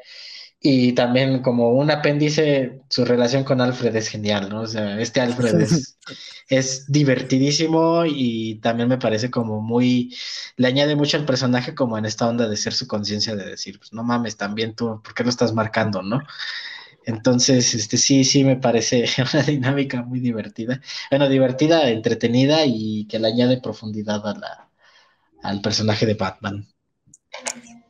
Y 0.63 0.93
también 0.93 1.41
como 1.41 1.71
un 1.71 1.89
apéndice, 1.89 2.83
su 2.87 3.03
relación 3.03 3.43
con 3.43 3.61
Alfred 3.61 3.95
es 3.95 4.09
genial, 4.09 4.49
¿no? 4.49 4.61
O 4.61 4.67
sea, 4.67 4.99
este 4.99 5.19
Alfred 5.19 5.59
es, 5.59 5.97
es, 6.49 6.91
divertidísimo 6.91 8.03
y 8.05 8.59
también 8.61 8.87
me 8.87 8.99
parece 8.99 9.31
como 9.31 9.59
muy, 9.59 10.15
le 10.57 10.67
añade 10.67 10.95
mucho 10.95 11.17
al 11.17 11.25
personaje 11.25 11.73
como 11.73 11.97
en 11.97 12.05
esta 12.05 12.27
onda 12.27 12.47
de 12.47 12.57
ser 12.57 12.73
su 12.73 12.87
conciencia, 12.87 13.35
de 13.35 13.45
decir, 13.45 13.79
pues 13.79 13.91
no 13.91 14.03
mames, 14.03 14.37
también 14.37 14.75
tú, 14.75 15.01
¿por 15.03 15.15
qué 15.15 15.23
lo 15.23 15.31
estás 15.31 15.51
marcando, 15.53 16.03
no? 16.03 16.21
Entonces, 17.05 17.73
este 17.73 17.97
sí, 17.97 18.23
sí 18.23 18.43
me 18.43 18.57
parece 18.57 19.05
una 19.33 19.43
dinámica 19.43 20.03
muy 20.03 20.19
divertida. 20.19 20.81
Bueno, 21.09 21.27
divertida, 21.29 21.89
entretenida 21.89 22.65
y 22.65 23.07
que 23.07 23.19
le 23.19 23.27
añade 23.29 23.61
profundidad 23.61 24.25
a 24.27 24.33
la, 24.37 24.69
al 25.43 25.61
personaje 25.61 26.05
de 26.05 26.13
Batman. 26.15 26.67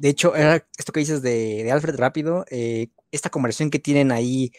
De 0.01 0.09
hecho, 0.09 0.33
esto 0.35 0.91
que 0.91 0.99
dices 0.99 1.21
de, 1.21 1.71
Alfred 1.71 1.95
rápido, 1.95 2.43
eh, 2.49 2.87
esta 3.11 3.29
conversación 3.29 3.69
que 3.69 3.77
tienen 3.77 4.11
ahí 4.11 4.51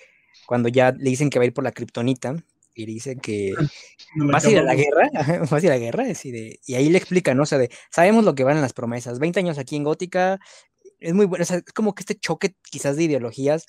cuando 0.47 0.69
ya 0.69 0.93
le 0.93 1.11
dicen 1.11 1.31
que 1.31 1.41
va 1.41 1.43
a 1.43 1.47
ir 1.47 1.53
por 1.53 1.65
la 1.65 1.73
kriptonita 1.73 2.37
y 2.77 2.87
le 2.87 2.93
dice 2.93 3.17
que 3.17 3.53
vas 4.15 4.45
a 4.45 4.51
ir 4.53 4.59
a 4.59 4.63
la 4.63 4.77
guerra, 4.77 5.11
vas 5.41 5.53
a 5.53 5.59
ir 5.59 5.73
a 5.73 5.75
la 5.75 5.79
guerra, 5.79 6.05
y 6.07 6.75
ahí 6.75 6.89
le 6.89 6.97
explica, 6.97 7.35
¿no? 7.35 7.43
O 7.43 7.47
sea, 7.47 7.59
de, 7.59 7.73
sabemos 7.91 8.25
lo 8.25 8.37
que 8.37 8.45
van 8.45 8.55
en 8.55 8.63
las 8.63 8.73
promesas, 8.73 9.19
20 9.19 9.41
años 9.41 9.59
aquí 9.59 9.75
en 9.75 9.83
Gótica, 9.83 10.39
es 11.01 11.13
muy 11.13 11.27
bueno, 11.27 11.43
o 11.43 11.45
sea, 11.45 11.57
es 11.57 11.73
como 11.73 11.97
que 11.97 12.03
este 12.03 12.15
choque 12.15 12.55
quizás 12.71 12.95
de 12.95 13.03
ideologías 13.03 13.67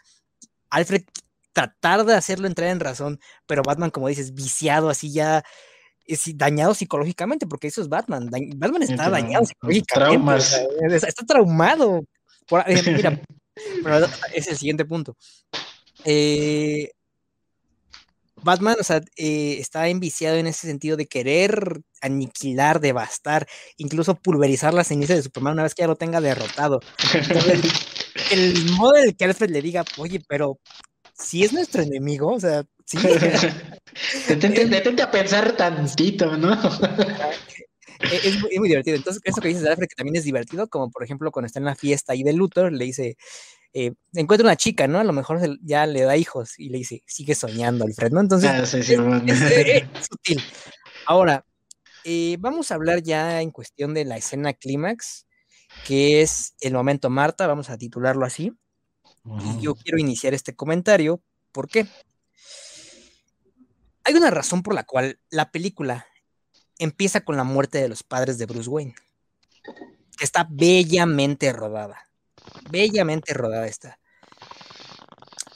Alfred 0.69 1.05
tratar 1.53 2.05
de 2.05 2.13
hacerlo 2.13 2.45
entrar 2.45 2.69
en 2.69 2.81
razón, 2.81 3.19
pero 3.47 3.63
Batman, 3.63 3.89
como 3.89 4.09
dices, 4.09 4.35
viciado, 4.35 4.89
así 4.89 5.11
ya 5.11 5.43
dañado 6.35 6.73
psicológicamente, 6.73 7.47
porque 7.47 7.67
eso 7.67 7.81
es 7.81 7.89
Batman. 7.89 8.29
Batman 8.55 8.83
está 8.83 9.09
dañado 9.09 9.45
psicológicamente. 9.45 10.45
está, 10.95 11.25
traumado. 11.25 12.03
Eh, 12.67 12.81
mira, 12.87 13.21
es 14.33 14.47
el 14.47 14.57
siguiente 14.57 14.85
punto. 14.85 15.15
Eh, 16.05 16.91
Batman, 18.43 18.75
o 18.79 18.83
sea, 18.83 19.01
eh, 19.15 19.57
está 19.59 19.87
enviciado 19.87 20.37
en 20.37 20.47
ese 20.47 20.67
sentido 20.67 20.97
de 20.97 21.07
querer 21.07 21.81
aniquilar, 22.01 22.81
devastar, 22.81 23.47
incluso 23.77 24.15
pulverizar 24.15 24.73
las 24.73 24.87
cenizas 24.87 25.15
de 25.15 25.23
Superman 25.23 25.53
una 25.53 25.63
vez 25.63 25.73
que 25.73 25.83
ya 25.83 25.87
lo 25.87 25.95
tenga 25.95 26.19
derrotado. 26.19 26.81
el 28.31 28.71
modo 28.71 28.97
en 28.97 29.05
el 29.05 29.15
que 29.15 29.25
Alfred 29.25 29.49
le 29.49 29.61
diga, 29.61 29.85
oye, 29.97 30.21
pero 30.27 30.59
si 31.13 31.43
es 31.43 31.53
nuestro 31.53 31.81
enemigo, 31.81 32.33
o 32.33 32.39
sea, 32.39 32.65
sí. 32.85 32.97
detente, 34.27 35.01
a 35.01 35.11
pensar 35.11 35.55
tantito, 35.55 36.37
¿no? 36.37 36.53
es, 37.99 38.41
muy, 38.59 38.67
divertido. 38.67 38.97
Entonces, 38.97 39.21
eso 39.25 39.41
que 39.41 39.47
dices 39.49 39.63
de 39.63 39.69
Alfred, 39.69 39.87
que 39.87 39.95
también 39.95 40.15
es 40.15 40.23
divertido, 40.23 40.67
como 40.67 40.91
por 40.91 41.03
ejemplo 41.03 41.31
cuando 41.31 41.47
está 41.47 41.59
en 41.59 41.65
la 41.65 41.75
fiesta 41.75 42.13
ahí 42.13 42.23
de 42.23 42.33
Luthor, 42.33 42.71
le 42.71 42.85
dice, 42.85 43.17
eh, 43.73 43.93
encuentra 44.13 44.47
una 44.47 44.55
chica, 44.55 44.87
¿no? 44.87 44.99
A 44.99 45.03
lo 45.03 45.13
mejor 45.13 45.39
ya 45.61 45.85
le 45.85 46.01
da 46.01 46.17
hijos 46.17 46.59
y 46.59 46.69
le 46.69 46.79
dice, 46.79 47.03
sigue 47.07 47.35
soñando, 47.35 47.85
Alfred, 47.85 48.11
¿no? 48.11 48.21
Entonces, 48.21 48.49
ah, 48.49 48.63
es, 48.77 50.07
sutil. 50.09 50.41
Ahora, 51.05 51.45
eh, 52.03 52.37
vamos 52.39 52.71
a 52.71 52.75
hablar 52.75 53.01
ya 53.01 53.41
en 53.41 53.51
cuestión 53.51 53.93
de 53.93 54.05
la 54.05 54.17
escena 54.17 54.53
clímax 54.53 55.25
que 55.85 56.21
es 56.21 56.55
el 56.61 56.73
momento 56.73 57.09
Marta, 57.09 57.47
vamos 57.47 57.69
a 57.69 57.77
titularlo 57.77 58.25
así. 58.25 58.53
Y 59.25 59.61
yo 59.61 59.75
quiero 59.75 59.97
iniciar 59.97 60.33
este 60.33 60.55
comentario. 60.55 61.21
¿Por 61.51 61.67
qué? 61.67 61.87
Hay 64.03 64.15
una 64.15 64.29
razón 64.29 64.63
por 64.63 64.73
la 64.73 64.83
cual 64.83 65.19
la 65.29 65.51
película 65.51 66.05
empieza 66.77 67.21
con 67.21 67.37
la 67.37 67.43
muerte 67.43 67.79
de 67.79 67.89
los 67.89 68.03
padres 68.03 68.37
de 68.37 68.45
Bruce 68.45 68.69
Wayne. 68.69 68.95
Que 70.17 70.25
está 70.25 70.47
bellamente 70.49 71.51
rodada. 71.53 72.09
Bellamente 72.69 73.33
rodada 73.33 73.67
está. 73.67 73.99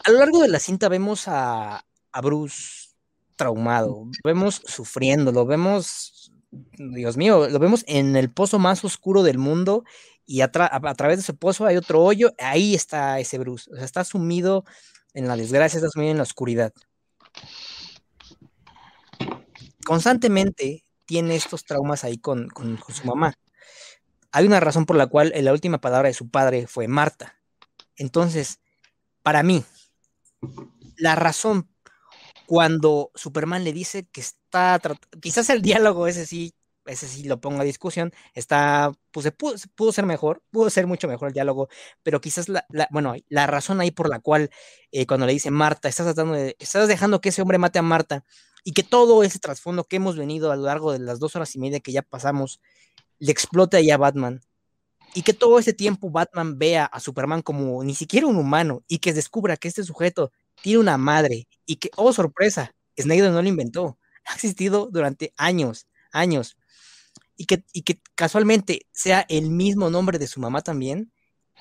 A 0.04 0.12
lo 0.12 0.20
largo 0.20 0.42
de 0.42 0.48
la 0.48 0.60
cinta 0.60 0.88
vemos 0.88 1.28
a, 1.28 1.86
a 2.12 2.22
Bruce 2.22 2.88
traumado, 3.36 4.06
vemos 4.24 4.62
sufriendo, 4.66 5.32
lo 5.32 5.46
vemos 5.46 6.32
Dios 6.78 7.18
mío, 7.18 7.48
lo 7.50 7.60
vemos 7.60 7.84
en 7.88 8.16
el 8.16 8.32
pozo 8.32 8.60
más 8.60 8.84
oscuro 8.84 9.24
del 9.24 9.38
mundo 9.38 9.84
y 10.26 10.42
a, 10.42 10.52
través 10.52 11.18
de 11.18 11.22
ese 11.22 11.34
pozo 11.34 11.66
hay 11.66 11.78
otro 11.78 12.04
hoyo, 12.04 12.34
ahí 12.40 12.76
está 12.76 13.20
ese 13.20 13.38
Bruce, 13.38 13.72
o 13.72 13.76
sea, 13.76 13.86
está 13.86 14.04
sumido 14.04 14.66
en 15.14 15.28
la 15.28 15.38
desgracia, 15.38 15.78
está 15.78 15.90
sumido 15.90 16.12
en 16.12 16.18
la 16.18 16.24
oscuridad. 16.24 16.74
Constantemente 19.88 20.84
tiene 21.06 21.38
estos 21.38 21.64
traumas 21.64 22.04
ahí 22.04 22.18
con, 22.18 22.50
con, 22.50 22.78
su 22.90 23.06
mamá. 23.06 23.36
Hay 24.34 24.46
una 24.46 24.60
razón 24.60 24.86
por 24.86 24.98
la 24.98 25.08
cual 25.08 25.32
la 25.34 25.54
última 25.54 25.80
palabra 25.80 26.10
de 26.10 26.14
su 26.14 26.30
padre 26.30 26.68
fue 26.68 26.90
Marta. 26.90 27.40
Entonces, 27.96 28.60
para 29.24 29.44
mí, 29.44 29.64
la 30.98 31.16
razón 31.16 31.70
cuando 32.48 33.12
Superman 33.16 33.64
le 33.64 33.72
dice 33.72 34.06
que 34.12 34.20
está, 34.20 34.82
quizás 35.22 35.50
el 35.50 35.62
diálogo 35.62 36.08
ese 36.08 36.26
sí 36.26 36.54
ese 36.88 37.08
sí 37.08 37.24
lo 37.24 37.40
pongo 37.40 37.62
a 37.62 37.64
discusión, 37.64 38.12
está, 38.34 38.92
pues 39.12 39.32
pudo, 39.32 39.92
ser 39.92 40.06
mejor, 40.06 40.42
pudo 40.52 40.70
ser 40.70 40.88
mucho 40.88 41.08
mejor 41.08 41.30
el 41.30 41.34
diálogo, 41.34 41.70
pero 42.04 42.22
quizás 42.22 42.50
la, 42.50 42.66
bueno, 42.92 43.16
la 43.30 43.48
razón 43.48 43.82
ahí 43.82 43.92
por 43.92 44.10
la 44.10 44.20
cual 44.20 44.50
eh, 44.92 45.06
cuando 45.06 45.26
le 45.26 45.34
dice 45.34 45.52
Marta, 45.52 45.90
estás 45.90 46.06
tratando 46.08 46.34
de, 46.34 46.56
estás 46.60 46.88
dejando 46.88 47.22
que 47.22 47.30
ese 47.30 47.42
hombre 47.42 47.58
mate 47.58 47.80
a 47.80 47.84
Marta 47.84 48.24
y 48.64 48.74
que 48.74 48.84
todo 48.84 49.24
ese 49.24 49.40
trasfondo 49.40 49.84
que 49.86 49.98
hemos 49.98 50.18
venido 50.18 50.52
a 50.52 50.56
lo 50.56 50.64
largo 50.64 50.92
de 50.92 51.00
las 51.00 51.20
dos 51.20 51.36
horas 51.36 51.56
y 51.56 51.60
media 51.60 51.80
que 51.80 51.92
ya 51.92 52.02
pasamos, 52.02 52.62
le 53.20 53.32
explote 53.32 53.78
ahí 53.78 53.92
a 53.92 53.98
Batman 53.98 54.42
y 55.14 55.24
que 55.24 55.34
todo 55.34 55.60
ese 55.60 55.74
tiempo 55.74 56.10
Batman 56.10 56.58
vea 56.60 56.86
a 56.86 57.00
Superman 57.00 57.42
como 57.42 57.84
ni 57.84 57.96
siquiera 57.96 58.28
un 58.28 58.38
humano 58.38 58.84
y 58.88 59.00
que 59.00 59.14
descubra 59.14 59.58
que 59.58 59.68
este 59.68 59.84
sujeto 59.84 60.32
tiene 60.62 60.80
una 60.80 60.98
madre 60.98 61.48
y 61.66 61.78
que, 61.78 61.90
oh 61.96 62.14
sorpresa, 62.14 62.76
Snyder 63.00 63.32
no 63.32 63.42
lo 63.42 63.48
inventó, 63.48 63.98
ha 64.26 64.34
existido 64.34 64.90
durante 64.92 65.34
años, 65.38 65.88
años 66.12 66.57
y 67.38 67.46
que, 67.46 67.64
que 67.84 68.02
casualmente 68.16 68.88
sea 68.92 69.26
el 69.30 69.50
mismo 69.50 69.90
nombre 69.90 70.20
de 70.20 70.28
su 70.28 70.40
mamá 70.40 70.62
también, 70.62 71.12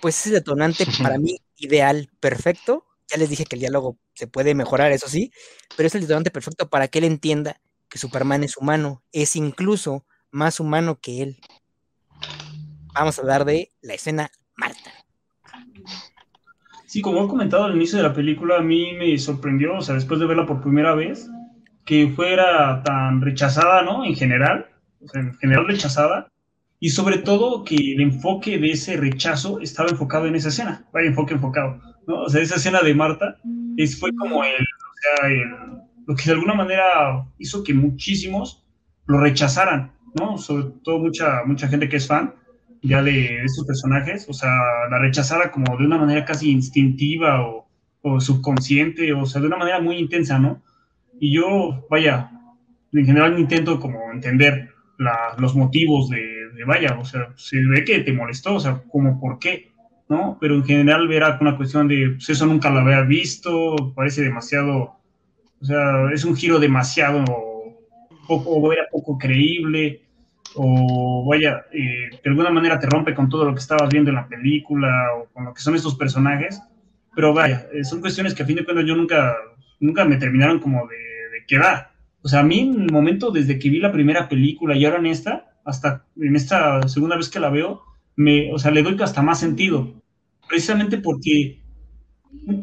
pues 0.00 0.18
es 0.20 0.26
el 0.28 0.32
detonante 0.34 0.84
para 1.02 1.18
mí 1.18 1.38
ideal, 1.56 2.10
perfecto. 2.20 2.84
Ya 3.08 3.18
les 3.18 3.30
dije 3.30 3.44
que 3.44 3.56
el 3.56 3.60
diálogo 3.60 3.98
se 4.14 4.26
puede 4.26 4.54
mejorar, 4.54 4.90
eso 4.90 5.08
sí, 5.08 5.30
pero 5.76 5.86
es 5.86 5.94
el 5.94 6.00
detonante 6.00 6.30
perfecto 6.30 6.68
para 6.68 6.88
que 6.88 6.98
él 6.98 7.04
entienda 7.04 7.60
que 7.88 7.98
Superman 7.98 8.42
es 8.42 8.56
humano, 8.56 9.04
es 9.12 9.36
incluso 9.36 10.04
más 10.30 10.58
humano 10.58 10.98
que 11.00 11.22
él. 11.22 11.36
Vamos 12.92 13.18
a 13.18 13.22
hablar 13.22 13.44
de 13.44 13.70
la 13.80 13.94
escena 13.94 14.30
Marta. 14.56 14.90
Sí, 16.86 17.02
como 17.02 17.24
he 17.24 17.28
comentado 17.28 17.64
al 17.64 17.76
inicio 17.76 17.98
de 17.98 18.04
la 18.04 18.14
película, 18.14 18.56
a 18.56 18.62
mí 18.62 18.94
me 18.94 19.16
sorprendió, 19.18 19.76
o 19.76 19.82
sea, 19.82 19.94
después 19.94 20.18
de 20.18 20.26
verla 20.26 20.46
por 20.46 20.62
primera 20.62 20.94
vez, 20.94 21.28
que 21.84 22.08
fuera 22.08 22.82
tan 22.82 23.20
rechazada, 23.20 23.82
¿no? 23.82 24.04
En 24.04 24.14
general, 24.16 24.66
en 25.14 25.34
general 25.34 25.66
rechazada, 25.66 26.28
y 26.78 26.90
sobre 26.90 27.18
todo 27.18 27.64
que 27.64 27.74
el 27.76 28.00
enfoque 28.00 28.58
de 28.58 28.70
ese 28.70 28.96
rechazo 28.96 29.60
estaba 29.60 29.88
enfocado 29.88 30.26
en 30.26 30.34
esa 30.34 30.48
escena, 30.48 30.84
vaya 30.92 31.08
enfoque 31.08 31.34
enfocado, 31.34 31.80
¿no? 32.06 32.22
O 32.22 32.28
sea, 32.28 32.42
esa 32.42 32.56
escena 32.56 32.80
de 32.82 32.94
Marta 32.94 33.38
es, 33.76 33.98
fue 33.98 34.14
como 34.14 34.44
el, 34.44 34.62
o 34.62 35.20
sea, 35.20 35.30
el, 35.30 35.50
lo 36.06 36.14
que 36.14 36.24
de 36.24 36.32
alguna 36.32 36.54
manera 36.54 37.26
hizo 37.38 37.64
que 37.64 37.72
muchísimos 37.74 38.64
lo 39.06 39.18
rechazaran, 39.20 39.92
¿no? 40.20 40.38
Sobre 40.38 40.64
todo 40.84 40.98
mucha, 40.98 41.44
mucha 41.46 41.68
gente 41.68 41.88
que 41.88 41.96
es 41.96 42.06
fan 42.06 42.34
ya 42.82 43.02
de 43.02 43.42
estos 43.42 43.66
personajes, 43.66 44.26
o 44.28 44.32
sea, 44.32 44.50
la 44.90 44.98
rechazara 44.98 45.50
como 45.50 45.76
de 45.76 45.86
una 45.86 45.98
manera 45.98 46.24
casi 46.24 46.50
instintiva 46.50 47.44
o, 47.44 47.68
o 48.02 48.20
subconsciente, 48.20 49.12
o 49.12 49.26
sea, 49.26 49.40
de 49.40 49.48
una 49.48 49.56
manera 49.56 49.80
muy 49.80 49.96
intensa, 49.96 50.38
¿no? 50.38 50.62
Y 51.18 51.34
yo, 51.34 51.86
vaya, 51.90 52.30
en 52.92 53.06
general 53.06 53.38
intento 53.38 53.80
como 53.80 54.12
entender 54.12 54.70
los 55.38 55.54
motivos 55.54 56.08
de, 56.08 56.64
vaya, 56.66 56.96
o 56.98 57.04
sea, 57.04 57.28
se 57.36 57.58
ve 57.64 57.84
que 57.84 58.00
te 58.00 58.12
molestó, 58.12 58.54
o 58.54 58.60
sea, 58.60 58.82
como 58.90 59.20
por 59.20 59.38
qué, 59.38 59.70
¿no? 60.08 60.38
Pero 60.40 60.54
en 60.54 60.64
general 60.64 61.08
verá 61.08 61.38
una 61.40 61.56
cuestión 61.56 61.88
de, 61.88 62.12
pues 62.16 62.28
eso 62.30 62.46
nunca 62.46 62.70
lo 62.70 62.80
había 62.80 63.02
visto, 63.02 63.92
parece 63.94 64.22
demasiado, 64.22 64.96
o 65.60 65.64
sea, 65.64 66.10
es 66.12 66.24
un 66.24 66.36
giro 66.36 66.58
demasiado, 66.58 67.24
poco, 68.26 68.50
o 68.50 68.72
era 68.72 68.84
poco 68.90 69.18
creíble, 69.18 70.02
o 70.54 71.26
vaya, 71.28 71.66
eh, 71.72 72.10
de 72.22 72.30
alguna 72.30 72.50
manera 72.50 72.78
te 72.78 72.86
rompe 72.86 73.14
con 73.14 73.28
todo 73.28 73.44
lo 73.44 73.52
que 73.52 73.60
estabas 73.60 73.90
viendo 73.90 74.10
en 74.10 74.16
la 74.16 74.28
película, 74.28 74.88
o 75.16 75.26
con 75.32 75.44
lo 75.44 75.54
que 75.54 75.60
son 75.60 75.74
estos 75.74 75.94
personajes, 75.94 76.60
pero 77.14 77.32
vaya, 77.34 77.66
eh, 77.72 77.84
son 77.84 78.00
cuestiones 78.00 78.34
que 78.34 78.42
a 78.42 78.46
fin 78.46 78.56
de 78.56 78.64
cuentas 78.64 78.86
yo 78.86 78.96
nunca, 78.96 79.36
nunca 79.80 80.04
me 80.04 80.16
terminaron 80.16 80.58
como 80.58 80.86
de, 80.86 80.96
de 80.96 81.46
quedar, 81.46 81.95
o 82.22 82.28
sea, 82.28 82.40
a 82.40 82.44
mí 82.44 82.60
en 82.60 82.82
el 82.82 82.92
momento 82.92 83.30
desde 83.30 83.58
que 83.58 83.70
vi 83.70 83.78
la 83.78 83.92
primera 83.92 84.28
película 84.28 84.76
y 84.76 84.84
ahora 84.84 84.98
en 84.98 85.06
esta, 85.06 85.54
hasta 85.64 86.04
en 86.16 86.36
esta 86.36 86.86
segunda 86.88 87.16
vez 87.16 87.28
que 87.28 87.40
la 87.40 87.50
veo, 87.50 87.82
me, 88.16 88.52
o 88.52 88.58
sea, 88.58 88.70
le 88.70 88.82
doy 88.82 88.96
hasta 89.00 89.22
más 89.22 89.40
sentido. 89.40 89.94
Precisamente 90.48 90.98
porque 90.98 91.62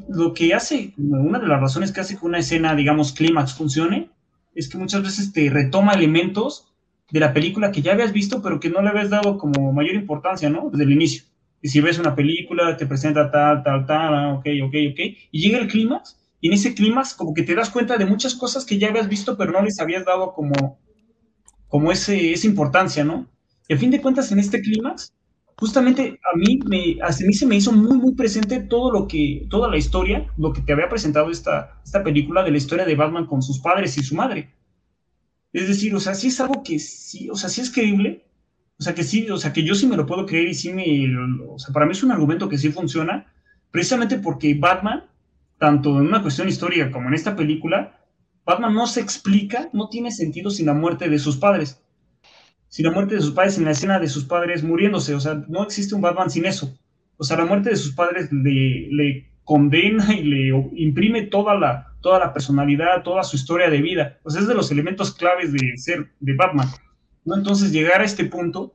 lo 0.10 0.34
que 0.34 0.54
hace, 0.54 0.94
una 0.98 1.40
de 1.40 1.48
las 1.48 1.62
razones 1.62 1.92
que 1.92 2.02
hace 2.02 2.18
que 2.18 2.26
una 2.26 2.40
escena, 2.40 2.76
digamos, 2.76 3.14
clímax 3.14 3.54
funcione, 3.54 4.10
es 4.56 4.70
que 4.70 4.78
muchas 4.78 5.04
veces 5.04 5.34
te 5.34 5.50
retoma 5.50 5.94
elementos 5.94 6.74
de 7.12 7.20
la 7.20 7.34
película 7.34 7.72
que 7.72 7.82
ya 7.82 7.94
habías 7.94 8.14
visto, 8.14 8.42
pero 8.42 8.60
que 8.60 8.70
no 8.70 8.82
le 8.82 8.90
habías 8.90 9.10
dado 9.10 9.38
como 9.38 9.72
mayor 9.74 9.96
importancia, 9.96 10.50
¿no? 10.50 10.70
Desde 10.70 10.86
el 10.86 10.92
inicio. 10.92 11.24
Y 11.62 11.70
si 11.70 11.80
ves 11.80 12.00
una 12.00 12.16
película, 12.16 12.76
te 12.76 12.86
presenta 12.86 13.32
tal, 13.32 13.64
tal, 13.64 13.86
tal, 13.86 14.14
ah, 14.14 14.34
ok, 14.34 14.46
ok, 14.66 14.76
ok, 14.92 15.00
y 15.32 15.40
llega 15.40 15.60
el 15.60 15.68
clímax 15.68 16.20
y 16.44 16.48
en 16.48 16.54
ese 16.56 16.74
clima 16.76 17.04
como 17.16 17.34
que 17.34 17.44
te 17.44 17.56
das 17.56 17.70
cuenta 17.70 17.96
de 17.96 18.06
muchas 18.06 18.36
cosas 18.36 18.66
que 18.66 18.78
ya 18.78 18.90
habías 18.90 19.08
visto, 19.08 19.38
pero 19.38 19.54
no 19.54 19.62
les 19.62 19.80
habías 19.80 20.04
dado 20.04 20.34
como, 20.34 20.78
como 21.70 21.90
ese, 21.90 22.34
esa 22.34 22.48
importancia, 22.48 23.06
¿no? 23.06 23.30
Y 23.70 23.74
a 23.74 23.78
fin 23.78 23.90
de 23.90 24.02
cuentas, 24.02 24.30
en 24.30 24.40
este 24.40 24.62
clímax, 24.62 25.14
justamente 25.56 26.20
a 26.34 26.38
mí, 26.38 26.60
me, 26.66 26.98
a 27.02 27.16
mí 27.26 27.34
se 27.34 27.46
me 27.46 27.56
hizo 27.56 27.72
muy, 27.72 27.98
muy 27.98 28.14
presente 28.14 28.60
todo 28.60 28.92
lo 28.92 29.08
que, 29.08 29.48
toda 29.50 29.70
la 29.70 29.78
historia, 29.78 30.28
lo 30.38 30.52
que 30.52 30.60
te 30.60 30.74
había 30.74 30.90
presentado 30.90 31.32
esta, 31.32 31.80
esta 31.82 32.04
película 32.04 32.44
de 32.44 32.52
la 32.52 32.58
historia 32.58 32.84
de 32.84 32.96
Batman 32.96 33.26
con 33.26 33.42
sus 33.42 33.60
padres 33.60 33.98
y 33.98 34.04
su 34.04 34.14
madre. 34.14 34.54
Es 35.54 35.70
decir, 35.70 35.96
o 35.96 36.02
sea, 36.02 36.14
sí 36.14 36.28
es 36.28 36.42
algo 36.42 36.62
que 36.62 36.78
sí, 36.78 37.30
o 37.30 37.38
sea, 37.38 37.48
sí 37.48 37.62
es 37.62 37.72
creíble, 37.72 38.26
o 38.78 38.84
sea, 38.84 38.94
que 38.94 39.06
sí, 39.06 39.30
o 39.30 39.38
sea, 39.38 39.54
que 39.54 39.64
yo 39.64 39.76
sí 39.76 39.88
me 39.88 39.96
lo 39.96 40.06
puedo 40.06 40.26
creer 40.26 40.50
y 40.50 40.56
sí 40.56 40.74
me, 40.74 41.08
o 41.48 41.58
sea, 41.58 41.74
para 41.74 41.86
mí 41.86 41.94
es 41.94 42.04
un 42.04 42.12
argumento 42.12 42.50
que 42.50 42.58
sí 42.58 42.70
funciona, 42.70 43.32
precisamente 43.72 44.18
porque 44.18 44.56
Batman 44.56 45.06
tanto 45.58 46.00
en 46.00 46.08
una 46.08 46.22
cuestión 46.22 46.48
histórica 46.48 46.92
como 46.92 47.08
en 47.08 47.14
esta 47.14 47.36
película, 47.36 48.00
Batman 48.46 48.74
no 48.74 48.88
se 48.88 49.00
explica, 49.00 49.70
no 49.74 49.90
tiene 49.90 50.12
sentido 50.12 50.50
sin 50.50 50.66
la 50.66 50.74
muerte 50.74 51.10
de 51.10 51.20
sus 51.20 51.38
padres. 51.38 51.82
Sin 52.68 52.86
la 52.86 52.92
muerte 52.92 53.16
de 53.16 53.22
sus 53.22 53.32
padres, 53.32 53.58
en 53.58 53.66
la 53.66 53.72
escena 53.72 54.00
de 54.00 54.08
sus 54.08 54.26
padres 54.26 54.64
muriéndose. 54.64 55.14
O 55.16 55.20
sea, 55.20 55.44
no 55.48 55.64
existe 55.64 55.96
un 55.96 56.02
Batman 56.02 56.30
sin 56.30 56.46
eso. 56.46 56.78
O 57.18 57.24
sea, 57.24 57.38
la 57.38 57.46
muerte 57.46 57.70
de 57.70 57.76
sus 57.76 57.94
padres 57.94 58.30
le, 58.32 59.30
condena 59.44 60.14
y 60.14 60.24
le 60.24 60.70
imprime 60.76 61.24
toda 61.24 61.56
la, 61.56 61.94
toda 62.02 62.20
la 62.20 62.34
personalidad, 62.34 63.04
toda 63.04 63.24
su 63.24 63.36
historia 63.36 63.70
de 63.70 63.82
vida. 63.82 64.18
O 64.24 64.30
sea, 64.30 64.42
es 64.42 64.48
de 64.48 64.56
los 64.56 64.72
elementos 64.72 65.14
claves 65.14 65.54
de 65.54 65.78
ser 65.78 66.12
de 66.20 66.36
Batman. 66.36 66.68
¿no? 67.26 67.36
Entonces, 67.36 67.72
llegar 67.72 68.02
a 68.02 68.06
este 68.06 68.26
punto, 68.26 68.74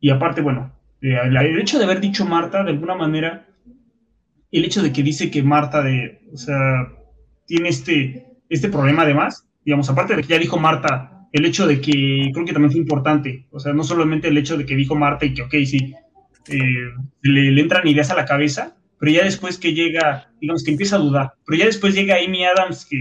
y 0.00 0.10
aparte, 0.10 0.40
bueno, 0.40 0.72
eh, 1.02 1.18
el 1.24 1.58
hecho 1.58 1.78
de 1.78 1.84
haber 1.84 2.00
dicho 2.00 2.24
Marta, 2.24 2.62
de 2.62 2.70
alguna 2.70 2.94
manera, 2.94 3.47
el 4.50 4.64
hecho 4.64 4.82
de 4.82 4.92
que 4.92 5.02
dice 5.02 5.30
que 5.30 5.42
Marta 5.42 5.82
de, 5.82 6.20
o 6.32 6.36
sea, 6.36 6.88
tiene 7.46 7.68
este, 7.68 8.26
este 8.48 8.68
problema 8.68 9.02
además, 9.02 9.46
digamos, 9.64 9.88
aparte 9.90 10.16
de 10.16 10.22
que 10.22 10.28
ya 10.28 10.38
dijo 10.38 10.58
Marta, 10.58 11.26
el 11.32 11.44
hecho 11.44 11.66
de 11.66 11.80
que 11.80 12.30
creo 12.32 12.46
que 12.46 12.52
también 12.52 12.72
fue 12.72 12.80
importante, 12.80 13.46
o 13.50 13.60
sea, 13.60 13.72
no 13.72 13.84
solamente 13.84 14.28
el 14.28 14.38
hecho 14.38 14.56
de 14.56 14.64
que 14.64 14.76
dijo 14.76 14.94
Marta 14.94 15.26
y 15.26 15.34
que, 15.34 15.42
ok, 15.42 15.54
sí, 15.66 15.94
eh, 16.48 16.90
le, 17.22 17.60
entran 17.60 17.86
ideas 17.86 18.10
a 18.10 18.14
la 18.14 18.24
cabeza, 18.24 18.76
pero 18.98 19.12
ya 19.12 19.24
después 19.24 19.58
que 19.58 19.74
llega, 19.74 20.30
digamos 20.40 20.64
que 20.64 20.70
empieza 20.70 20.96
a 20.96 21.00
dudar, 21.00 21.34
pero 21.44 21.58
ya 21.58 21.66
después 21.66 21.94
llega 21.94 22.16
Amy 22.16 22.44
Adams 22.44 22.86
que 22.86 22.96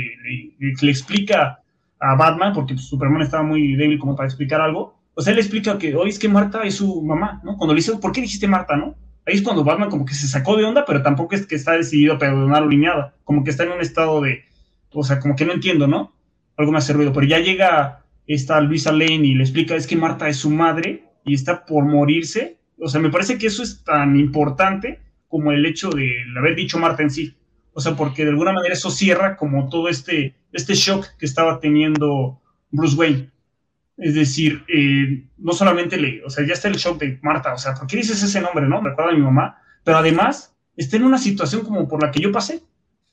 le, 0.60 0.91
explica 0.91 1.60
a 2.00 2.16
Batman, 2.16 2.54
porque 2.54 2.78
Superman 2.78 3.22
estaba 3.22 3.43
muy 3.43 3.76
débil 3.76 3.98
como 3.98 4.16
para 4.16 4.28
explicar 4.28 4.60
algo, 4.60 5.00
o 5.14 5.22
sea, 5.22 5.34
le 5.34 5.41
explica 5.41 5.78
que, 5.78 5.95
hoy 5.95 6.10
es 6.10 6.20
que 6.20 6.30
Marta 6.30 6.64
es 6.64 6.76
su 6.76 7.02
mamá, 7.02 7.41
¿no? 7.43 7.58
Cuando 7.58 7.74
le 7.74 7.80
dice, 7.80 7.98
¿por 7.98 8.12
qué 8.12 8.22
dijiste 8.22 8.48
Marta, 8.48 8.76
no? 8.76 8.95
Ahí 9.28 9.36
es 9.36 9.41
cuando 9.41 9.63
Batman 9.63 9.89
como 9.89 10.05
que 10.05 10.13
se 10.13 10.28
sacó 10.28 10.55
de 10.55 10.63
onda, 10.63 10.86
pero 10.86 11.03
tampoco 11.03 11.36
es 11.36 11.45
que 11.45 11.55
está 11.55 11.73
decidido 11.73 12.13
a 12.13 12.17
perdonar 12.17 12.65
lineada, 12.65 13.15
como 13.23 13.43
que 13.43 13.51
está 13.51 13.63
en 13.63 13.73
un 13.73 13.82
estado 13.82 14.21
de, 14.21 14.45
o 14.91 15.03
sea, 15.03 15.19
como 15.19 15.36
que 15.36 15.45
no 15.45 15.53
entiendo, 15.53 15.86
¿no? 15.86 16.15
Algo 16.55 16.71
me 16.71 16.78
hace 16.78 16.93
ruido, 16.93 17.13
pero 17.13 17.28
ya 17.28 17.39
llega 17.39 18.05
esta 18.25 18.59
Luisa 18.61 18.91
Lane 18.91 19.28
y 19.28 19.36
le 19.36 19.43
explica, 19.43 19.75
es 19.75 19.86
que 19.86 19.97
Marta 19.97 20.30
es 20.30 20.38
su 20.38 20.49
madre 20.49 21.03
y 21.25 21.34
está 21.34 21.65
por 21.65 21.86
morirse, 21.86 22.57
o 22.80 22.88
sea, 22.88 23.01
me 23.01 23.09
parece 23.09 23.38
que 23.38 23.47
eso 23.47 23.63
es 23.63 23.84
tan 23.84 24.17
importante 24.17 25.01
como 25.28 25.51
el 25.51 25.65
hecho 25.65 25.89
de 25.89 26.09
haber 26.38 26.55
dicho 26.55 26.80
Marta 26.80 27.03
en 27.03 27.09
sí, 27.09 27.36
o 27.73 27.82
sea, 27.82 27.95
porque 27.95 28.23
de 28.23 28.32
alguna 28.32 28.53
manera 28.53 28.73
eso 28.73 28.89
cierra 28.89 29.36
como 29.36 29.67
todo 29.67 29.89
este, 29.89 30.36
este 30.53 30.73
shock 30.73 31.05
que 31.19 31.25
estaba 31.25 31.59
teniendo 31.59 32.41
Bruce 32.71 32.95
Wayne. 32.95 33.30
Es 33.98 34.14
decir, 34.14 34.64
eh, 34.68 35.26
no 35.38 35.54
solamente 35.54 35.98
le, 35.98 36.24
o 36.24 36.30
sea, 36.30 36.45
ya 36.45 36.54
está 36.54 36.68
el 36.68 36.76
shock 36.76 37.00
de 37.00 37.20
Marta, 37.24 37.54
o 37.54 37.58
sea, 37.58 37.74
¿por 37.74 37.88
qué 37.88 37.98
dices 37.98 38.22
ese 38.22 38.41
nombre, 38.41 38.68
no? 38.68 38.82
Me 38.82 38.89
recuerda 38.89 39.12
a 39.12 39.16
mi 39.16 39.22
mamá, 39.22 39.58
pero 39.84 39.98
además 39.98 40.56
está 40.76 40.98
en 40.98 41.04
una 41.04 41.18
situación 41.18 41.64
como 41.64 41.88
por 41.88 42.04
la 42.04 42.12
que 42.12 42.22
yo 42.22 42.32
pasé. 42.32 42.62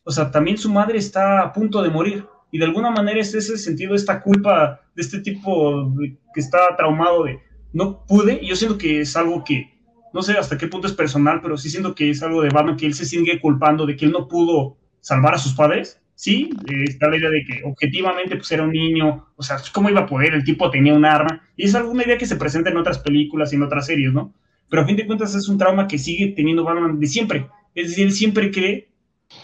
O 0.04 0.10
sea, 0.10 0.30
también 0.30 0.58
su 0.58 0.70
madre 0.70 0.98
está 0.98 1.40
a 1.40 1.52
punto 1.52 1.82
de 1.82 1.88
morir 1.88 2.26
y 2.50 2.58
de 2.58 2.66
alguna 2.66 2.90
manera 2.90 3.18
es 3.18 3.34
ese 3.34 3.56
sentido, 3.56 3.94
esta 3.94 4.20
culpa 4.20 4.82
de 4.94 5.02
este 5.02 5.20
tipo 5.20 5.90
que 6.34 6.40
está 6.40 6.76
traumado 6.76 7.24
de 7.24 7.40
no 7.72 8.04
pude, 8.06 8.46
yo 8.46 8.54
siento 8.54 8.78
que 8.78 9.00
es 9.00 9.16
algo 9.16 9.42
que, 9.42 9.72
no 10.12 10.22
sé 10.22 10.34
hasta 10.34 10.56
qué 10.56 10.68
punto 10.68 10.86
es 10.86 10.92
personal, 10.92 11.40
pero 11.42 11.56
sí 11.56 11.68
siento 11.70 11.94
que 11.94 12.10
es 12.10 12.22
algo 12.22 12.42
de 12.42 12.50
Batman 12.50 12.76
que 12.76 12.86
él 12.86 12.94
se 12.94 13.06
sigue 13.06 13.40
culpando 13.40 13.84
de 13.84 13.96
que 13.96 14.04
él 14.04 14.12
no 14.12 14.28
pudo 14.28 14.76
salvar 15.00 15.34
a 15.34 15.38
sus 15.38 15.54
padres 15.54 16.00
sí, 16.14 16.50
está 16.86 17.08
la 17.08 17.16
idea 17.16 17.30
de 17.30 17.44
que 17.44 17.62
objetivamente 17.64 18.36
pues 18.36 18.50
era 18.52 18.62
un 18.62 18.70
niño, 18.70 19.26
o 19.36 19.42
sea, 19.42 19.56
¿cómo 19.72 19.90
iba 19.90 20.02
a 20.02 20.06
poder? 20.06 20.34
El 20.34 20.44
tipo 20.44 20.70
tenía 20.70 20.94
un 20.94 21.04
arma, 21.04 21.42
y 21.56 21.64
es 21.64 21.74
alguna 21.74 22.04
idea 22.04 22.18
que 22.18 22.26
se 22.26 22.36
presenta 22.36 22.70
en 22.70 22.76
otras 22.76 22.98
películas 22.98 23.52
y 23.52 23.56
en 23.56 23.62
otras 23.62 23.86
series, 23.86 24.12
¿no? 24.12 24.32
Pero 24.68 24.82
a 24.82 24.86
fin 24.86 24.96
de 24.96 25.06
cuentas 25.06 25.34
es 25.34 25.48
un 25.48 25.58
trauma 25.58 25.86
que 25.86 25.98
sigue 25.98 26.28
teniendo 26.34 26.64
Batman 26.64 26.98
de 26.98 27.06
siempre, 27.06 27.48
es 27.74 27.88
decir, 27.88 28.06
él 28.06 28.12
siempre 28.12 28.50
cree 28.50 28.88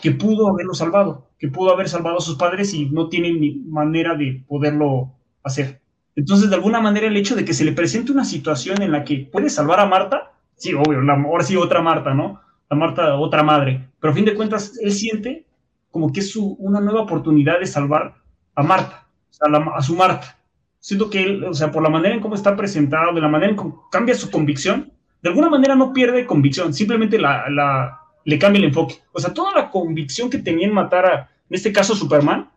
que 0.02 0.12
pudo 0.12 0.48
haberlo 0.48 0.74
salvado, 0.74 1.28
que 1.38 1.48
pudo 1.48 1.72
haber 1.72 1.88
salvado 1.88 2.18
a 2.18 2.20
sus 2.20 2.36
padres 2.36 2.72
y 2.74 2.86
no 2.86 3.08
tiene 3.08 3.32
ni 3.32 3.56
manera 3.66 4.14
de 4.14 4.44
poderlo 4.46 5.14
hacer. 5.42 5.80
Entonces, 6.16 6.50
de 6.50 6.56
alguna 6.56 6.80
manera, 6.80 7.06
el 7.06 7.16
hecho 7.16 7.34
de 7.34 7.44
que 7.44 7.54
se 7.54 7.64
le 7.64 7.72
presente 7.72 8.12
una 8.12 8.24
situación 8.24 8.82
en 8.82 8.92
la 8.92 9.04
que 9.04 9.28
puede 9.30 9.48
salvar 9.48 9.80
a 9.80 9.86
Marta, 9.86 10.32
sí, 10.56 10.74
obvio, 10.74 11.00
ahora 11.00 11.44
sí 11.44 11.56
otra 11.56 11.82
Marta, 11.82 12.14
¿no? 12.14 12.40
La 12.68 12.76
Marta, 12.76 13.16
otra 13.16 13.42
madre, 13.42 13.88
pero 13.98 14.12
a 14.12 14.14
fin 14.14 14.24
de 14.24 14.34
cuentas, 14.34 14.78
él 14.80 14.92
siente 14.92 15.44
como 15.90 16.12
que 16.12 16.20
es 16.20 16.36
una 16.36 16.80
nueva 16.80 17.02
oportunidad 17.02 17.58
de 17.58 17.66
salvar 17.66 18.14
a 18.54 18.62
Marta, 18.62 19.06
a, 19.40 19.82
su 19.82 19.94
Marta. 19.94 20.38
Siento 20.78 21.10
que 21.10 21.22
él, 21.22 21.44
o 21.44 21.54
sea, 21.54 21.70
por 21.70 21.82
la 21.82 21.90
manera 21.90 22.14
en 22.14 22.20
cómo 22.20 22.34
está 22.34 22.56
presentado, 22.56 23.12
de 23.12 23.20
la 23.20 23.28
manera 23.28 23.50
en 23.50 23.56
cómo 23.56 23.88
cambia 23.90 24.14
su 24.14 24.30
convicción, 24.30 24.92
de 25.22 25.28
alguna 25.28 25.50
manera 25.50 25.74
no 25.74 25.92
pierde 25.92 26.26
convicción, 26.26 26.72
simplemente 26.72 27.18
le 27.18 28.38
cambia 28.38 28.58
el 28.58 28.64
enfoque. 28.64 28.96
O 29.12 29.20
sea, 29.20 29.34
toda 29.34 29.54
la 29.54 29.70
convicción 29.70 30.30
que 30.30 30.38
tenía 30.38 30.66
en 30.66 30.74
matar 30.74 31.06
a, 31.06 31.30
en 31.50 31.56
este 31.56 31.72
caso, 31.72 31.94
Superman, 31.94 32.50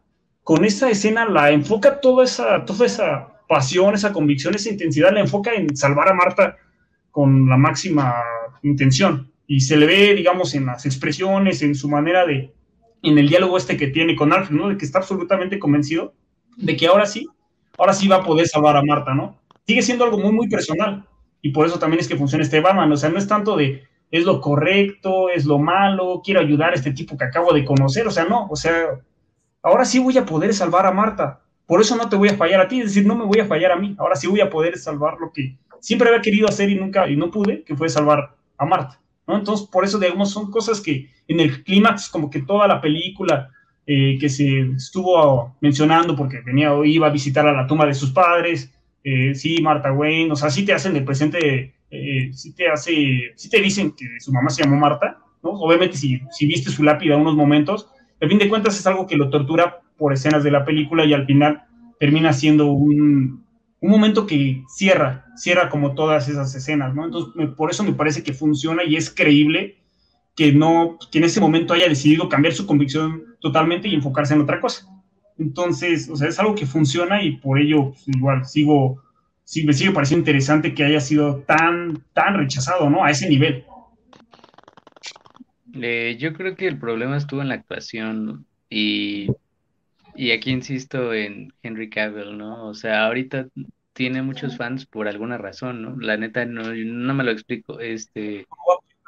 con 0.43 0.63
esa 0.63 0.89
escena 0.89 1.25
la 1.25 1.51
enfoca 1.51 1.99
toda 1.99 2.23
esa, 2.23 2.63
toda 2.63 2.85
esa 2.85 3.27
pasión, 3.47 3.95
esa 3.95 4.13
convicción, 4.13 4.55
esa 4.55 4.69
intensidad, 4.69 5.11
la 5.11 5.21
enfoca 5.21 5.53
en 5.53 5.75
salvar 5.75 6.09
a 6.09 6.13
Marta 6.13 6.57
con 7.11 7.49
la 7.49 7.57
máxima 7.57 8.15
intención. 8.61 9.31
Y 9.47 9.61
se 9.61 9.75
le 9.75 9.85
ve, 9.85 10.13
digamos, 10.13 10.55
en 10.55 10.65
las 10.65 10.85
expresiones, 10.85 11.61
en 11.61 11.75
su 11.75 11.89
manera 11.89 12.25
de, 12.25 12.53
en 13.03 13.17
el 13.17 13.29
diálogo 13.29 13.57
este 13.57 13.77
que 13.77 13.87
tiene 13.87 14.15
con 14.15 14.33
Alfred, 14.33 14.55
¿no? 14.55 14.69
De 14.69 14.77
que 14.77 14.85
está 14.85 14.99
absolutamente 14.99 15.59
convencido 15.59 16.13
de 16.57 16.75
que 16.75 16.87
ahora 16.87 17.05
sí, 17.05 17.27
ahora 17.77 17.93
sí 17.93 18.07
va 18.07 18.17
a 18.17 18.23
poder 18.23 18.47
salvar 18.47 18.77
a 18.77 18.83
Marta, 18.83 19.13
¿no? 19.13 19.39
Sigue 19.67 19.81
siendo 19.81 20.05
algo 20.05 20.17
muy, 20.17 20.31
muy 20.31 20.49
personal. 20.49 21.05
Y 21.41 21.49
por 21.49 21.65
eso 21.65 21.77
también 21.77 21.99
es 21.99 22.07
que 22.07 22.15
funciona 22.15 22.43
este 22.43 22.61
Batman. 22.61 22.91
O 22.91 22.97
sea, 22.97 23.09
no 23.09 23.17
es 23.17 23.27
tanto 23.27 23.55
de 23.57 23.83
es 24.11 24.25
lo 24.25 24.39
correcto, 24.41 25.29
es 25.29 25.45
lo 25.45 25.57
malo, 25.57 26.21
quiero 26.23 26.39
ayudar 26.39 26.71
a 26.71 26.75
este 26.75 26.93
tipo 26.93 27.17
que 27.17 27.25
acabo 27.25 27.51
de 27.51 27.65
conocer. 27.65 28.07
O 28.07 28.11
sea, 28.11 28.25
no, 28.25 28.47
o 28.47 28.55
sea, 28.55 29.01
ahora 29.61 29.85
sí 29.85 29.99
voy 29.99 30.17
a 30.17 30.25
poder 30.25 30.53
salvar 30.53 30.85
a 30.85 30.91
Marta. 30.91 31.41
Por 31.65 31.81
eso 31.81 31.95
no 31.95 32.07
te 32.09 32.15
voy 32.15 32.29
a 32.29 32.35
fallar 32.35 32.61
a 32.61 32.67
ti, 32.67 32.79
es 32.79 32.89
decir, 32.89 33.05
no 33.05 33.15
me 33.15 33.25
voy 33.25 33.39
a 33.39 33.45
fallar 33.45 33.71
a 33.71 33.75
mí. 33.75 33.95
Ahora 33.97 34.15
sí 34.15 34.27
voy 34.27 34.41
a 34.41 34.49
poder 34.49 34.77
salvar 34.77 35.17
lo 35.19 35.31
que 35.31 35.57
siempre 35.79 36.09
había 36.09 36.21
querido 36.21 36.47
hacer 36.47 36.69
y 36.69 36.75
nunca, 36.75 37.09
y 37.09 37.15
no 37.15 37.31
pude, 37.31 37.63
que 37.63 37.75
fue 37.75 37.89
salvar 37.89 38.35
a 38.57 38.65
Marta. 38.65 38.99
¿No? 39.27 39.37
Entonces, 39.37 39.67
por 39.67 39.85
eso, 39.85 39.99
digamos, 39.99 40.31
son 40.31 40.51
cosas 40.51 40.81
que 40.81 41.09
en 41.27 41.39
el 41.39 41.63
clímax, 41.63 42.09
como 42.09 42.29
que 42.29 42.41
toda 42.41 42.67
la 42.67 42.81
película 42.81 43.49
eh, 43.85 44.17
que 44.19 44.29
se 44.29 44.61
estuvo 44.75 45.55
mencionando, 45.61 46.15
porque 46.15 46.41
venía 46.41 46.73
o 46.73 46.85
iba 46.85 47.07
a 47.07 47.11
visitar 47.11 47.47
a 47.47 47.53
la 47.53 47.67
tumba 47.67 47.85
de 47.85 47.93
sus 47.93 48.11
padres, 48.11 48.73
eh, 49.03 49.35
sí, 49.35 49.61
Marta 49.61 49.91
Wayne, 49.91 50.31
o 50.31 50.35
sea, 50.35 50.49
sí 50.49 50.65
te 50.65 50.73
hacen 50.73 50.95
el 50.95 51.03
presente, 51.03 51.73
eh, 51.91 52.31
sí 52.33 52.53
te 52.53 52.69
hace, 52.69 53.33
sí 53.35 53.49
te 53.49 53.61
dicen 53.61 53.91
que 53.91 54.05
su 54.19 54.31
mamá 54.31 54.49
se 54.49 54.63
llamó 54.63 54.77
Marta, 54.77 55.17
¿no? 55.43 55.51
Obviamente, 55.51 55.97
si, 55.97 56.21
si 56.31 56.45
viste 56.45 56.71
su 56.71 56.83
lápida 56.83 57.17
unos 57.17 57.35
momentos, 57.35 57.89
al 58.21 58.29
fin 58.29 58.37
de 58.37 58.47
cuentas 58.47 58.79
es 58.79 58.87
algo 58.87 59.05
que 59.05 59.17
lo 59.17 59.29
tortura 59.29 59.81
por 59.97 60.13
escenas 60.13 60.43
de 60.43 60.51
la 60.51 60.63
película 60.63 61.03
y 61.03 61.13
al 61.13 61.25
final 61.25 61.63
termina 61.99 62.31
siendo 62.31 62.67
un, 62.67 63.42
un 63.83 63.89
momento 63.89 64.25
que 64.25 64.63
cierra, 64.69 65.25
cierra 65.35 65.67
como 65.67 65.93
todas 65.93 66.29
esas 66.29 66.55
escenas, 66.55 66.95
¿no? 66.95 67.03
Entonces, 67.03 67.49
por 67.57 67.69
eso 67.69 67.83
me 67.83 67.91
parece 67.91 68.23
que 68.23 68.31
funciona 68.31 68.85
y 68.85 68.95
es 68.95 69.13
creíble 69.13 69.75
que 70.37 70.53
no, 70.53 70.97
que 71.11 71.17
en 71.17 71.25
ese 71.25 71.41
momento 71.41 71.73
haya 71.73 71.89
decidido 71.89 72.29
cambiar 72.29 72.53
su 72.53 72.65
convicción 72.65 73.35
totalmente 73.41 73.89
y 73.89 73.93
enfocarse 73.93 74.35
en 74.35 74.39
otra 74.39 74.61
cosa. 74.61 74.87
Entonces, 75.37 76.09
o 76.09 76.15
sea, 76.15 76.29
es 76.29 76.39
algo 76.39 76.55
que 76.55 76.65
funciona 76.65 77.21
y 77.21 77.35
por 77.35 77.59
ello, 77.59 77.89
pues, 77.89 78.07
igual, 78.07 78.45
sigo, 78.45 79.03
sí, 79.43 79.65
me 79.65 79.73
sigue 79.73 79.91
pareciendo 79.91 80.21
interesante 80.21 80.73
que 80.73 80.85
haya 80.85 81.01
sido 81.01 81.39
tan, 81.39 82.05
tan 82.13 82.37
rechazado, 82.37 82.89
¿no? 82.89 83.03
A 83.03 83.11
ese 83.11 83.27
nivel. 83.27 83.65
Eh, 85.73 86.15
yo 86.17 86.31
creo 86.31 86.55
que 86.55 86.69
el 86.69 86.79
problema 86.79 87.17
estuvo 87.17 87.41
en 87.41 87.49
la 87.49 87.55
actuación 87.55 88.45
y 88.69 89.27
y 90.15 90.31
aquí 90.31 90.51
insisto 90.51 91.13
en 91.13 91.53
Henry 91.63 91.89
Cavill, 91.89 92.37
¿no? 92.37 92.67
O 92.67 92.73
sea, 92.73 93.05
ahorita 93.05 93.47
tiene 93.93 94.21
muchos 94.21 94.57
fans 94.57 94.85
por 94.85 95.07
alguna 95.07 95.37
razón, 95.37 95.81
¿no? 95.81 95.95
La 95.99 96.17
neta 96.17 96.45
no, 96.45 96.73
no 96.73 97.13
me 97.13 97.23
lo 97.23 97.31
explico, 97.31 97.79
este, 97.79 98.47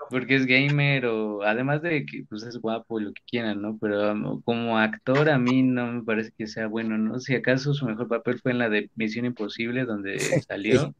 porque 0.09 0.35
es 0.35 0.45
gamer 0.45 1.07
o 1.07 1.43
además 1.43 1.81
de 1.81 2.05
que 2.05 2.25
pues 2.29 2.43
es 2.43 2.57
guapo 2.57 2.99
y 2.99 3.03
lo 3.03 3.13
que 3.13 3.21
quieran, 3.27 3.61
¿no? 3.61 3.77
Pero 3.79 4.11
um, 4.11 4.41
como 4.41 4.77
actor 4.77 5.29
a 5.29 5.37
mí 5.39 5.63
no 5.63 5.91
me 5.91 6.03
parece 6.03 6.31
que 6.37 6.47
sea 6.47 6.67
bueno, 6.67 6.97
¿no? 6.97 7.19
Si 7.19 7.35
acaso 7.35 7.73
su 7.73 7.85
mejor 7.85 8.07
papel 8.07 8.39
fue 8.39 8.51
en 8.51 8.59
la 8.59 8.69
de 8.69 8.89
Misión 8.95 9.25
Imposible 9.25 9.85
donde 9.85 10.19
salió 10.47 10.93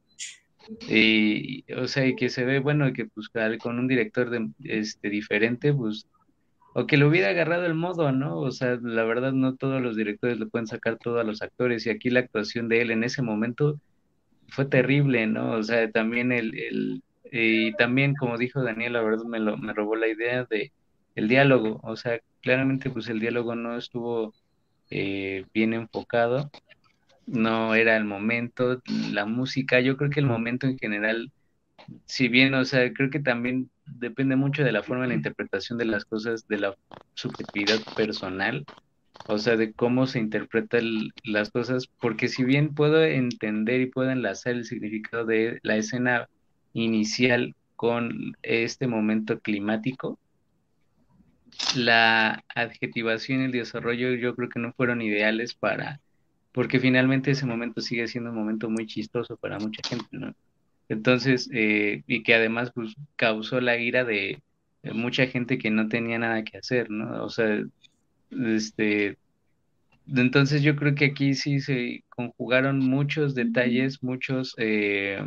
y 0.90 1.64
o 1.74 1.88
sea, 1.88 2.06
y 2.08 2.16
que 2.16 2.30
se 2.30 2.44
ve 2.44 2.60
bueno 2.60 2.92
que 2.94 3.06
pues 3.06 3.30
con 3.60 3.80
un 3.80 3.88
director 3.88 4.30
de, 4.30 4.50
este 4.64 5.10
diferente, 5.10 5.74
pues 5.74 6.08
o 6.78 6.88
que 6.88 6.98
le 6.98 7.06
hubiera 7.06 7.30
agarrado 7.30 7.66
el 7.66 7.74
modo, 7.74 8.12
¿no? 8.12 8.38
O 8.38 8.52
sea, 8.52 8.78
la 8.82 9.06
verdad 9.06 9.32
no 9.32 9.56
todos 9.56 9.82
los 9.82 9.96
directores 9.96 10.38
le 10.40 10.46
pueden 10.46 10.68
sacar 10.68 10.98
todo 10.98 11.20
a 11.20 11.24
los 11.24 11.42
actores 11.42 11.86
y 11.86 11.90
aquí 11.90 12.10
la 12.10 12.20
actuación 12.20 12.68
de 12.68 12.82
él 12.82 12.92
en 12.92 13.06
ese 13.06 13.22
momento 13.22 13.80
fue 14.50 14.66
terrible, 14.66 15.26
¿no? 15.28 15.54
O 15.54 15.64
sea, 15.64 15.90
también 15.92 16.34
el, 16.34 16.54
el 16.60 17.04
y 17.32 17.74
también 17.76 18.14
como 18.16 18.38
dijo 18.38 18.62
Daniel, 18.62 18.94
la 18.94 19.02
verdad 19.04 19.24
me, 19.24 19.40
lo, 19.40 19.58
me 19.58 19.74
robó 19.74 19.96
la 19.96 20.10
idea 20.10 20.44
de 20.50 20.74
el 21.16 21.30
diálogo, 21.30 21.80
o 21.82 21.96
sea, 21.96 22.20
claramente 22.42 22.90
pues 22.90 23.08
el 23.08 23.22
diálogo 23.22 23.56
no 23.56 23.78
estuvo 23.78 24.34
eh, 24.90 25.46
bien 25.54 25.74
enfocado, 25.74 26.52
no 27.26 27.74
era 27.76 27.96
el 27.96 28.04
momento, 28.06 28.82
la 29.14 29.26
música, 29.26 29.80
yo 29.80 29.96
creo 29.96 30.10
que 30.10 30.20
el 30.20 30.26
momento 30.26 30.68
en 30.68 30.78
general, 30.78 31.32
si 32.06 32.28
bien, 32.28 32.54
o 32.54 32.66
sea, 32.66 32.92
creo 32.94 33.10
que 33.10 33.22
también 33.22 33.70
depende 33.86 34.36
mucho 34.36 34.64
de 34.64 34.72
la 34.72 34.84
forma 34.84 35.04
de 35.04 35.10
la 35.10 35.16
interpretación 35.16 35.78
de 35.78 35.86
las 35.86 36.06
cosas, 36.06 36.48
de 36.48 36.58
la 36.60 36.76
subjetividad 37.14 37.80
personal, 37.96 38.66
o 39.28 39.38
sea, 39.38 39.58
de 39.58 39.74
cómo 39.74 40.06
se 40.08 40.20
interpretan 40.20 41.10
las 41.24 41.50
cosas, 41.50 41.88
porque 42.00 42.28
si 42.28 42.44
bien 42.44 42.76
puedo 42.76 43.04
entender 43.04 43.82
y 43.82 43.88
puedo 43.88 44.12
enlazar 44.12 44.54
el 44.54 44.66
significado 44.66 45.26
de 45.26 45.60
la 45.64 45.78
escena 45.78 46.28
inicial 46.74 47.56
con 47.76 48.36
este 48.44 48.88
momento 48.88 49.40
climático, 49.40 50.20
la 51.76 52.44
adjetivación 52.54 53.42
y 53.42 53.46
el 53.46 53.52
desarrollo 53.52 54.14
yo 54.14 54.36
creo 54.36 54.50
que 54.50 54.60
no 54.60 54.74
fueron 54.74 55.02
ideales 55.02 55.56
para, 55.56 56.00
porque 56.52 56.80
finalmente 56.80 57.32
ese 57.32 57.46
momento 57.46 57.82
sigue 57.82 58.08
siendo 58.08 58.30
un 58.32 58.38
momento 58.38 58.70
muy 58.70 58.86
chistoso 58.86 59.38
para 59.38 59.58
mucha 59.60 59.82
gente, 59.88 60.06
¿no? 60.12 60.34
Entonces, 60.90 61.50
eh, 61.54 62.04
y 62.08 62.24
que 62.24 62.36
además 62.36 62.72
pues, 62.74 62.96
causó 63.16 63.60
la 63.62 63.78
ira 63.78 64.04
de, 64.04 64.42
mucha 64.94 65.26
gente 65.28 65.58
que 65.58 65.72
no 65.72 65.88
tenía 65.90 66.20
nada 66.20 66.44
que 66.44 66.58
hacer, 66.58 66.90
¿no? 66.92 67.24
O 67.24 67.30
sea, 67.30 67.64
este, 68.32 69.18
entonces 70.08 70.62
yo 70.62 70.76
creo 70.76 70.94
que 70.96 71.06
aquí 71.06 71.34
sí 71.34 71.60
se 71.60 72.04
conjugaron 72.10 72.80
muchos 72.80 73.34
detalles, 73.34 74.04
muchos, 74.04 74.54
eh, 74.58 75.20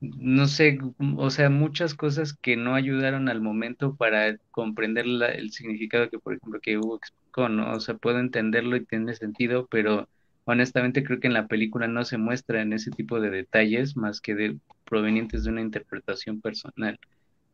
no 0.00 0.46
sé, 0.46 0.78
o 1.16 1.30
sea, 1.30 1.48
muchas 1.50 1.94
cosas 1.94 2.34
que 2.34 2.56
no 2.56 2.74
ayudaron 2.74 3.28
al 3.28 3.40
momento 3.40 3.94
para 3.96 4.36
comprender 4.50 5.06
el 5.06 5.52
significado 5.52 6.10
que, 6.10 6.18
por 6.18 6.34
ejemplo, 6.34 6.60
que 6.60 6.74
explicó, 6.74 7.48
¿no? 7.48 7.72
O 7.72 7.80
sea, 7.80 7.96
puedo 7.96 8.18
entenderlo 8.18 8.76
y 8.76 8.84
tiene 8.84 9.14
sentido, 9.14 9.66
pero 9.70 10.08
honestamente 10.46 11.04
creo 11.04 11.20
que 11.20 11.28
en 11.28 11.34
la 11.34 11.48
película 11.48 11.88
no 11.88 12.04
se 12.06 12.18
muestra 12.18 12.62
en 12.62 12.74
ese 12.74 12.92
tipo 12.92 13.20
de 13.20 13.30
detalles 13.30 13.96
más 13.96 14.22
que 14.22 14.36
de 14.36 14.58
provenientes 14.88 15.44
de 15.44 15.52
una 15.52 15.62
interpretación 15.62 16.42
personal 16.42 16.98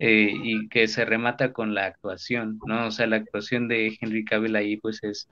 eh, 0.01 0.33
y 0.35 0.69
que 0.71 0.89
se 0.89 1.05
remata 1.07 1.53
con 1.55 1.75
la 1.75 1.87
actuación, 1.87 2.61
¿no? 2.67 2.89
O 2.89 2.93
sea, 2.93 3.07
la 3.09 3.17
actuación 3.19 3.69
de 3.69 3.97
Henry 4.01 4.25
Cavill 4.27 4.57
ahí 4.57 4.79
pues 4.79 5.03
es, 5.05 5.31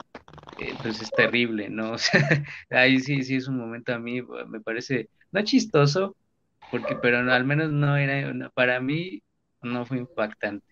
eh, 0.58 0.78
pues 0.82 1.00
es 1.02 1.14
terrible, 1.14 1.70
¿no? 1.70 1.92
O 1.94 1.98
sea, 1.98 2.22
ahí 2.70 3.00
sí, 3.00 3.24
sí 3.24 3.36
es 3.36 3.48
un 3.48 3.58
momento 3.58 3.94
a 3.94 4.00
mí, 4.00 4.22
me 4.48 4.60
parece, 4.62 5.10
no 5.32 5.42
chistoso, 5.44 6.16
porque, 6.70 6.96
pero 6.96 7.18
al 7.32 7.44
menos 7.46 7.72
no 7.72 7.96
era, 7.98 8.50
para 8.54 8.80
mí 8.80 9.22
no 9.62 9.86
fue 9.86 9.98
impactante. 9.98 10.66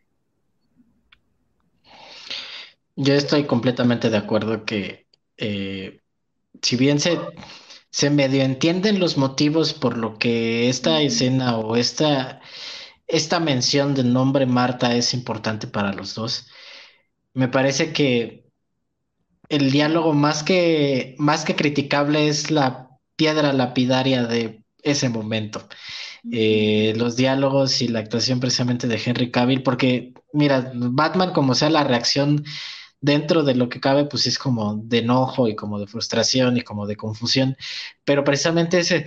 Yo 2.96 3.14
estoy 3.14 3.46
completamente 3.46 4.10
de 4.10 4.16
acuerdo 4.16 4.64
que 4.64 5.06
eh, 5.36 6.00
si 6.62 6.76
bien 6.76 7.00
se, 7.00 7.18
se 7.90 8.10
medio 8.10 8.42
entienden 8.42 9.00
los 9.00 9.16
motivos 9.16 9.74
por 9.74 9.96
lo 9.96 10.18
que 10.18 10.68
esta 10.68 11.00
escena 11.00 11.56
o 11.58 11.76
esta, 11.76 12.40
esta 13.06 13.40
mención 13.40 13.94
del 13.94 14.12
nombre 14.12 14.46
Marta 14.46 14.94
es 14.94 15.14
importante 15.14 15.66
para 15.66 15.92
los 15.92 16.14
dos, 16.14 16.48
me 17.34 17.48
parece 17.48 17.92
que 17.92 18.48
el 19.48 19.70
diálogo 19.70 20.12
más 20.12 20.42
que, 20.42 21.14
más 21.18 21.44
que 21.44 21.56
criticable 21.56 22.28
es 22.28 22.50
la 22.50 22.90
piedra 23.16 23.52
lapidaria 23.52 24.24
de 24.26 24.62
ese 24.82 25.08
momento. 25.08 25.68
Eh, 26.30 26.94
los 26.96 27.16
diálogos 27.16 27.80
y 27.80 27.88
la 27.88 28.00
actuación 28.00 28.40
precisamente 28.40 28.88
de 28.88 29.00
Henry 29.02 29.30
Cavill, 29.30 29.62
porque 29.62 30.12
mira, 30.32 30.72
Batman 30.74 31.32
como 31.32 31.54
sea 31.54 31.70
la 31.70 31.84
reacción 31.84 32.44
dentro 33.00 33.44
de 33.44 33.54
lo 33.54 33.68
que 33.68 33.80
cabe, 33.80 34.06
pues 34.06 34.26
es 34.26 34.38
como 34.38 34.76
de 34.76 34.98
enojo 34.98 35.48
y 35.48 35.56
como 35.56 35.78
de 35.78 35.86
frustración 35.86 36.56
y 36.56 36.62
como 36.62 36.86
de 36.86 36.96
confusión, 36.96 37.56
pero 38.04 38.24
precisamente 38.24 38.78
ese 38.80 39.06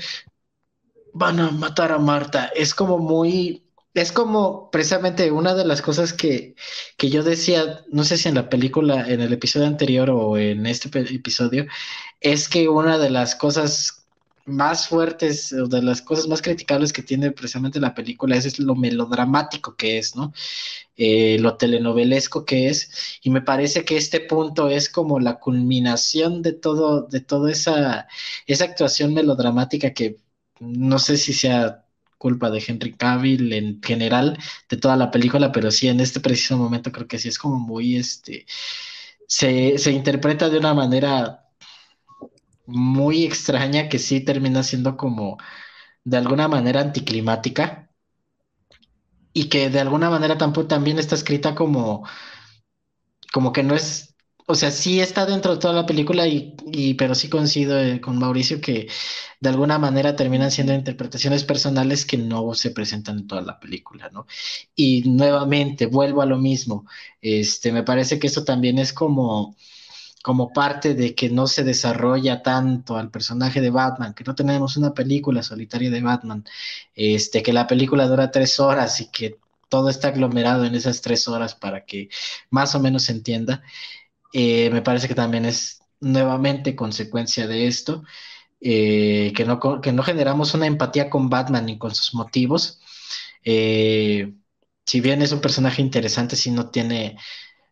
van 1.14 1.40
a 1.40 1.52
matar 1.52 1.92
a 1.92 2.00
Marta 2.00 2.52
es 2.56 2.74
como 2.74 2.98
muy, 2.98 3.64
es 3.94 4.12
como 4.12 4.70
precisamente 4.72 5.32
una 5.32 5.56
de 5.56 5.66
las 5.66 5.82
cosas 5.82 6.14
que, 6.14 6.56
que 6.98 7.10
yo 7.10 7.24
decía, 7.24 7.82
no 7.92 8.04
sé 8.04 8.18
si 8.18 8.30
en 8.30 8.36
la 8.36 8.50
película, 8.50 9.08
en 9.10 9.22
el 9.22 9.34
episodio 9.34 9.68
anterior 9.68 10.10
o 10.10 10.38
en 10.38 10.66
este 10.66 10.90
episodio, 11.14 11.66
es 12.22 12.48
que 12.50 12.70
una 12.70 12.98
de 12.98 13.10
las 13.10 13.36
cosas 13.36 14.01
más 14.52 14.88
fuertes 14.88 15.50
de 15.52 15.82
las 15.82 16.02
cosas 16.02 16.28
más 16.28 16.42
criticables 16.42 16.94
que 16.94 17.04
tiene 17.04 17.32
precisamente 17.32 17.80
la 17.80 17.94
película 17.96 18.36
es, 18.36 18.60
lo 18.60 18.76
melodramático 18.76 19.76
que 19.76 19.98
es, 19.98 20.16
¿no? 20.16 20.34
Eh, 20.98 21.38
lo 21.40 21.58
telenovelesco 21.58 22.46
que 22.46 22.70
es, 22.70 23.20
y 23.24 23.30
me 23.32 23.42
parece 23.42 23.86
que 23.86 23.98
este 23.98 24.20
punto 24.22 24.70
es 24.70 24.90
como 24.90 25.20
la 25.20 25.40
culminación 25.40 26.42
de 26.42 26.54
todo, 26.54 27.04
de 27.04 27.22
toda 27.22 27.52
esa, 27.52 28.08
esa 28.48 28.66
actuación 28.66 29.14
melodramática 29.14 29.94
que 29.94 30.18
no 30.60 31.00
sé 31.00 31.18
si 31.18 31.34
sea 31.34 31.86
culpa 32.18 32.52
de 32.52 32.64
Henry 32.66 32.94
Cavill 32.94 33.52
en 33.54 33.82
general 33.82 34.38
de 34.70 34.78
toda 34.78 34.96
la 34.96 35.10
película, 35.12 35.52
pero 35.52 35.72
sí 35.72 35.88
en 35.88 36.00
este 36.02 36.20
preciso 36.20 36.58
momento 36.58 36.92
creo 36.92 37.08
que 37.08 37.18
sí 37.20 37.30
es 37.30 37.40
como 37.40 37.60
muy, 37.60 37.98
este, 37.98 38.46
se, 39.28 39.78
se 39.80 39.92
interpreta 39.92 40.50
de 40.50 40.60
una 40.60 40.74
manera 40.74 41.51
muy 42.66 43.26
extraña 43.26 43.90
que 43.90 44.00
sí 44.00 44.22
termina 44.22 44.64
siendo 44.64 44.98
como 44.98 45.38
de 46.06 46.18
alguna 46.18 46.48
manera 46.48 46.82
anticlimática 46.82 47.90
y 49.34 49.50
que 49.50 49.70
de 49.70 49.80
alguna 49.80 50.10
manera 50.10 50.38
tampoco 50.38 50.68
también 50.68 51.00
está 51.00 51.16
escrita 51.16 51.56
como 51.56 52.04
como 53.34 53.54
que 53.54 53.64
no 53.64 53.76
es 53.76 54.16
o 54.48 54.56
sea 54.56 54.72
sí 54.72 55.00
está 55.00 55.26
dentro 55.26 55.54
de 55.54 55.60
toda 55.62 55.74
la 55.74 55.86
película 55.86 56.28
y, 56.28 56.56
pero 56.96 57.16
sí 57.16 57.30
coincido 57.30 57.80
eh, 57.80 58.02
con 58.02 58.18
Mauricio 58.20 58.60
que 58.62 58.90
de 59.40 59.50
alguna 59.50 59.80
manera 59.80 60.16
terminan 60.16 60.52
siendo 60.52 60.74
interpretaciones 60.74 61.44
personales 61.44 62.06
que 62.06 62.18
no 62.18 62.54
se 62.54 62.72
presentan 62.72 63.20
en 63.20 63.28
toda 63.28 63.42
la 63.42 63.60
película 63.60 64.10
no 64.12 64.28
y 64.76 65.04
nuevamente 65.10 65.86
vuelvo 65.86 66.22
a 66.22 66.26
lo 66.26 66.38
mismo 66.38 66.86
este 67.22 67.72
me 67.72 67.84
parece 67.84 68.20
que 68.20 68.28
eso 68.28 68.44
también 68.44 68.80
es 68.80 68.92
como 68.94 69.56
como 70.24 70.54
parte 70.54 70.94
de 70.94 71.16
que 71.16 71.30
no 71.30 71.48
se 71.48 71.64
desarrolla 71.64 72.44
tanto 72.44 72.98
al 72.98 73.10
personaje 73.10 73.62
de 73.62 73.70
Batman, 73.72 74.14
que 74.14 74.24
no 74.24 74.36
tenemos 74.36 74.78
una 74.78 74.94
película 74.94 75.44
solitaria 75.44 75.90
de 75.90 76.02
Batman, 76.02 76.46
este, 76.96 77.42
que 77.42 77.54
la 77.54 77.68
película 77.68 78.08
dura 78.08 78.32
tres 78.32 78.60
horas 78.60 79.02
y 79.02 79.10
que 79.10 79.40
todo 79.70 79.90
está 79.90 80.10
aglomerado 80.10 80.66
en 80.66 80.76
esas 80.76 81.02
tres 81.02 81.28
horas 81.28 81.56
para 81.56 81.86
que 81.86 82.10
más 82.50 82.76
o 82.76 82.80
menos 82.80 83.04
se 83.04 83.14
entienda, 83.14 83.64
eh, 84.34 84.70
me 84.72 84.82
parece 84.82 85.08
que 85.08 85.16
también 85.16 85.46
es 85.46 85.82
nuevamente 86.00 86.76
consecuencia 86.76 87.48
de 87.48 87.68
esto, 87.68 88.04
eh, 88.60 89.34
que, 89.36 89.46
no, 89.46 89.82
que 89.82 89.92
no 89.92 90.04
generamos 90.04 90.54
una 90.54 90.68
empatía 90.68 91.10
con 91.10 91.30
Batman 91.30 91.66
ni 91.66 91.78
con 91.78 91.96
sus 91.96 92.14
motivos. 92.14 92.80
Eh, 93.44 94.34
si 94.86 95.02
bien 95.02 95.22
es 95.22 95.32
un 95.32 95.42
personaje 95.42 95.82
interesante, 95.82 96.36
si 96.36 96.52
no 96.52 96.70
tiene 96.70 97.18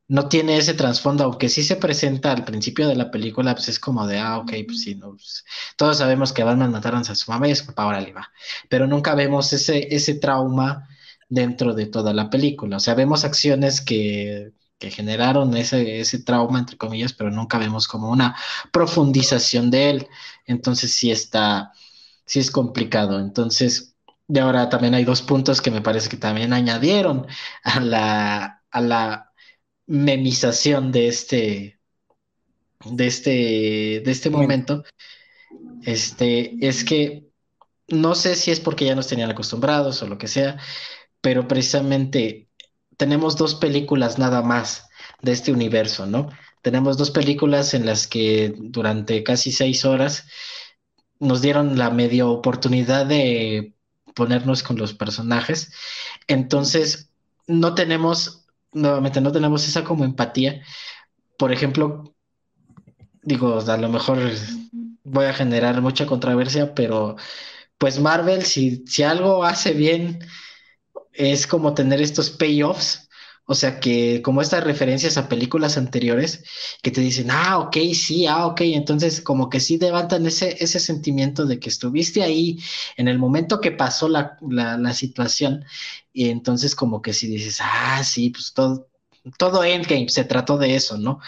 no 0.10 0.28
tiene 0.28 0.57
ese 0.57 0.74
trasfondo, 0.74 1.24
aunque 1.24 1.49
sí 1.49 1.64
se 1.64 1.76
presenta 1.78 2.32
al 2.32 2.43
principio 2.43 2.88
de 2.88 2.95
la 2.95 3.12
película, 3.12 3.53
pues 3.53 3.70
es 3.70 3.80
como 3.80 4.07
de, 4.07 4.18
ah, 4.20 4.39
ok, 4.39 4.51
pues 4.66 4.82
sí, 4.82 4.95
no, 4.95 5.12
pues, 5.12 5.45
todos 5.78 5.99
sabemos 5.99 6.34
que 6.34 6.43
Batman 6.43 6.72
mataron 6.72 7.01
a 7.01 7.16
su 7.16 7.32
mamá 7.32 7.47
y 7.47 7.51
es 7.51 7.62
papá, 7.64 7.84
ahora 7.84 8.01
le 8.01 8.12
va. 8.12 8.32
Pero 8.70 8.88
nunca 8.88 9.14
vemos 9.16 9.53
ese, 9.53 9.93
ese 9.95 10.16
trauma 10.16 10.89
dentro 11.30 11.74
de 11.76 11.86
toda 11.86 12.14
la 12.14 12.30
película. 12.30 12.78
O 12.78 12.80
sea, 12.80 12.95
vemos 12.95 13.24
acciones 13.24 13.82
que, 13.82 14.51
que 14.80 14.89
generaron 14.91 15.55
ese, 15.55 15.99
ese 15.99 16.20
trauma, 16.24 16.60
entre 16.60 16.78
comillas, 16.78 17.14
pero 17.14 17.30
nunca 17.30 17.60
vemos 17.60 17.88
como 17.88 18.10
una 18.10 18.36
profundización 18.72 19.70
de 19.70 19.89
él. 19.91 20.07
Entonces 20.45 20.91
sí 20.91 21.12
está, 21.12 21.72
sí 22.26 22.39
es 22.39 22.49
complicado. 22.51 23.20
Entonces, 23.20 23.95
y 24.28 24.39
ahora 24.39 24.70
también 24.70 24.95
hay 24.95 25.05
dos 25.05 25.22
puntos 25.22 25.62
que 25.62 25.72
me 25.72 25.82
parece 25.82 26.10
que 26.10 26.18
también 26.18 26.53
añadieron 26.53 27.28
a 27.64 27.80
la, 27.80 28.64
a 28.72 28.82
la 28.82 29.28
memización 29.89 30.91
de 30.91 31.07
este, 31.07 31.79
de 32.85 33.07
este, 33.07 33.31
de 34.05 34.11
este 34.11 34.29
momento, 34.29 34.83
este, 35.83 36.55
es 36.61 36.83
que 36.83 37.27
no 37.87 38.13
sé 38.13 38.35
si 38.35 38.51
es 38.51 38.59
porque 38.59 38.85
ya 38.85 38.93
nos 38.93 39.07
tenían 39.07 39.31
acostumbrados 39.31 40.03
o 40.03 40.07
lo 40.07 40.19
que 40.19 40.27
sea, 40.27 40.57
pero 41.21 41.47
precisamente 41.47 42.47
tenemos 42.97 43.35
dos 43.35 43.55
películas 43.55 44.19
nada 44.19 44.43
más 44.43 44.87
de 45.23 45.31
este 45.31 45.51
universo, 45.51 46.05
¿no? 46.05 46.29
Tenemos 46.61 46.97
dos 46.97 47.09
películas 47.09 47.73
en 47.73 47.87
las 47.87 48.05
que 48.05 48.53
durante 48.57 49.23
casi 49.23 49.51
seis 49.51 49.85
horas 49.85 50.27
nos 51.19 51.41
dieron 51.41 51.79
la 51.79 51.89
medio 51.89 52.29
oportunidad 52.29 53.07
de 53.07 53.73
ponernos 54.13 54.61
con 54.61 54.77
los 54.77 54.93
personajes. 54.93 55.73
Entonces, 56.27 57.09
no 57.47 57.73
tenemos 57.73 58.38
nuevamente 58.72 59.22
no 59.22 59.32
tenemos 59.32 59.67
esa 59.67 59.84
como 59.84 60.05
empatía. 60.05 60.61
Por 61.38 61.51
ejemplo, 61.51 62.15
digo, 63.24 63.59
a 63.59 63.78
lo 63.78 63.89
mejor 63.89 64.20
voy 65.03 65.26
a 65.26 65.34
generar 65.34 65.82
mucha 65.82 66.05
controversia, 66.05 66.74
pero 66.74 67.15
pues 67.78 67.99
Marvel, 67.99 68.43
si, 68.43 68.84
si 68.88 69.03
algo 69.03 69.43
hace 69.43 69.74
bien, 69.74 70.20
es 71.13 71.47
como 71.47 71.74
tener 71.74 72.01
estos 72.01 72.30
payoffs 72.30 73.09
o 73.52 73.56
sea 73.56 73.80
que 73.80 74.22
como 74.22 74.43
estas 74.43 74.64
referencias 74.64 75.18
a 75.18 75.28
películas 75.28 75.76
anteriores 75.76 76.43
que 76.84 76.91
te 76.91 77.02
dicen, 77.02 77.32
ah, 77.32 77.58
ok, 77.58 77.78
sí, 77.95 78.28
ah, 78.28 78.45
ok, 78.45 78.62
entonces 78.62 79.22
como 79.22 79.50
que 79.50 79.60
sí 79.60 79.80
levantan 79.80 80.28
ese, 80.28 80.64
ese 80.64 80.80
sentimiento 80.80 81.47
de 81.47 81.60
que 81.60 81.70
estuviste 81.70 82.22
ahí 82.22 82.60
en 82.95 83.08
el 83.08 83.18
momento 83.18 83.60
que 83.60 83.72
pasó 83.72 84.08
la, 84.08 84.38
la, 84.41 84.93
situación 84.93 85.66
y 86.14 86.30
entonces 86.30 86.76
como 86.76 87.02
que 87.02 87.12
sí 87.12 87.26
dices, 87.26 87.58
ah, 87.64 88.04
sí, 88.04 88.30
pues 88.30 88.54
todo, 88.54 88.88
todo 89.39 89.64
Endgame 89.64 90.10
se 90.10 90.26
trató 90.26 90.60
de 90.60 90.76
eso, 90.76 91.00
¿no? 91.00 91.20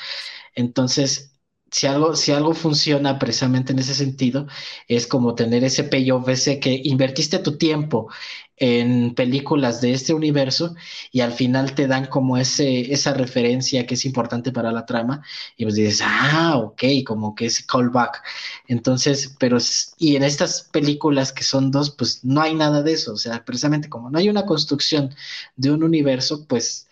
Entonces, 0.54 1.31
si 1.72 1.88
algo, 1.88 2.16
si 2.16 2.32
algo 2.32 2.54
funciona 2.54 3.18
precisamente 3.18 3.72
en 3.72 3.80
ese 3.80 3.96
sentido, 3.96 4.48
es 4.88 5.08
como 5.08 5.36
tener 5.36 5.64
ese 5.64 5.86
payoff, 5.86 6.28
ese 6.30 6.60
que 6.60 6.82
invertiste 6.84 7.40
tu 7.40 7.58
tiempo 7.58 8.10
en 8.58 9.16
películas 9.16 9.82
de 9.82 9.94
este 9.94 10.14
universo 10.14 10.76
y 11.12 11.22
al 11.22 11.32
final 11.34 11.74
te 11.74 11.88
dan 11.88 12.06
como 12.06 12.38
ese, 12.38 12.94
esa 12.94 13.14
referencia 13.14 13.88
que 13.88 13.96
es 13.96 14.06
importante 14.06 14.52
para 14.52 14.72
la 14.72 14.86
trama 14.86 15.24
y 15.58 15.64
pues 15.64 15.76
dices, 15.76 16.02
ah, 16.04 16.58
ok, 16.58 16.84
como 17.06 17.34
que 17.34 17.48
es 17.48 17.64
callback. 17.66 18.22
Entonces, 18.68 19.36
pero, 19.40 19.58
y 19.98 20.16
en 20.16 20.24
estas 20.24 20.64
películas 20.72 21.34
que 21.34 21.44
son 21.44 21.72
dos, 21.72 21.90
pues 21.92 22.24
no 22.24 22.42
hay 22.42 22.54
nada 22.54 22.84
de 22.84 22.94
eso, 22.94 23.14
o 23.14 23.18
sea, 23.18 23.44
precisamente 23.46 23.90
como 23.90 24.12
no 24.12 24.20
hay 24.20 24.30
una 24.30 24.46
construcción 24.46 25.16
de 25.56 25.72
un 25.72 25.84
universo, 25.84 26.46
pues 26.48 26.88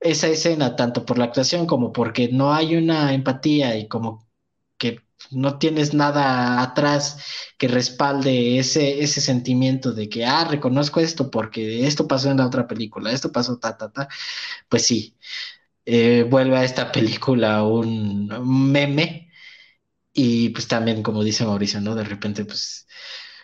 esa 0.00 0.28
escena, 0.28 0.76
tanto 0.76 1.04
por 1.04 1.18
la 1.18 1.24
actuación 1.26 1.66
como 1.66 1.92
porque 1.92 2.28
no 2.32 2.52
hay 2.54 2.76
una 2.76 3.12
empatía 3.14 3.76
y 3.76 3.88
como 3.88 4.28
que 4.78 5.00
no 5.30 5.58
tienes 5.58 5.94
nada 5.94 6.62
atrás 6.62 7.18
que 7.58 7.68
respalde 7.68 8.58
ese, 8.58 9.02
ese 9.02 9.20
sentimiento 9.20 9.92
de 9.92 10.08
que, 10.08 10.24
ah, 10.24 10.44
reconozco 10.48 11.00
esto 11.00 11.30
porque 11.30 11.86
esto 11.86 12.06
pasó 12.08 12.30
en 12.30 12.38
la 12.38 12.46
otra 12.46 12.66
película, 12.68 13.12
esto 13.12 13.32
pasó, 13.32 13.58
ta, 13.58 13.76
ta, 13.76 13.90
ta, 13.92 14.08
pues 14.68 14.86
sí, 14.86 15.16
eh, 15.86 16.24
vuelve 16.30 16.56
a 16.58 16.64
esta 16.64 16.92
película 16.92 17.64
un 17.64 18.28
meme 18.72 19.30
y 20.12 20.50
pues 20.50 20.68
también, 20.68 21.02
como 21.02 21.22
dice 21.24 21.44
Mauricio, 21.46 21.80
¿no? 21.80 21.94
De 21.94 22.04
repente, 22.04 22.44
pues, 22.44 22.86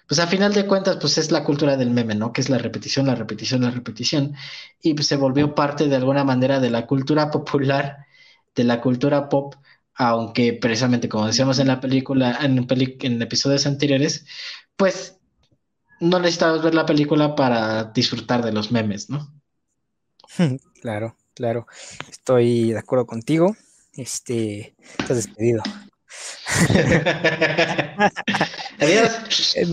pues 0.07 0.21
a 0.21 0.27
final 0.27 0.53
de 0.53 0.67
cuentas, 0.67 0.99
pues 1.01 1.19
es 1.19 1.31
la 1.31 1.45
cultura 1.45 1.77
del 1.77 1.91
meme, 1.91 2.15
¿no? 2.15 2.33
Que 2.33 2.41
es 2.41 2.51
la 2.51 2.59
repetición, 2.59 3.07
la 3.07 3.15
repetición, 3.15 3.63
la 3.63 3.71
repetición, 3.71 4.35
y 4.83 4.95
pues 4.95 5.07
se 5.07 5.17
volvió 5.17 5.55
parte 5.55 5.89
de 5.89 5.97
alguna 5.97 6.25
manera 6.25 6.61
de 6.61 6.71
la 6.71 6.87
cultura 6.87 7.31
popular, 7.31 8.07
de 8.55 8.65
la 8.65 8.81
cultura 8.81 9.29
pop, 9.29 9.55
aunque 9.95 10.53
precisamente 10.55 11.09
como 11.09 11.27
decíamos 11.27 11.59
en 11.59 11.69
la 11.69 11.81
película, 11.81 12.39
en, 12.43 12.67
en 12.69 13.23
episodios 13.23 13.67
anteriores, 13.67 14.27
pues 14.77 15.19
no 16.01 16.19
necesitabas 16.19 16.63
ver 16.63 16.75
la 16.75 16.87
película 16.87 17.35
para 17.35 17.85
disfrutar 17.85 18.45
de 18.45 18.53
los 18.53 18.73
memes, 18.73 19.11
¿no? 19.11 19.33
Claro, 20.81 21.17
claro. 21.33 21.67
Estoy 22.11 22.73
de 22.73 22.79
acuerdo 22.79 23.07
contigo. 23.07 23.57
Este, 23.95 24.75
estás 24.99 25.17
despedido. 25.17 25.63
Adiós. 28.81 29.57
Eh, 29.57 29.67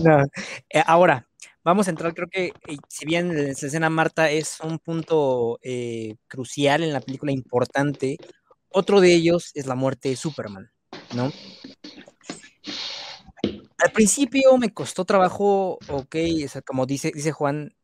eh, 0.70 0.82
ahora, 0.86 1.26
vamos 1.64 1.86
a 1.86 1.90
entrar, 1.90 2.14
creo 2.14 2.28
que 2.28 2.46
eh, 2.46 2.76
si 2.88 3.04
bien 3.04 3.34
la 3.34 3.50
escena 3.50 3.90
Marta 3.90 4.30
es 4.30 4.58
un 4.60 4.78
punto 4.78 5.58
crucial 6.28 6.82
en 6.82 6.92
la 6.92 7.00
película 7.00 7.32
importante, 7.32 8.18
otro 8.70 9.00
de 9.00 9.12
ellos 9.14 9.50
es 9.54 9.66
la 9.66 9.74
muerte 9.74 10.08
de 10.10 10.16
Superman, 10.16 10.70
¿no? 11.14 11.32
Al 13.78 13.90
principio 13.92 14.56
me 14.58 14.72
costó 14.72 15.04
trabajo, 15.04 15.78
ok, 15.88 16.16
como 16.64 16.86
dice, 16.86 17.10
dice 17.12 17.32
Juan, 17.32 17.74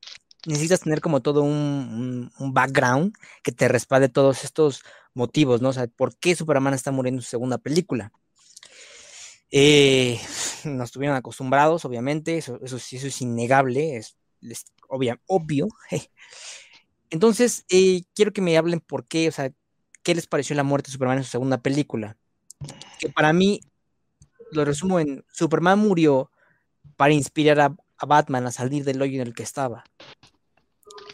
necesitas 0.46 0.80
tener 0.80 1.00
como 1.00 1.20
todo 1.20 1.42
un, 1.42 2.30
background 2.38 3.14
que 3.42 3.52
te 3.52 3.68
respalde 3.68 4.08
todos 4.08 4.44
estos 4.44 4.82
motivos, 5.14 5.60
¿no? 5.60 5.70
O 5.70 5.72
sea, 5.72 5.86
¿por 5.88 6.16
qué 6.16 6.34
Superman 6.34 6.74
está 6.74 6.92
muriendo 6.92 7.18
en 7.18 7.22
su 7.22 7.30
segunda 7.30 7.58
película? 7.58 8.12
Eh, 9.50 10.20
nos 10.64 10.88
estuvieron 10.88 11.16
acostumbrados, 11.16 11.84
obviamente, 11.84 12.38
eso, 12.38 12.58
eso, 12.62 12.76
es 12.76 13.22
innegable, 13.22 13.96
es, 13.96 14.16
obvio. 15.26 15.68
Entonces, 17.10 17.64
eh, 17.70 18.02
quiero 18.14 18.32
que 18.32 18.42
me 18.42 18.56
hablen 18.56 18.80
por 18.80 19.06
qué, 19.06 19.28
o 19.28 19.32
sea, 19.32 19.52
qué 20.02 20.14
les 20.14 20.26
pareció 20.26 20.54
la 20.56 20.62
muerte 20.62 20.88
de 20.88 20.92
Superman 20.92 21.18
en 21.18 21.24
su 21.24 21.30
segunda 21.30 21.58
película. 21.62 22.16
Que 22.98 23.08
para 23.08 23.32
mí, 23.32 23.60
lo 24.52 24.64
resumo 24.64 25.00
en, 25.00 25.24
Superman 25.32 25.78
murió 25.78 26.30
para 26.96 27.14
inspirar 27.14 27.60
a, 27.60 27.76
a 27.96 28.06
Batman 28.06 28.46
a 28.46 28.52
salir 28.52 28.84
del 28.84 29.00
hoyo 29.00 29.20
en 29.20 29.26
el 29.26 29.34
que 29.34 29.42
estaba. 29.42 29.84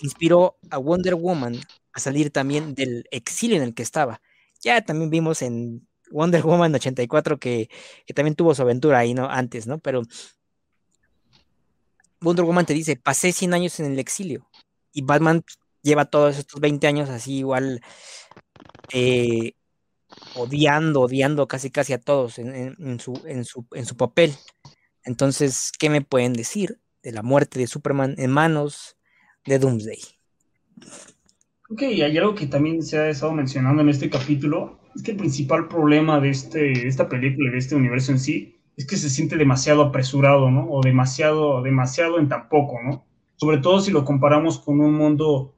Inspiró 0.01 0.57
a 0.71 0.79
Wonder 0.79 1.15
Woman 1.15 1.61
a 1.93 2.01
salir 2.01 2.31
también 2.31 2.75
del 2.75 3.07
exilio 3.11 3.57
en 3.57 3.63
el 3.63 3.75
que 3.75 3.83
estaba. 3.83 4.21
Ya 4.61 4.85
también 4.85 5.11
vimos 5.11 5.43
en 5.43 5.87
Wonder 6.15 6.43
Woman 6.43 6.75
84 6.75 7.39
que, 7.39 7.69
que 8.07 8.15
también 8.15 8.37
tuvo 8.37 8.55
su 8.55 8.63
aventura 8.63 8.99
ahí, 8.99 9.15
¿no? 9.15 9.29
Antes, 9.29 9.67
¿no? 9.67 9.79
Pero 9.79 10.03
Wonder 12.21 12.45
Woman 12.45 12.67
te 12.67 12.73
dice, 12.73 12.97
pasé 12.97 13.33
100 13.33 13.55
años 13.55 13.81
en 13.81 13.93
el 13.93 13.99
exilio. 13.99 14.49
Y 14.93 15.03
Batman 15.03 15.45
lleva 15.83 16.05
todos 16.05 16.39
estos 16.39 16.61
20 16.61 16.87
años 16.87 17.11
así 17.11 17.39
igual 17.39 17.81
eh, 18.93 19.53
odiando, 20.37 21.03
odiando 21.03 21.49
casi 21.49 21.71
casi 21.71 21.93
a 21.93 22.01
todos 22.01 22.39
en, 22.39 23.01
su, 23.01 23.21
en, 23.27 23.45
su, 23.45 23.67
en 23.73 23.85
su 23.85 23.97
papel. 23.97 24.35
Entonces, 25.03 25.73
¿qué 25.79 25.91
me 25.91 26.01
pueden 26.01 26.33
decir 26.33 26.81
de 27.03 27.13
la 27.13 27.23
muerte 27.23 27.59
de 27.59 27.67
Superman 27.67 28.15
en 28.19 28.31
manos 28.31 28.97
de 29.45 29.59
Doomsday? 29.59 29.99
Ok, 31.71 31.83
hay 31.83 32.17
algo 32.17 32.35
que 32.35 32.47
también 32.47 32.83
se 32.83 32.99
ha 32.99 33.09
estado 33.09 33.33
mencionando 33.33 33.83
en 33.83 33.89
este 33.89 34.09
capítulo, 34.09 34.79
es 34.95 35.03
que 35.03 35.13
el 35.13 35.17
principal 35.17 35.69
problema 35.69 36.21
de, 36.21 36.31
este, 36.31 36.59
de 36.59 36.89
esta 36.89 37.09
película 37.09 37.49
y 37.49 37.53
de 37.53 37.59
este 37.59 37.75
universo 37.75 38.13
en 38.13 38.19
sí 38.19 38.57
es 38.77 38.87
que 38.87 38.97
se 38.97 39.11
siente 39.11 39.37
demasiado 39.37 39.83
apresurado, 39.83 40.51
¿no? 40.51 40.69
O 40.71 40.81
demasiado, 40.83 41.63
demasiado 41.63 42.19
en 42.19 42.29
tan 42.29 42.49
poco, 42.49 42.79
¿no? 42.83 43.05
Sobre 43.37 43.59
todo 43.59 43.81
si 43.81 43.91
lo 43.91 44.05
comparamos 44.05 44.59
con 44.59 44.81
un 44.81 44.95
mundo 44.95 45.55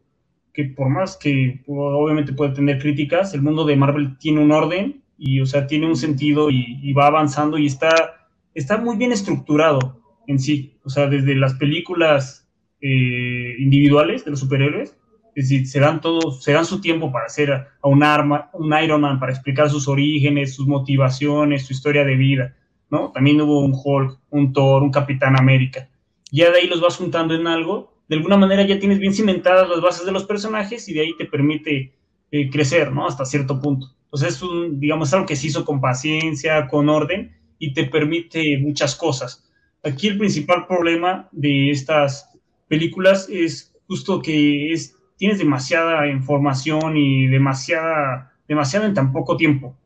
que 0.52 0.64
por 0.64 0.88
más 0.88 1.16
que 1.16 1.62
obviamente 1.66 2.32
puede 2.32 2.54
tener 2.54 2.78
críticas, 2.78 3.34
el 3.34 3.42
mundo 3.42 3.64
de 3.64 3.76
Marvel 3.76 4.16
tiene 4.18 4.40
un 4.40 4.52
orden 4.52 5.02
y, 5.18 5.40
o 5.40 5.46
sea, 5.46 5.66
tiene 5.66 5.86
un 5.86 5.96
sentido 5.96 6.50
y, 6.50 6.92
va 6.92 7.06
avanzando 7.06 7.58
y 7.58 7.66
está, 7.66 8.28
está 8.54 8.78
muy 8.78 8.96
bien 8.96 9.12
estructurado 9.12 10.00
en 10.26 10.38
sí. 10.38 10.78
O 10.84 10.90
sea, 10.90 11.08
desde 11.08 11.34
las 11.34 11.54
películas 11.54 12.48
eh, 12.80 13.54
individuales 13.58 14.24
de 14.24 14.30
los 14.30 14.40
superhéroes, 14.40 14.95
es 15.36 15.48
decir, 15.48 15.68
se 15.68 15.78
dan, 15.78 16.00
todos, 16.00 16.42
se 16.42 16.52
dan 16.52 16.64
su 16.64 16.80
tiempo 16.80 17.12
para 17.12 17.26
hacer 17.26 17.52
a 17.52 17.68
un, 17.84 18.02
arma, 18.02 18.50
un 18.54 18.74
Iron 18.82 19.02
Man, 19.02 19.20
para 19.20 19.30
explicar 19.30 19.70
sus 19.70 19.86
orígenes, 19.86 20.54
sus 20.54 20.66
motivaciones, 20.66 21.66
su 21.66 21.72
historia 21.72 22.04
de 22.04 22.16
vida 22.16 22.56
¿no? 22.90 23.10
También 23.12 23.40
hubo 23.40 23.60
un 23.60 23.72
Hulk, 23.74 24.18
un 24.30 24.52
Thor, 24.52 24.82
un 24.82 24.90
Capitán 24.90 25.38
América. 25.38 25.88
Ya 26.30 26.50
de 26.50 26.58
ahí 26.58 26.66
los 26.66 26.80
vas 26.80 26.96
juntando 26.96 27.34
en 27.34 27.46
algo, 27.46 27.94
de 28.08 28.16
alguna 28.16 28.36
manera 28.36 28.62
ya 28.64 28.78
tienes 28.78 28.98
bien 28.98 29.14
cimentadas 29.14 29.68
las 29.68 29.80
bases 29.80 30.06
de 30.06 30.12
los 30.12 30.24
personajes 30.24 30.88
y 30.88 30.94
de 30.94 31.00
ahí 31.00 31.16
te 31.16 31.26
permite 31.26 31.94
eh, 32.30 32.50
crecer, 32.50 32.92
¿no? 32.92 33.06
Hasta 33.06 33.24
cierto 33.24 33.60
punto. 33.60 33.88
Entonces 34.04 34.36
es 34.36 34.42
un, 34.42 34.78
digamos, 34.78 35.12
algo 35.12 35.26
que 35.26 35.36
se 35.36 35.48
hizo 35.48 35.64
con 35.64 35.80
paciencia, 35.80 36.68
con 36.68 36.88
orden 36.88 37.36
y 37.58 37.72
te 37.72 37.84
permite 37.84 38.58
muchas 38.58 38.94
cosas. 38.94 39.48
Aquí 39.82 40.08
el 40.08 40.18
principal 40.18 40.66
problema 40.66 41.28
de 41.32 41.70
estas 41.70 42.28
películas 42.68 43.28
es 43.28 43.74
justo 43.86 44.20
que 44.20 44.72
es, 44.72 44.95
tienes 45.16 45.38
demasiada 45.38 46.08
información 46.08 46.96
y 46.96 47.26
demasiada, 47.26 48.32
demasiado 48.48 48.86
en 48.86 48.94
tan 48.94 49.12
poco 49.12 49.36
tiempo. 49.36 49.76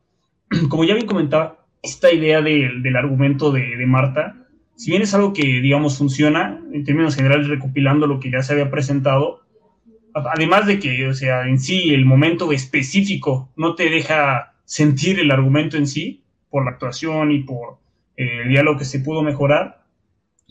Como 0.69 0.83
ya 0.83 0.93
bien 0.93 1.07
comentaba, 1.07 1.57
esta 1.81 2.11
idea 2.11 2.41
del 2.41 2.95
argumento 2.95 3.51
de, 3.51 3.75
Marta, 3.87 4.35
si 4.75 4.91
bien 4.91 5.01
es 5.01 5.13
algo 5.13 5.33
que, 5.33 5.43
digamos, 5.61 5.97
funciona, 5.97 6.61
en 6.71 6.83
términos 6.83 7.15
generales, 7.15 7.47
recopilando 7.47 8.05
lo 8.05 8.19
que 8.19 8.29
ya 8.29 8.43
se 8.43 8.53
había 8.53 8.69
presentado, 8.69 9.41
además 10.13 10.67
de 10.67 10.79
que, 10.79 11.07
o 11.07 11.13
sea, 11.13 11.47
en 11.47 11.59
sí, 11.59 11.93
el 11.93 12.05
momento 12.05 12.51
específico 12.51 13.49
no 13.55 13.75
te 13.75 13.89
deja 13.89 14.53
sentir 14.65 15.19
el 15.19 15.31
argumento 15.31 15.77
en 15.77 15.87
sí, 15.87 16.23
por 16.49 16.65
la 16.65 16.71
actuación 16.71 17.31
y 17.31 17.39
por 17.39 17.79
eh, 18.17 18.41
el 18.43 18.49
diálogo 18.49 18.77
que 18.77 18.85
se 18.85 18.99
pudo 18.99 19.23
mejorar, 19.23 19.81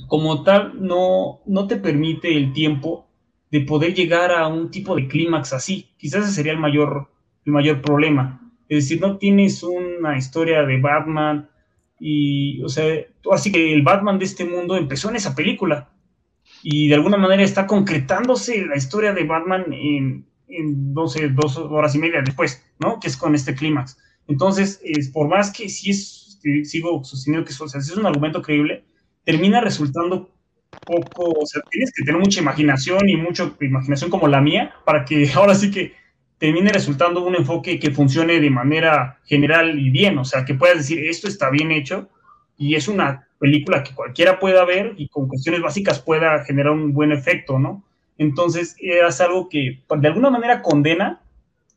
como 0.09 0.43
tal, 0.43 0.73
no, 0.81 1.41
no 1.47 1.67
te 1.67 1.77
permite 1.77 2.37
el 2.37 2.53
tiempo 2.53 3.10
de 3.51 3.61
poder 3.63 3.95
llegar 3.95 4.31
a 4.31 4.47
un 4.47 4.71
tipo 4.71 4.95
de 4.95 5.09
clímax 5.09 5.53
así. 5.53 5.91
Quizás 5.97 6.25
ese 6.25 6.35
sería 6.35 6.53
el 6.53 6.59
mayor, 6.59 7.11
el 7.45 7.53
mayor 7.53 7.83
problema. 7.83 8.41
Es 8.69 8.85
decir, 8.85 9.01
no 9.01 9.19
tienes 9.19 9.63
una 9.63 10.17
historia 10.17 10.63
de 10.63 10.81
Batman 10.81 11.51
y, 11.99 12.63
o 12.63 12.69
sea, 12.69 12.85
así 13.33 13.51
que 13.51 13.73
el 13.73 13.83
Batman 13.83 14.19
de 14.19 14.25
este 14.25 14.45
mundo 14.45 14.77
empezó 14.77 15.11
en 15.11 15.17
esa 15.17 15.35
película 15.35 15.91
y 16.63 16.89
de 16.89 16.95
alguna 16.95 17.17
manera 17.17 17.43
está 17.43 17.67
concretándose 17.67 18.65
la 18.67 18.77
historia 18.77 19.13
de 19.13 19.25
Batman 19.25 19.73
en, 19.73 20.27
en 20.47 20.95
12, 20.95 21.31
dos 21.31 21.57
horas 21.57 21.95
y 21.95 21.99
media 21.99 22.23
después, 22.23 22.65
¿no? 22.79 23.01
Que 23.01 23.09
es 23.09 23.17
con 23.17 23.35
este 23.35 23.55
clímax. 23.55 23.99
Entonces, 24.29 24.81
es, 24.85 25.09
por 25.09 25.29
más 25.29 25.51
que 25.51 25.69
sí 25.69 25.91
es, 25.91 26.39
sigo 26.65 27.03
sosteniendo 27.03 27.45
que 27.45 27.53
es 27.53 27.97
un 27.97 28.07
argumento 28.07 28.41
creíble, 28.43 28.85
termina 29.25 29.61
resultando 29.61 30.31
poco, 30.87 31.35
tienes 31.71 31.93
que 31.93 32.05
tener 32.05 32.21
mucha 32.21 32.41
imaginación 32.41 33.09
y 33.09 33.17
mucha 33.17 33.53
imaginación 33.61 34.11
como 34.11 34.29
la 34.29 34.41
mía 34.41 34.75
para 34.85 35.05
que 35.05 35.31
ahora 35.35 35.55
sí 35.55 35.71
que 35.71 35.95
termine 36.39 36.73
resultando 36.73 37.23
un 37.23 37.37
enfoque 37.37 37.79
que 37.79 37.91
funcione 37.91 38.41
de 38.41 38.51
manera 38.51 39.19
general 39.25 39.79
y 39.79 39.91
bien, 39.91 40.17
o 40.19 40.25
sea, 40.25 40.45
que 40.45 40.55
puedas 40.55 40.79
decir, 40.79 41.05
esto 41.05 41.29
está 41.29 41.51
bien 41.51 41.71
hecho 41.71 42.09
y 42.57 42.75
es 42.75 42.89
una 42.89 43.29
película 43.39 43.83
que 43.83 43.95
cualquiera 43.95 44.39
pueda 44.39 44.65
ver 44.65 44.95
y 44.97 45.09
con 45.09 45.29
cuestiones 45.29 45.61
básicas 45.61 45.99
pueda 45.99 46.45
generar 46.45 46.73
un 46.73 46.93
buen 46.93 47.13
efecto, 47.13 47.59
¿no? 47.59 47.85
Entonces, 48.19 48.77
es 48.79 49.21
algo 49.21 49.49
que 49.49 49.81
de 49.97 50.09
alguna 50.09 50.29
manera 50.29 50.61
condena, 50.61 51.23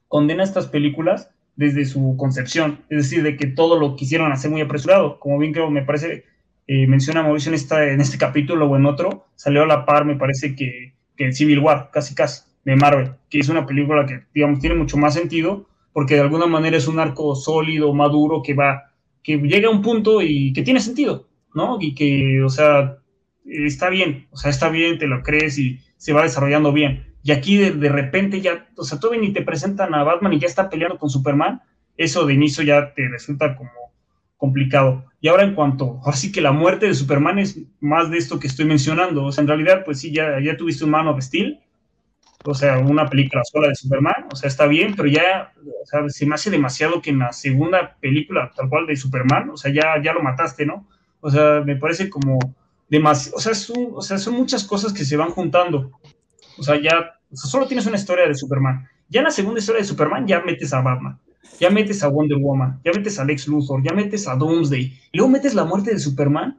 condena 0.10 0.44
estas 0.44 0.68
películas 0.68 1.30
desde 1.56 1.86
su 1.86 2.16
concepción, 2.18 2.80
es 2.89 3.04
decir, 3.04 3.24
de 3.24 3.38
que 3.38 3.48
todo 3.48 3.80
lo 3.80 3.96
quisieron 3.96 4.32
hacer 4.32 4.52
muy 4.52 4.62
apresurado, 4.62 5.20
como 5.20 5.38
bien 5.38 5.54
creo, 5.54 5.70
me 5.70 5.84
parece, 5.84 6.26
eh, 6.68 6.88
menciona 6.88 7.24
Mauricio 7.24 7.51
en, 7.53 7.89
en 7.89 8.01
este 8.01 8.18
capítulo 8.18 8.70
o 8.70 8.76
en 8.76 8.86
otro, 8.86 9.28
salió 9.36 9.64
a 9.64 9.68
la 9.68 9.86
par, 9.86 10.05
me 10.05 10.16
parece 10.16 10.55
que, 10.55 10.93
que 11.16 11.34
Civil 11.34 11.59
War, 11.59 11.89
casi 11.91 12.16
casi 12.16 12.43
de 12.64 12.76
Marvel, 12.76 13.11
que 13.30 13.39
es 13.39 13.49
una 13.49 13.66
película 13.66 14.05
que, 14.05 14.24
digamos, 14.34 14.59
tiene 14.59 14.76
mucho 14.76 14.97
más 14.97 15.14
sentido, 15.14 15.68
porque 15.91 16.16
de 16.16 16.22
alguna 16.22 16.45
manera 16.45 16.78
es 16.78 16.88
un 16.88 16.99
arco 16.99 17.36
sólido, 17.36 17.93
maduro, 17.93 18.41
que 18.41 18.53
va, 18.53 18.93
que 19.22 19.38
llega 19.38 19.68
a 19.68 19.72
un 19.72 19.82
punto 19.82 20.22
y 20.22 20.53
que 20.53 20.64
tiene 20.64 20.80
sentido, 20.80 21.28
¿no? 21.53 21.78
Y 21.80 21.93
que, 21.93 22.41
o 22.41 22.49
sea, 22.49 22.97
está 23.45 23.89
bien, 23.89 24.28
o 24.32 24.38
sea, 24.38 24.49
está 24.49 24.70
bien, 24.70 24.97
te 24.97 25.07
lo 25.07 25.22
crees 25.22 25.59
y 25.59 25.80
se 25.97 26.14
va 26.14 26.24
desarrollando 26.24 26.72
bien. 26.72 27.14
Y 27.24 27.32
aquí 27.32 27.57
de, 27.57 27.72
de 27.72 27.89
repente 27.89 28.41
ya, 28.41 28.68
o 28.76 28.84
sea, 28.84 28.99
todavía 28.99 29.22
ni 29.22 29.34
te 29.34 29.43
presentan 29.43 29.93
a 29.93 30.03
Batman 30.03 30.34
y 30.34 30.39
ya 30.39 30.47
está 30.47 30.70
peleando 30.70 30.97
con 30.97 31.09
Superman, 31.09 31.61
eso 31.97 32.26
de 32.26 32.34
inicio 32.34 32.64
ya 32.64 32.93
te 32.93 33.07
resulta 33.07 33.55
como 33.55 33.70
complicado. 34.44 35.06
Y 35.22 35.30
ahora 35.30 35.44
en 35.44 35.56
cuanto, 35.56 36.02
ahora 36.04 36.18
sí 36.18 36.30
que 36.30 36.41
la 36.41 36.52
muerte 36.52 36.86
de 36.86 36.94
Superman 36.94 37.39
es 37.39 37.58
más 37.80 38.12
de 38.12 38.18
esto 38.18 38.41
que 38.41 38.48
estoy 38.48 38.66
mencionando, 38.66 39.24
o 39.24 39.32
sea, 39.32 39.41
en 39.41 39.48
realidad, 39.48 39.86
pues 39.86 40.02
sí, 40.02 40.12
ya, 40.12 40.38
ya 40.41 40.58
tuviste 40.58 40.84
un 40.84 40.89
mano 40.89 41.12
of 41.12 41.22
Steel, 41.22 41.62
o 42.44 42.54
sea, 42.54 42.78
una 42.80 43.10
película 43.10 43.41
sola 43.46 43.70
de 43.70 43.76
Superman, 43.76 44.28
o 44.30 44.36
sea, 44.36 44.50
está 44.50 44.68
bien, 44.68 44.96
pero 44.98 45.08
ya, 45.08 45.54
se 46.10 46.26
me 46.26 46.36
hace 46.36 46.50
demasiado 46.52 47.02
que 47.02 47.12
en 47.12 47.20
la 47.20 47.32
segunda 47.32 47.96
película, 48.02 48.52
tal 48.54 48.68
cual 48.68 48.86
de 48.86 48.98
Superman, 48.98 49.50
o 49.50 49.56
sea, 49.56 49.72
ya, 49.72 49.96
ya 50.04 50.12
lo 50.12 50.22
mataste, 50.22 50.66
¿no? 50.66 50.86
O 51.22 51.32
sea, 51.32 51.62
me 51.66 51.78
parece 51.78 52.10
como 52.10 52.38
demasiado, 52.89 53.38
o 53.38 53.39
sea, 53.39 53.54
o 53.94 54.02
sea, 54.02 54.18
son 54.18 54.34
muchas 54.34 54.66
cosas 54.66 54.91
que 54.91 55.06
se 55.06 55.16
van 55.16 55.30
juntando. 55.30 55.89
O 56.58 56.64
sea, 56.64 56.76
ya, 56.82 57.18
solo 57.32 57.66
tienes 57.66 57.86
una 57.86 57.96
historia 57.96 58.28
de 58.28 58.36
Superman. 58.36 58.89
Ya 59.08 59.22
en 59.22 59.26
la 59.26 59.32
segunda 59.32 59.62
historia 59.62 59.80
de 59.80 59.88
Superman 59.88 60.28
ya 60.28 60.41
metes 60.41 60.74
a 60.74 60.82
Batman, 60.82 61.18
ya 61.60 61.70
metes 61.70 62.04
a 62.04 62.08
Wonder 62.08 62.38
Woman, 62.38 62.80
ya 62.84 62.91
metes 62.91 63.20
a 63.20 63.26
Lex 63.26 63.48
Luthor, 63.48 63.84
ya 63.84 63.94
metes 63.94 64.28
a 64.28 64.36
Doomsday, 64.36 64.82
y 65.12 65.18
luego 65.18 65.32
metes 65.32 65.54
la 65.54 65.66
muerte 65.66 65.91
de 65.91 66.00
Superman. 66.00 66.58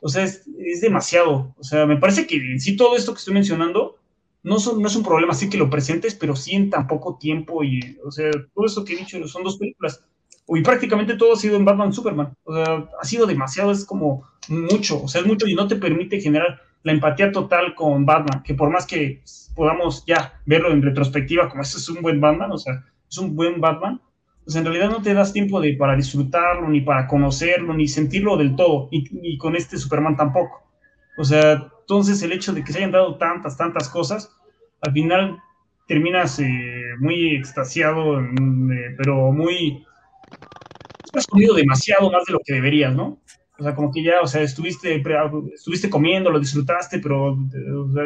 O 0.00 0.08
sea, 0.08 0.24
es, 0.24 0.42
es 0.58 0.80
demasiado. 0.80 1.54
O 1.58 1.64
sea, 1.64 1.86
me 1.86 1.96
parece 1.96 2.26
que 2.26 2.36
en 2.36 2.60
sí 2.60 2.76
todo 2.76 2.94
esto 2.94 3.12
que 3.12 3.18
estoy 3.18 3.34
mencionando 3.34 3.96
no, 4.44 4.56
no 4.78 4.86
es 4.86 4.96
un 4.96 5.02
problema 5.02 5.32
así 5.32 5.48
que 5.48 5.56
lo 5.56 5.70
presentes, 5.70 6.14
pero 6.14 6.36
sí 6.36 6.54
en 6.54 6.70
tan 6.70 6.86
poco 6.86 7.16
tiempo 7.16 7.64
y, 7.64 7.98
o 8.04 8.10
sea, 8.10 8.30
todo 8.54 8.66
eso 8.66 8.84
que 8.84 8.92
he 8.92 8.98
dicho 8.98 9.26
son 9.26 9.42
dos 9.42 9.56
películas. 9.56 10.04
Y 10.46 10.60
prácticamente 10.60 11.16
todo 11.16 11.32
ha 11.32 11.36
sido 11.36 11.56
en 11.56 11.64
Batman 11.64 11.94
Superman. 11.94 12.36
O 12.44 12.54
sea, 12.54 12.86
ha 13.00 13.04
sido 13.04 13.26
demasiado, 13.26 13.72
es 13.72 13.86
como 13.86 14.28
mucho, 14.48 15.02
o 15.02 15.08
sea, 15.08 15.22
es 15.22 15.26
mucho 15.26 15.46
y 15.46 15.54
no 15.54 15.66
te 15.66 15.76
permite 15.76 16.20
generar 16.20 16.60
la 16.82 16.92
empatía 16.92 17.32
total 17.32 17.74
con 17.74 18.04
Batman, 18.04 18.42
que 18.42 18.52
por 18.52 18.68
más 18.68 18.86
que 18.86 19.22
podamos 19.54 20.04
ya 20.06 20.38
verlo 20.44 20.70
en 20.70 20.82
retrospectiva, 20.82 21.48
como 21.48 21.62
este 21.62 21.78
es 21.78 21.88
un 21.88 22.02
buen 22.02 22.20
Batman, 22.20 22.52
o 22.52 22.58
sea, 22.58 22.84
es 23.10 23.16
un 23.16 23.34
buen 23.34 23.58
Batman, 23.58 24.02
pues 24.44 24.56
en 24.56 24.64
realidad 24.64 24.90
no 24.90 25.00
te 25.00 25.14
das 25.14 25.32
tiempo 25.32 25.60
de, 25.60 25.74
para 25.74 25.96
disfrutarlo, 25.96 26.68
ni 26.68 26.82
para 26.82 27.06
conocerlo, 27.06 27.72
ni 27.72 27.88
sentirlo 27.88 28.36
del 28.36 28.54
todo, 28.56 28.88
y, 28.90 29.38
con 29.38 29.56
este 29.56 29.78
Superman 29.78 30.16
tampoco. 30.16 30.62
O 31.16 31.24
sea, 31.24 31.70
entonces 31.80 32.22
el 32.22 32.32
hecho 32.32 32.52
de 32.52 32.62
que 32.62 32.72
se 32.72 32.78
hayan 32.78 32.92
dado 32.92 33.16
tantas, 33.16 33.56
tantas 33.56 33.88
cosas, 33.88 34.30
al 34.82 34.92
final 34.92 35.38
terminas 35.86 36.38
eh, 36.40 36.46
muy 36.98 37.36
extasiado, 37.36 38.20
eh, 38.20 38.94
pero 38.98 39.32
muy... 39.32 39.84
Has 41.14 41.26
comido 41.26 41.54
demasiado 41.54 42.10
más 42.10 42.24
de 42.24 42.32
lo 42.32 42.40
que 42.44 42.54
deberías, 42.54 42.94
¿no? 42.94 43.20
O 43.56 43.62
sea, 43.62 43.74
como 43.74 43.92
que 43.92 44.02
ya, 44.02 44.20
o 44.20 44.26
sea, 44.26 44.42
estuviste, 44.42 45.00
estuviste 45.54 45.88
comiendo, 45.88 46.30
lo 46.30 46.40
disfrutaste, 46.40 46.98
pero 46.98 47.38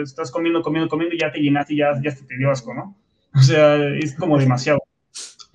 estás 0.03 0.31
comiendo, 0.31 0.61
comiendo, 0.61 0.91
comiendo 0.91 1.15
y 1.15 1.19
ya 1.19 1.33
te 1.33 1.41
llenaste 1.41 1.73
y 1.73 1.79
ya, 1.79 1.93
ya 2.03 2.15
te 2.15 2.37
dio 2.37 2.51
asco, 2.51 2.75
¿no? 2.75 2.95
O 3.35 3.41
sea, 3.41 3.77
es 3.97 4.15
como 4.15 4.39
demasiado. 4.39 4.79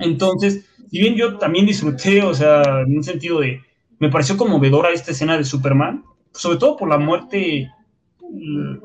Entonces, 0.04 0.66
si 0.89 0.99
bien 0.99 1.16
yo 1.16 1.38
también 1.38 1.66
disfruté, 1.66 2.22
o 2.22 2.34
sea, 2.34 2.82
en 2.82 2.97
un 2.97 3.04
sentido 3.04 3.39
de, 3.39 3.62
me 3.99 4.10
pareció 4.10 4.38
conmovedora 4.38 4.91
esta 4.91 5.12
escena 5.12 5.38
de 5.38 5.43
Superman, 5.43 6.04
sobre 6.34 6.58
todo 6.58 6.78
por 6.78 6.89
la 6.89 6.97
muerte, 6.97 7.72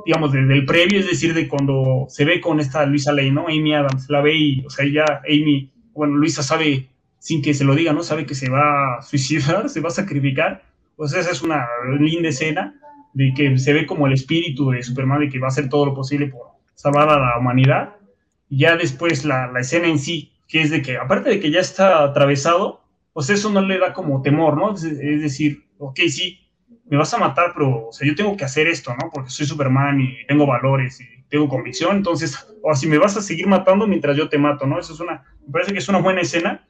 digamos, 0.06 0.32
del 0.32 0.64
previo, 0.64 1.00
es 1.00 1.06
decir, 1.06 1.34
de 1.34 1.48
cuando 1.48 2.06
se 2.08 2.24
ve 2.24 2.40
con 2.40 2.60
esta 2.60 2.86
Luisa 2.86 3.12
Lane, 3.12 3.32
¿no? 3.32 3.46
Amy 3.46 3.74
Adams, 3.74 4.08
la 4.08 4.20
ve 4.20 4.36
y, 4.36 4.64
o 4.64 4.70
sea, 4.70 4.86
ya 4.86 5.04
Amy, 5.28 5.70
bueno, 5.92 6.14
Luisa 6.14 6.42
sabe, 6.42 6.88
sin 7.18 7.42
que 7.42 7.54
se 7.54 7.64
lo 7.64 7.74
diga, 7.74 7.92
¿no? 7.92 8.02
Sabe 8.02 8.26
que 8.26 8.34
se 8.34 8.48
va 8.48 8.98
a 8.98 9.02
suicidar, 9.02 9.68
se 9.70 9.80
va 9.80 9.88
a 9.88 9.92
sacrificar, 9.92 10.62
pues 10.96 11.12
esa 11.14 11.30
es 11.30 11.42
una 11.42 11.66
linda 11.98 12.28
escena 12.28 12.74
de 13.12 13.32
que 13.34 13.58
se 13.58 13.72
ve 13.72 13.86
como 13.86 14.06
el 14.06 14.12
espíritu 14.12 14.70
de 14.70 14.82
Superman, 14.82 15.20
de 15.20 15.28
que 15.28 15.38
va 15.38 15.46
a 15.46 15.48
hacer 15.48 15.68
todo 15.68 15.86
lo 15.86 15.94
posible 15.94 16.28
por 16.28 16.42
salvar 16.74 17.08
a 17.08 17.18
la 17.18 17.38
humanidad. 17.38 17.96
Ya 18.50 18.76
después 18.76 19.24
la, 19.24 19.50
la 19.50 19.60
escena 19.60 19.88
en 19.88 19.98
sí, 19.98 20.32
que 20.48 20.62
es 20.62 20.70
de 20.70 20.82
que, 20.82 20.96
aparte 20.96 21.28
de 21.28 21.40
que 21.40 21.50
ya 21.50 21.60
está 21.60 22.02
atravesado, 22.02 22.82
pues 23.12 23.28
eso 23.30 23.50
no 23.50 23.60
le 23.60 23.78
da 23.78 23.92
como 23.92 24.22
temor, 24.22 24.56
¿no? 24.56 24.74
Es, 24.74 24.82
decir, 24.82 25.66
ok, 25.78 26.00
sí, 26.08 26.48
me 26.86 26.96
vas 26.96 27.12
a 27.12 27.18
matar, 27.18 27.52
pero, 27.54 27.88
o 27.88 27.92
sea, 27.92 28.08
yo 28.08 28.14
tengo 28.14 28.36
que 28.36 28.44
hacer 28.44 28.66
esto, 28.66 28.92
¿no? 28.92 29.10
Porque 29.12 29.30
soy 29.30 29.44
Superman 29.44 30.00
y 30.00 30.26
tengo 30.26 30.46
valores 30.46 31.00
y 31.00 31.04
tengo 31.28 31.48
convicción, 31.48 31.98
entonces, 31.98 32.48
o 32.62 32.74
si 32.74 32.86
me 32.86 32.96
vas 32.96 33.16
a 33.16 33.22
seguir 33.22 33.46
matando 33.46 33.86
mientras 33.86 34.16
yo 34.16 34.30
te 34.30 34.38
mato, 34.38 34.66
¿no? 34.66 34.78
Eso 34.78 34.94
es 34.94 35.00
una, 35.00 35.24
me 35.46 35.52
parece 35.52 35.72
que 35.72 35.78
es 35.78 35.88
una 35.88 35.98
buena 35.98 36.22
escena, 36.22 36.66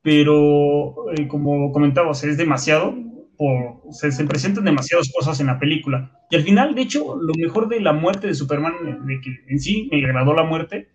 pero 0.00 1.12
eh, 1.12 1.28
como 1.28 1.70
comentaba, 1.72 2.08
o 2.08 2.14
sea, 2.14 2.30
es 2.30 2.38
demasiado, 2.38 2.96
se 3.90 4.24
presentan 4.24 4.64
demasiadas 4.64 5.12
cosas 5.14 5.38
en 5.40 5.46
la 5.46 5.58
película. 5.58 6.10
Y 6.30 6.36
al 6.36 6.42
final, 6.42 6.74
de 6.74 6.82
hecho, 6.82 7.16
lo 7.20 7.34
mejor 7.34 7.68
de 7.68 7.80
la 7.80 7.92
muerte 7.92 8.26
de 8.26 8.34
Superman, 8.34 9.06
de 9.06 9.20
que 9.20 9.30
en 9.48 9.60
sí 9.60 9.88
me 9.92 10.04
agradó 10.04 10.34
la 10.34 10.42
muerte, 10.42 10.88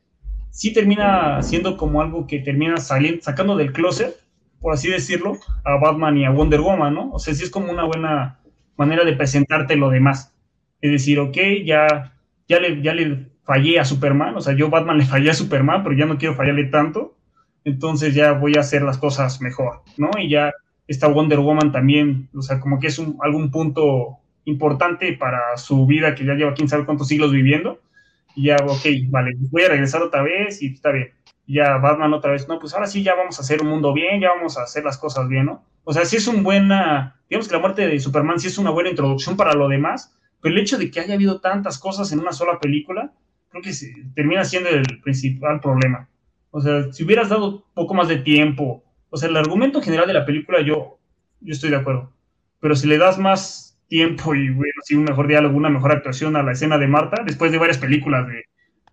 sí 0.53 0.71
termina 0.71 1.41
siendo 1.41 1.77
como 1.77 2.01
algo 2.01 2.27
que 2.27 2.39
termina 2.39 2.77
sacando 2.77 3.57
del 3.57 3.73
closet, 3.73 4.15
por 4.61 4.71
así 4.71 4.87
decirlo, 4.87 5.39
a 5.65 5.77
Batman 5.77 6.15
y 6.15 6.25
a 6.25 6.29
Wonder 6.29 6.61
Woman, 6.61 6.93
¿no? 6.93 7.11
O 7.11 7.19
sea, 7.19 7.33
sí 7.33 7.43
es 7.43 7.49
como 7.49 7.71
una 7.71 7.85
buena 7.85 8.39
manera 8.77 9.03
de 9.03 9.13
presentarte 9.13 9.75
lo 9.75 9.89
demás. 9.89 10.31
Es 10.79 10.91
decir, 10.91 11.19
ok, 11.19 11.37
ya, 11.65 12.13
ya, 12.47 12.59
le, 12.59 12.81
ya 12.83 12.93
le 12.93 13.31
fallé 13.43 13.79
a 13.79 13.85
Superman, 13.85 14.37
o 14.37 14.41
sea, 14.41 14.53
yo 14.53 14.69
Batman 14.69 14.97
le 14.99 15.05
fallé 15.05 15.31
a 15.31 15.33
Superman, 15.33 15.81
pero 15.83 15.95
ya 15.95 16.05
no 16.05 16.19
quiero 16.19 16.35
fallarle 16.35 16.65
tanto, 16.65 17.17
entonces 17.65 18.13
ya 18.13 18.33
voy 18.33 18.55
a 18.55 18.59
hacer 18.59 18.83
las 18.83 18.99
cosas 18.99 19.41
mejor, 19.41 19.81
¿no? 19.97 20.11
Y 20.19 20.29
ya 20.29 20.53
está 20.87 21.07
Wonder 21.07 21.39
Woman 21.39 21.71
también, 21.71 22.29
o 22.35 22.43
sea, 22.43 22.59
como 22.59 22.79
que 22.79 22.87
es 22.87 22.99
un, 22.99 23.17
algún 23.23 23.49
punto 23.49 24.19
importante 24.45 25.13
para 25.13 25.57
su 25.57 25.87
vida 25.87 26.13
que 26.13 26.25
ya 26.25 26.35
lleva 26.35 26.53
quién 26.53 26.69
sabe 26.69 26.85
cuántos 26.85 27.07
siglos 27.07 27.31
viviendo, 27.31 27.79
y 28.36 28.45
ya, 28.45 28.57
ok, 28.63 28.86
vale, 29.09 29.36
voy 29.51 29.63
a 29.63 29.69
regresar 29.69 30.01
otra 30.01 30.23
vez 30.23 30.61
y 30.61 30.73
está 30.73 30.91
bien. 30.91 31.11
Ya 31.45 31.77
Batman 31.77 32.13
otra 32.13 32.31
vez, 32.31 32.47
no, 32.47 32.59
pues 32.59 32.73
ahora 32.73 32.88
sí 32.88 33.03
ya 33.03 33.15
vamos 33.15 33.38
a 33.38 33.41
hacer 33.41 33.61
un 33.61 33.69
mundo 33.69 33.93
bien, 33.93 34.21
ya 34.21 34.29
vamos 34.29 34.57
a 34.57 34.63
hacer 34.63 34.84
las 34.84 34.97
cosas 34.97 35.27
bien, 35.27 35.45
¿no? 35.45 35.65
O 35.84 35.93
sea, 35.93 36.05
sí 36.05 36.15
es 36.15 36.27
un 36.27 36.43
buena, 36.43 37.19
digamos 37.29 37.47
que 37.47 37.53
la 37.53 37.59
muerte 37.59 37.88
de 37.88 37.99
Superman 37.99 38.39
sí 38.39 38.47
es 38.47 38.57
una 38.57 38.69
buena 38.69 38.89
introducción 38.89 39.36
para 39.36 39.53
lo 39.53 39.67
demás, 39.67 40.15
pero 40.41 40.55
el 40.55 40.61
hecho 40.61 40.77
de 40.77 40.89
que 40.89 40.99
haya 41.01 41.15
habido 41.15 41.41
tantas 41.41 41.77
cosas 41.77 42.11
en 42.11 42.19
una 42.19 42.31
sola 42.31 42.59
película, 42.59 43.13
creo 43.49 43.61
que 43.61 43.71
termina 44.15 44.45
siendo 44.45 44.69
el 44.69 45.01
principal 45.01 45.59
problema. 45.59 46.09
O 46.51 46.61
sea, 46.61 46.91
si 46.91 47.03
hubieras 47.03 47.29
dado 47.29 47.65
poco 47.73 47.93
más 47.93 48.07
de 48.07 48.17
tiempo, 48.17 48.84
o 49.09 49.17
sea, 49.17 49.29
el 49.29 49.38
argumento 49.38 49.81
general 49.81 50.07
de 50.07 50.13
la 50.13 50.25
película 50.25 50.61
yo, 50.61 50.99
yo 51.41 51.53
estoy 51.53 51.69
de 51.69 51.75
acuerdo, 51.75 52.13
pero 52.59 52.75
si 52.75 52.88
le 52.88 52.97
das 52.97 53.19
más 53.19 53.72
tiempo 53.93 54.33
y, 54.33 54.49
bueno, 54.49 54.73
sí, 54.81 54.95
un 54.95 55.03
mejor 55.03 55.27
diálogo, 55.27 55.55
una 55.55 55.69
mejor 55.69 55.91
actuación 55.91 56.35
a 56.35 56.41
la 56.41 56.53
escena 56.53 56.79
de 56.79 56.87
Marta, 56.87 57.21
después 57.23 57.51
de 57.51 57.59
varias 57.59 57.77
películas 57.77 58.25
de, 58.27 58.45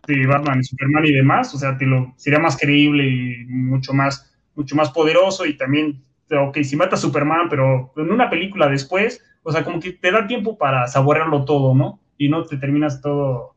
de 0.07 0.27
Batman 0.27 0.61
y 0.61 0.65
Superman 0.65 1.07
y 1.07 1.13
demás, 1.13 1.55
o 1.55 1.59
sea, 1.59 1.79
te 1.79 1.87
lo, 1.87 2.13
sería 2.19 2.39
más 2.39 2.59
creíble 2.59 3.09
y 3.09 3.47
mucho 3.47 3.95
más, 3.95 4.31
mucho 4.55 4.77
más 4.77 4.91
poderoso 4.91 5.47
y 5.47 5.57
también, 5.57 6.05
ok, 6.31 6.59
si 6.63 6.77
mata 6.77 6.97
a 6.97 6.99
Superman, 6.99 7.49
pero 7.49 7.95
en 7.97 8.13
una 8.13 8.29
película 8.29 8.69
después, 8.69 9.25
o 9.43 9.51
sea, 9.51 9.65
como 9.65 9.81
que 9.81 9.93
te 9.93 10.13
da 10.13 10.27
tiempo 10.27 10.59
para 10.59 10.87
saborearlo 10.87 11.47
todo, 11.47 11.75
¿no? 11.75 11.99
Y 12.19 12.29
no 12.29 12.45
te 12.45 12.59
terminas 12.59 13.01
todo, 13.01 13.57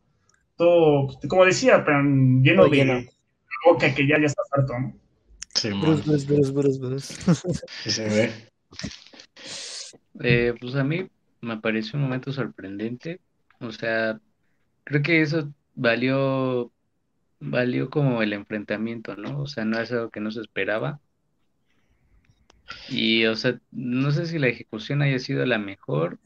todo, 0.56 1.10
como 1.28 1.44
decía, 1.44 1.84
lleno 1.86 2.70
de 2.70 3.10
boca 3.66 3.94
que 3.94 4.08
ya, 4.08 4.18
ya 4.18 4.28
estás 4.28 4.48
harto, 4.54 4.80
¿no? 4.80 4.94
Sí, 5.56 5.72
Bruce, 5.72 6.04
Bruce, 6.26 6.52
Bruce, 6.54 6.80
Bruce, 6.80 7.14
Sí, 7.84 7.92
se 7.92 8.08
ve. 8.08 8.32
Eh, 10.22 10.54
pues 10.60 10.76
a 10.76 10.84
mí 10.86 11.10
me 11.44 11.58
pareció 11.58 11.98
un 11.98 12.04
momento 12.04 12.32
sorprendente. 12.32 13.20
O 13.60 13.72
sea, 13.72 14.20
creo 14.84 15.02
que 15.02 15.22
eso 15.22 15.54
valió, 15.76 16.72
valió 17.40 17.90
como 17.90 18.22
el 18.22 18.34
enfrentamiento, 18.34 19.16
¿no? 19.16 19.42
O 19.42 19.48
sea, 19.48 19.66
no 19.66 19.80
es 19.80 19.92
algo 19.92 20.10
que 20.10 20.20
no 20.20 20.32
se 20.32 20.42
esperaba. 20.42 21.00
Y, 22.90 23.26
o 23.26 23.36
sea, 23.36 23.60
no 23.72 24.12
sé 24.12 24.26
si 24.26 24.40
la 24.40 24.48
ejecución 24.48 25.02
haya 25.02 25.20
sido 25.20 25.46
la 25.46 25.60
mejor, 25.60 26.20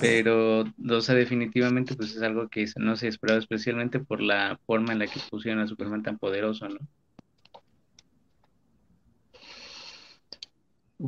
pero, 0.00 0.60
o 0.60 1.00
sea, 1.00 1.14
definitivamente, 1.14 1.96
pues 1.96 2.14
es 2.14 2.22
algo 2.22 2.48
que 2.48 2.66
no 2.76 2.96
se 2.96 3.08
esperaba, 3.08 3.40
especialmente 3.40 3.98
por 3.98 4.20
la 4.20 4.60
forma 4.66 4.92
en 4.92 5.00
la 5.00 5.06
que 5.06 5.20
pusieron 5.30 5.60
a 5.60 5.66
Superman 5.66 6.02
tan 6.02 6.18
poderoso, 6.18 6.68
¿no? 6.68 6.78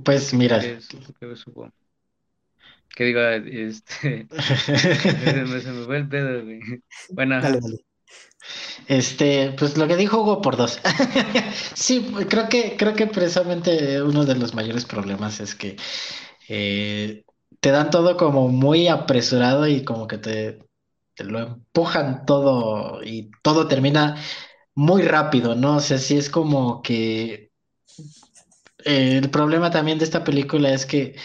Pues 0.03 0.35
mira. 0.35 0.61
Que 2.97 3.05
digo, 3.05 3.21
este. 3.21 4.27
se, 4.41 5.45
me, 5.45 5.85
fue 5.85 5.99
el 5.99 6.09
pedo, 6.09 6.43
güey. 6.43 6.61
Bueno. 7.11 7.41
Este, 8.89 9.53
pues 9.59 9.77
lo 9.77 9.87
que 9.87 9.97
dijo 9.97 10.23
Hugo 10.23 10.41
por 10.41 10.57
dos. 10.57 10.81
sí, 11.75 12.11
creo 12.31 12.49
que, 12.49 12.77
creo 12.79 12.95
que 12.95 13.07
precisamente 13.07 14.01
uno 14.01 14.25
de 14.25 14.37
los 14.37 14.55
mayores 14.55 14.87
problemas 14.87 15.41
es 15.41 15.55
que 15.55 15.77
eh, 16.49 17.25
te 17.61 17.71
dan 17.71 17.91
todo 17.91 18.17
como 18.17 18.49
muy 18.49 18.89
apresurado 18.89 19.69
y 19.69 19.85
como 19.85 20.07
que 20.07 20.17
te, 20.17 20.59
te, 21.15 21.25
lo 21.25 21.41
empujan 21.41 22.25
todo 22.25 23.03
y 23.05 23.31
todo 23.43 23.69
termina 23.69 24.17
muy 24.75 25.03
rápido, 25.03 25.55
¿no? 25.55 25.77
O 25.77 25.81
sea, 25.81 25.99
sí 25.99 26.17
es 26.17 26.31
como 26.31 26.81
que 26.81 27.51
eh, 28.87 29.19
el 29.23 29.29
problema 29.31 29.71
también 29.71 29.99
de 29.99 30.05
esta 30.05 30.25
película 30.25 30.71
es 30.71 30.87
que 30.87 31.17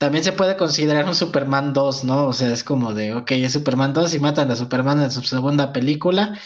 también 0.00 0.24
se 0.24 0.32
puede 0.32 0.56
considerar 0.56 1.04
un 1.04 1.14
Superman 1.14 1.74
2, 1.74 2.04
¿no? 2.04 2.28
O 2.28 2.32
sea, 2.32 2.50
es 2.50 2.64
como 2.64 2.94
de, 2.94 3.12
ok, 3.12 3.32
es 3.32 3.52
Superman 3.52 3.92
2 3.92 4.14
y 4.14 4.18
matan 4.18 4.50
a 4.50 4.56
Superman 4.56 5.02
en 5.02 5.10
su 5.10 5.20
segunda 5.20 5.74
película, 5.74 6.40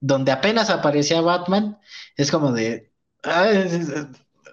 donde 0.00 0.32
apenas 0.32 0.68
aparecía 0.68 1.22
Batman, 1.22 1.78
es 2.14 2.30
como 2.30 2.52
de, 2.52 2.92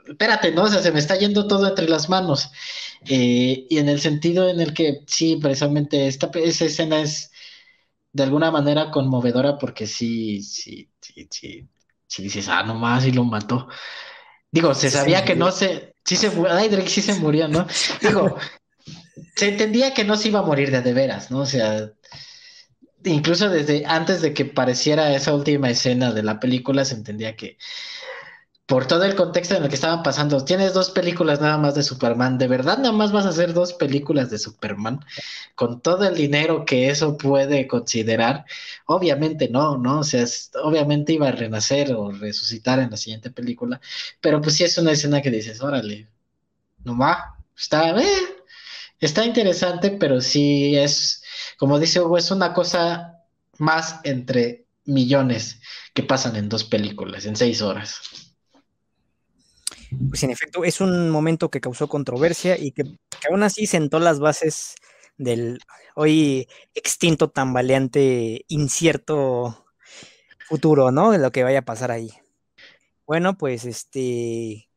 espérate, 0.07 0.53
¿no? 0.53 0.63
O 0.63 0.67
sea, 0.69 0.81
se 0.81 0.93
me 0.93 0.99
está 0.99 1.17
yendo 1.17 1.45
todo 1.45 1.67
entre 1.67 1.89
las 1.89 2.07
manos. 2.07 2.49
Eh, 3.09 3.67
y 3.69 3.79
en 3.79 3.89
el 3.89 3.99
sentido 3.99 4.47
en 4.47 4.61
el 4.61 4.73
que, 4.73 5.01
sí, 5.07 5.35
precisamente 5.41 6.07
esta, 6.07 6.29
esa 6.35 6.63
escena 6.63 7.01
es 7.01 7.31
de 8.13 8.23
alguna 8.23 8.49
manera 8.49 8.91
conmovedora 8.91 9.57
porque 9.57 9.87
sí, 9.87 10.41
sí, 10.41 10.89
sí, 11.01 11.27
sí, 11.29 11.67
sí 12.07 12.23
dices, 12.23 12.47
ah, 12.47 12.63
nomás 12.63 13.05
y 13.05 13.11
lo 13.11 13.25
mató. 13.25 13.67
Digo, 14.49 14.73
se 14.73 14.89
sabía 14.89 15.25
que 15.25 15.35
no 15.35 15.51
se, 15.51 15.96
sí 16.07 16.15
se 16.15 16.31
ay, 16.49 16.69
Drake 16.69 16.89
sí 16.89 17.01
se 17.01 17.15
murió, 17.15 17.47
¿no? 17.49 17.67
Digo, 18.01 18.37
se 19.35 19.49
entendía 19.49 19.93
que 19.93 20.05
no 20.05 20.15
se 20.15 20.29
iba 20.29 20.39
a 20.39 20.43
morir 20.43 20.71
de 20.71 20.81
de 20.81 20.93
veras, 20.93 21.29
¿no? 21.29 21.39
O 21.39 21.45
sea, 21.45 21.91
incluso 23.03 23.49
desde 23.49 23.85
antes 23.85 24.21
de 24.21 24.33
que 24.33 24.45
pareciera 24.45 25.13
esa 25.13 25.33
última 25.33 25.69
escena 25.69 26.13
de 26.13 26.23
la 26.23 26.39
película, 26.39 26.85
se 26.85 26.95
entendía 26.95 27.35
que 27.35 27.57
por 28.67 28.85
todo 28.85 29.05
el 29.05 29.15
contexto 29.15 29.55
en 29.55 29.63
el 29.63 29.69
que 29.69 29.75
estaban 29.75 30.03
pasando, 30.03 30.43
tienes 30.43 30.73
dos 30.73 30.91
películas 30.91 31.39
nada 31.39 31.57
más 31.57 31.73
de 31.73 31.83
Superman, 31.83 32.37
¿de 32.37 32.49
verdad 32.49 32.77
nada 32.77 32.91
más 32.91 33.13
vas 33.13 33.25
a 33.25 33.29
hacer 33.29 33.53
dos 33.53 33.71
películas 33.73 34.29
de 34.29 34.37
Superman? 34.37 34.99
Con 35.55 35.79
todo 35.81 36.05
el 36.05 36.15
dinero 36.15 36.65
que 36.65 36.89
eso 36.89 37.17
puede 37.17 37.65
considerar, 37.65 38.45
obviamente 38.85 39.47
no, 39.49 39.77
¿no? 39.77 39.99
O 39.99 40.03
sea, 40.03 40.25
obviamente 40.63 41.13
iba 41.13 41.29
a 41.29 41.31
renacer 41.31 41.93
o 41.93 42.11
resucitar 42.11 42.79
en 42.79 42.91
la 42.91 42.97
siguiente 42.97 43.31
película, 43.31 43.79
pero 44.19 44.41
pues 44.41 44.55
sí 44.55 44.65
es 44.65 44.77
una 44.77 44.91
escena 44.91 45.21
que 45.21 45.31
dices, 45.31 45.61
órale, 45.61 46.09
no 46.83 46.97
va, 46.97 47.37
está, 47.57 47.97
eh, 47.97 48.05
está 48.99 49.25
interesante, 49.25 49.91
pero 49.91 50.19
sí 50.19 50.75
es, 50.75 51.23
como 51.57 51.79
dice 51.79 52.01
Hugo, 52.01 52.17
es 52.17 52.31
una 52.31 52.53
cosa 52.53 53.23
más 53.59 54.01
entre 54.03 54.65
millones 54.83 55.61
que 55.93 56.03
pasan 56.03 56.35
en 56.35 56.49
dos 56.49 56.65
películas, 56.65 57.25
en 57.25 57.37
seis 57.37 57.61
horas 57.61 58.26
pues 60.09 60.23
en 60.23 60.31
efecto 60.31 60.63
es 60.63 60.81
un 60.81 61.09
momento 61.09 61.49
que 61.49 61.61
causó 61.61 61.87
controversia 61.87 62.57
y 62.57 62.71
que, 62.71 62.83
aún 63.29 63.43
así 63.43 63.67
sentó 63.67 63.99
las 63.99 64.19
bases 64.19 64.75
del 65.17 65.59
hoy 65.95 66.47
extinto, 66.75 67.29
tambaleante, 67.29 68.45
incierto 68.47 69.65
futuro, 70.47 70.91
¿no? 70.91 71.11
De 71.11 71.17
lo 71.17 71.31
que 71.31 71.43
vaya 71.43 71.59
a 71.59 71.65
pasar 71.65 71.91
ahí. 71.91 72.11
Bueno, 73.05 73.37
pues 73.37 73.65
este 73.65 74.67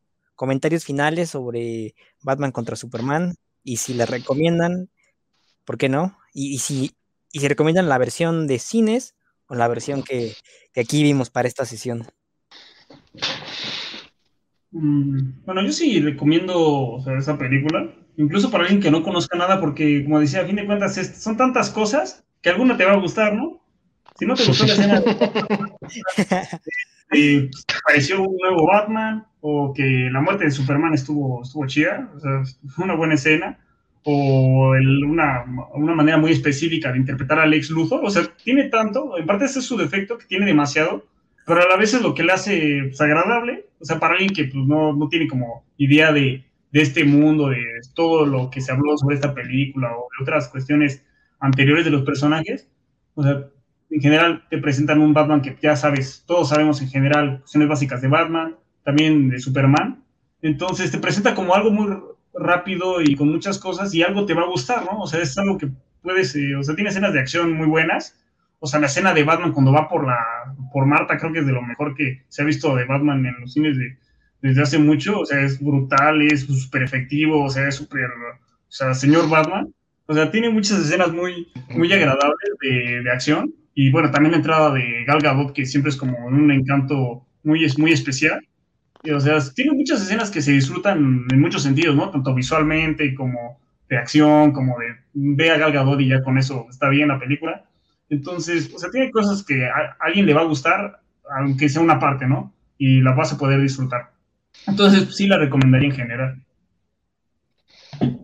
comentarios 0.40 0.86
finales 0.86 1.30
sobre 1.30 1.94
Batman 2.22 2.50
contra 2.50 2.74
Superman 2.74 3.36
y 3.62 3.76
si 3.76 3.92
le 3.92 4.06
recomiendan, 4.06 4.88
¿por 5.66 5.76
qué 5.76 5.90
no? 5.90 6.16
Y, 6.32 6.58
si, 6.60 6.96
y 7.30 7.40
si 7.40 7.48
recomiendan 7.48 7.90
la 7.90 7.98
versión 7.98 8.46
de 8.46 8.58
cines 8.58 9.14
o 9.48 9.54
la 9.54 9.68
versión 9.68 10.02
que, 10.02 10.34
aquí 10.74 11.02
vimos 11.02 11.28
para 11.28 11.46
esta 11.46 11.66
sesión. 11.66 12.06
Mm, 14.72 15.44
bueno, 15.44 15.62
yo 15.62 15.72
sí 15.72 16.00
recomiendo 16.00 17.02
esa 17.18 17.36
película, 17.36 17.90
incluso 18.16 18.50
para 18.50 18.64
alguien 18.64 18.80
que 18.80 18.90
no 18.90 19.02
conozca 19.02 19.36
nada, 19.36 19.60
porque 19.60 20.04
como 20.04 20.20
decía, 20.20 20.42
a 20.42 20.46
fin 20.46 20.56
de 20.56 20.66
cuentas 20.66 20.94
son 21.20 21.36
tantas 21.36 21.70
cosas 21.70 22.24
que 22.40 22.50
alguna 22.50 22.76
te 22.76 22.84
va 22.84 22.92
a 22.92 23.00
gustar, 23.00 23.34
¿no? 23.34 23.60
Si 24.18 24.26
no 24.26 24.34
te 24.34 24.44
gustó 24.44 24.66
la 24.66 24.72
escena 24.72 25.00
de, 25.00 25.10
apareció 27.80 28.22
un 28.22 28.36
nuevo 28.36 28.66
Batman, 28.66 29.26
o 29.40 29.72
que 29.72 30.08
la 30.12 30.20
muerte 30.20 30.44
de 30.44 30.50
Superman 30.50 30.94
estuvo, 30.94 31.42
estuvo 31.42 31.66
chida, 31.66 32.10
o 32.14 32.20
sea, 32.20 32.42
fue 32.68 32.84
una 32.84 32.94
buena 32.94 33.14
escena, 33.14 33.58
o 34.04 34.72
una, 35.06 35.44
una, 35.74 35.94
manera 35.94 36.18
muy 36.18 36.32
específica 36.32 36.92
de 36.92 36.98
interpretar 36.98 37.38
a 37.38 37.46
Lex 37.46 37.70
Luthor, 37.70 38.04
o 38.04 38.10
sea, 38.10 38.24
tiene 38.42 38.64
tanto, 38.64 39.16
en 39.18 39.26
parte 39.26 39.46
ese 39.46 39.58
es 39.58 39.64
su 39.64 39.76
defecto, 39.76 40.18
que 40.18 40.26
tiene 40.26 40.46
demasiado, 40.46 41.06
pero 41.46 41.62
a 41.62 41.68
la 41.68 41.76
vez 41.76 41.94
es 41.94 42.02
lo 42.02 42.14
que 42.14 42.22
le 42.22 42.32
hace 42.32 42.84
pues, 42.84 43.00
agradable, 43.00 43.66
o 43.80 43.84
sea, 43.84 43.98
para 43.98 44.14
alguien 44.14 44.32
que 44.32 44.44
pues, 44.44 44.66
no, 44.66 44.92
no 44.94 45.08
tiene 45.08 45.26
como 45.26 45.64
idea 45.76 46.12
de, 46.12 46.44
de 46.70 46.82
este 46.82 47.04
mundo, 47.04 47.48
de 47.48 47.64
todo 47.94 48.26
lo 48.26 48.50
que 48.50 48.60
se 48.60 48.72
habló 48.72 48.96
sobre 48.96 49.16
esta 49.16 49.34
película 49.34 49.92
o 49.96 50.08
de 50.18 50.22
otras 50.22 50.48
cuestiones 50.48 51.04
anteriores 51.40 51.84
de 51.84 51.90
los 51.90 52.02
personajes, 52.02 52.68
o 53.14 53.22
sea, 53.22 53.46
en 53.90 54.00
general 54.00 54.44
te 54.48 54.58
presentan 54.58 55.00
un 55.00 55.12
Batman 55.12 55.42
que 55.42 55.56
ya 55.60 55.74
sabes, 55.74 56.24
todos 56.26 56.48
sabemos 56.48 56.80
en 56.80 56.88
general 56.88 57.40
cuestiones 57.40 57.68
básicas 57.68 58.00
de 58.00 58.08
Batman, 58.08 58.56
también 58.84 59.28
de 59.28 59.40
Superman. 59.40 60.04
Entonces 60.42 60.90
te 60.90 60.98
presenta 60.98 61.34
como 61.34 61.54
algo 61.54 61.70
muy 61.70 61.96
rápido 62.32 63.02
y 63.02 63.16
con 63.16 63.30
muchas 63.30 63.58
cosas 63.58 63.92
y 63.94 64.02
algo 64.02 64.26
te 64.26 64.34
va 64.34 64.42
a 64.42 64.46
gustar, 64.46 64.84
¿no? 64.84 65.00
O 65.00 65.06
sea, 65.06 65.20
es 65.20 65.36
algo 65.38 65.58
que 65.58 65.68
puedes, 66.02 66.34
eh, 66.36 66.54
o 66.54 66.62
sea, 66.62 66.74
tiene 66.74 66.90
escenas 66.90 67.12
de 67.12 67.20
acción 67.20 67.52
muy 67.52 67.66
buenas. 67.66 68.16
O 68.60 68.66
sea, 68.66 68.78
la 68.78 68.86
escena 68.86 69.12
de 69.12 69.24
Batman 69.24 69.52
cuando 69.52 69.72
va 69.72 69.88
por 69.88 70.06
la, 70.06 70.18
por 70.72 70.86
Marta, 70.86 71.18
creo 71.18 71.32
que 71.32 71.40
es 71.40 71.46
de 71.46 71.52
lo 71.52 71.62
mejor 71.62 71.94
que 71.94 72.22
se 72.28 72.42
ha 72.42 72.44
visto 72.44 72.76
de 72.76 72.84
Batman 72.84 73.26
en 73.26 73.40
los 73.40 73.52
cines 73.52 73.76
de, 73.76 73.96
desde 74.42 74.62
hace 74.62 74.78
mucho. 74.78 75.20
O 75.20 75.26
sea, 75.26 75.40
es 75.40 75.60
brutal, 75.60 76.22
es 76.22 76.42
súper 76.42 76.82
efectivo, 76.82 77.44
o 77.44 77.50
sea, 77.50 77.66
es 77.68 77.74
súper, 77.74 78.06
o 78.06 78.38
sea, 78.68 78.94
señor 78.94 79.28
Batman. 79.28 79.72
O 80.06 80.14
sea, 80.14 80.30
tiene 80.30 80.50
muchas 80.50 80.78
escenas 80.78 81.12
muy, 81.12 81.48
muy 81.70 81.92
agradables 81.92 82.50
de, 82.60 83.02
de 83.02 83.10
acción 83.10 83.54
y 83.74 83.90
bueno, 83.90 84.10
también 84.10 84.32
la 84.32 84.38
entrada 84.38 84.74
de 84.74 85.04
Gal 85.06 85.20
Gadot, 85.20 85.54
que 85.54 85.64
siempre 85.64 85.90
es 85.90 85.96
como 85.96 86.26
un 86.26 86.50
encanto 86.50 87.24
muy, 87.42 87.66
muy 87.78 87.92
especial. 87.92 88.46
Y, 89.02 89.10
o 89.10 89.20
sea, 89.20 89.38
tiene 89.54 89.72
muchas 89.72 90.02
escenas 90.02 90.30
que 90.30 90.42
se 90.42 90.52
disfrutan 90.52 91.26
en 91.30 91.40
muchos 91.40 91.62
sentidos, 91.62 91.96
¿no? 91.96 92.10
Tanto 92.10 92.34
visualmente 92.34 93.14
como 93.14 93.58
de 93.88 93.96
acción, 93.96 94.52
como 94.52 94.78
de 94.78 94.96
ve 95.14 95.50
a 95.50 95.56
Gal 95.56 95.72
Gadot 95.72 96.00
y 96.00 96.08
ya 96.08 96.22
con 96.22 96.36
eso 96.36 96.66
está 96.68 96.88
bien 96.88 97.08
la 97.08 97.18
película. 97.18 97.64
Entonces, 98.10 98.72
o 98.74 98.78
sea, 98.78 98.90
tiene 98.90 99.10
cosas 99.10 99.44
que 99.44 99.64
a, 99.64 99.96
alguien 100.00 100.26
le 100.26 100.34
va 100.34 100.42
a 100.42 100.46
gustar, 100.46 101.00
aunque 101.38 101.68
sea 101.68 101.80
una 101.80 101.98
parte, 101.98 102.26
¿no? 102.26 102.52
Y 102.76 103.00
la 103.00 103.12
vas 103.12 103.32
a 103.32 103.38
poder 103.38 103.60
disfrutar. 103.60 104.10
Entonces, 104.66 105.14
sí 105.16 105.26
la 105.26 105.38
recomendaría 105.38 105.88
en 105.88 105.94
general. 105.94 106.42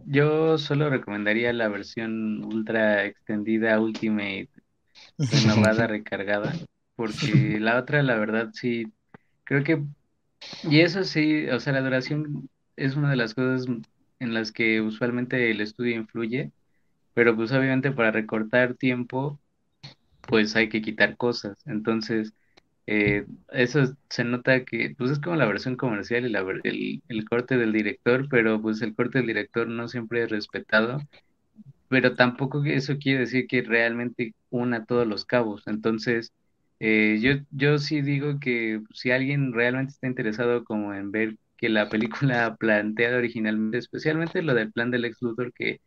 Yo 0.04 0.58
solo 0.58 0.90
recomendaría 0.90 1.52
la 1.52 1.68
versión 1.68 2.44
ultra 2.44 3.04
extendida 3.04 3.80
Ultimate 3.80 4.48
renovada, 5.18 5.86
recargada, 5.86 6.52
porque 6.96 7.58
la 7.60 7.78
otra, 7.78 8.02
la 8.02 8.16
verdad, 8.16 8.50
sí, 8.52 8.92
creo 9.44 9.62
que, 9.62 9.84
y 10.64 10.80
eso 10.80 11.04
sí, 11.04 11.48
o 11.48 11.60
sea, 11.60 11.72
la 11.72 11.82
duración 11.82 12.48
es 12.76 12.96
una 12.96 13.10
de 13.10 13.16
las 13.16 13.34
cosas 13.34 13.66
en 14.18 14.34
las 14.34 14.52
que 14.52 14.80
usualmente 14.80 15.50
el 15.50 15.60
estudio 15.60 15.96
influye, 15.96 16.50
pero 17.14 17.34
pues 17.36 17.52
obviamente 17.52 17.92
para 17.92 18.10
recortar 18.10 18.74
tiempo, 18.74 19.38
pues 20.26 20.56
hay 20.56 20.68
que 20.68 20.82
quitar 20.82 21.16
cosas, 21.16 21.58
entonces... 21.66 22.34
Eh, 22.88 23.26
eso 23.50 23.96
se 24.08 24.22
nota 24.22 24.64
que 24.64 24.94
pues 24.96 25.10
es 25.10 25.18
como 25.18 25.34
la 25.34 25.46
versión 25.46 25.74
comercial 25.74 26.24
y 26.24 26.28
la, 26.28 26.46
el, 26.62 27.02
el, 27.08 27.28
corte 27.28 27.56
del 27.56 27.72
director, 27.72 28.28
pero 28.28 28.62
pues 28.62 28.80
el 28.80 28.94
corte 28.94 29.18
del 29.18 29.26
director 29.26 29.66
no 29.66 29.88
siempre 29.88 30.22
es 30.22 30.30
respetado 30.30 31.00
pero 31.88 32.14
tampoco 32.14 32.64
eso 32.64 32.98
quiere 32.98 33.20
decir 33.20 33.46
que 33.46 33.62
realmente 33.62 34.34
una 34.50 34.84
todos 34.84 35.06
los 35.06 35.24
cabos. 35.24 35.66
Entonces, 35.66 36.32
eh, 36.80 37.18
yo, 37.20 37.44
yo 37.50 37.78
sí 37.78 38.02
digo 38.02 38.38
que 38.40 38.82
si 38.92 39.10
alguien 39.10 39.52
realmente 39.52 39.92
está 39.92 40.06
interesado 40.06 40.64
como 40.64 40.94
en 40.94 41.10
ver 41.12 41.36
que 41.56 41.68
la 41.68 41.88
película 41.88 42.56
plantea 42.60 43.16
originalmente, 43.16 43.78
especialmente 43.78 44.42
lo 44.42 44.54
del 44.54 44.72
plan 44.72 44.90
del 44.90 45.02
Lex 45.02 45.22
Luthor, 45.22 45.52
que 45.52 45.80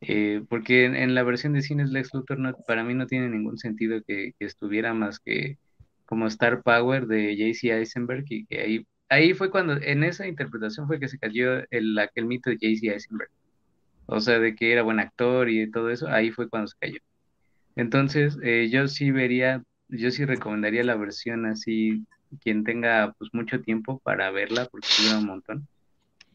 eh, 0.00 0.42
porque 0.48 0.84
en, 0.84 1.14
la 1.14 1.22
versión 1.22 1.52
de 1.52 1.62
cines 1.62 1.90
Lex 1.90 2.12
Luthor 2.14 2.38
no, 2.38 2.54
para 2.66 2.84
mí 2.84 2.94
no 2.94 3.06
tiene 3.06 3.28
ningún 3.28 3.58
sentido 3.58 4.00
que, 4.06 4.34
estuviera 4.38 4.94
más 4.94 5.18
que 5.20 5.58
como 6.06 6.26
Star 6.26 6.62
Power 6.62 7.06
de 7.06 7.36
JC 7.36 7.72
Eisenberg 7.72 8.24
y 8.28 8.46
que 8.46 8.60
ahí, 8.60 8.86
ahí 9.08 9.34
fue 9.34 9.50
cuando, 9.50 9.74
en 9.80 10.04
esa 10.04 10.26
interpretación 10.26 10.86
fue 10.86 11.00
que 11.00 11.08
se 11.08 11.18
cayó 11.18 11.64
el, 11.70 11.98
aquel 11.98 12.26
mito 12.26 12.50
de 12.50 12.56
JC 12.56 12.92
Eisenberg 12.92 13.30
o 14.06 14.20
sea, 14.20 14.38
de 14.38 14.54
que 14.54 14.72
era 14.72 14.82
buen 14.82 15.00
actor 15.00 15.50
y 15.50 15.70
todo 15.70 15.90
eso, 15.90 16.08
ahí 16.08 16.30
fue 16.30 16.48
cuando 16.48 16.68
se 16.68 16.76
cayó. 16.78 16.98
Entonces, 17.76 18.38
eh, 18.42 18.68
yo 18.70 18.88
sí 18.88 19.10
vería, 19.10 19.62
yo 19.88 20.10
sí 20.10 20.24
recomendaría 20.24 20.84
la 20.84 20.96
versión 20.96 21.46
así, 21.46 22.04
quien 22.42 22.64
tenga 22.64 23.14
pues 23.18 23.30
mucho 23.34 23.60
tiempo 23.60 23.98
para 24.00 24.30
verla, 24.30 24.66
porque 24.70 24.88
dura 25.04 25.18
un 25.18 25.26
montón. 25.26 25.68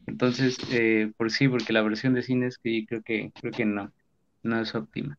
Entonces, 0.06 0.56
eh, 0.70 1.12
por 1.16 1.30
sí, 1.30 1.48
porque 1.48 1.72
la 1.72 1.82
versión 1.82 2.14
de 2.14 2.22
cine 2.22 2.46
es 2.46 2.58
que 2.58 2.84
creo 2.86 3.02
que, 3.02 3.30
creo 3.40 3.52
que 3.52 3.64
no, 3.64 3.92
no 4.42 4.60
es 4.60 4.74
óptima. 4.74 5.18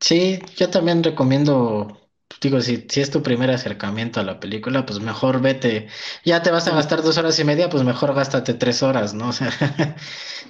Sí, 0.00 0.38
yo 0.56 0.68
también 0.70 1.02
recomiendo 1.02 2.04
digo, 2.40 2.60
si, 2.60 2.86
si 2.88 3.00
es 3.00 3.10
tu 3.10 3.22
primer 3.22 3.50
acercamiento 3.50 4.20
a 4.20 4.24
la 4.24 4.40
película, 4.40 4.86
pues 4.86 5.00
mejor 5.00 5.40
vete, 5.40 5.88
ya 6.24 6.42
te 6.42 6.50
vas 6.50 6.66
a 6.68 6.74
gastar 6.74 7.02
dos 7.02 7.18
horas 7.18 7.38
y 7.38 7.44
media, 7.44 7.68
pues 7.70 7.82
mejor 7.84 8.14
gástate 8.14 8.54
tres 8.54 8.82
horas, 8.82 9.14
¿no? 9.14 9.28
O 9.30 9.32
sea, 9.32 9.50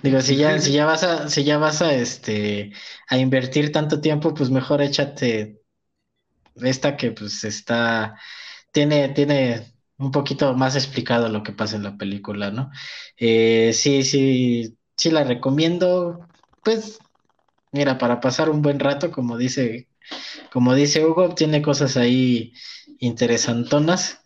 digo, 0.03 0.21
si 0.21 0.37
ya, 0.37 0.59
si 0.61 0.73
ya 0.73 0.85
vas 0.87 1.03
a, 1.05 1.29
si 1.29 1.45
ya 1.45 1.59
vas 1.59 1.83
a 1.83 1.95
este 1.95 2.73
a 3.09 3.17
invertir 3.19 3.73
tanto 3.73 4.01
tiempo, 4.01 4.35
pues 4.35 4.51
mejor 4.51 4.83
échate 4.83 5.61
esta 6.57 6.97
que 6.97 7.13
pues 7.13 7.45
está, 7.45 8.17
tiene, 8.73 9.09
tiene 9.11 9.74
un 9.99 10.11
poquito 10.11 10.55
más 10.55 10.77
explicado 10.77 11.29
lo 11.29 11.43
que 11.43 11.53
pasa 11.53 11.77
en 11.77 11.85
la 11.85 11.97
película, 11.97 12.51
¿no? 12.51 12.71
Eh, 13.17 13.73
sí, 13.75 14.03
sí, 14.05 14.77
sí 14.97 15.11
la 15.11 15.25
recomiendo, 15.25 16.21
pues, 16.63 16.99
mira, 17.73 17.99
para 17.99 18.21
pasar 18.21 18.51
un 18.51 18.63
buen 18.63 18.81
rato, 18.81 19.11
como 19.11 19.37
dice 19.39 19.89
como 20.53 20.75
dice 20.75 21.05
Hugo, 21.05 21.35
tiene 21.35 21.63
cosas 21.63 21.97
ahí 21.97 22.53
interesantonas. 22.99 24.21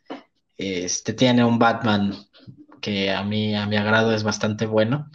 Este 0.57 1.13
tiene 1.13 1.45
un 1.45 1.59
Batman 1.59 2.15
que 2.81 3.11
a 3.11 3.23
mí, 3.23 3.55
a 3.57 3.67
mi 3.67 3.77
agrado, 3.77 4.15
es 4.15 4.25
bastante 4.25 4.67
bueno. 4.67 5.11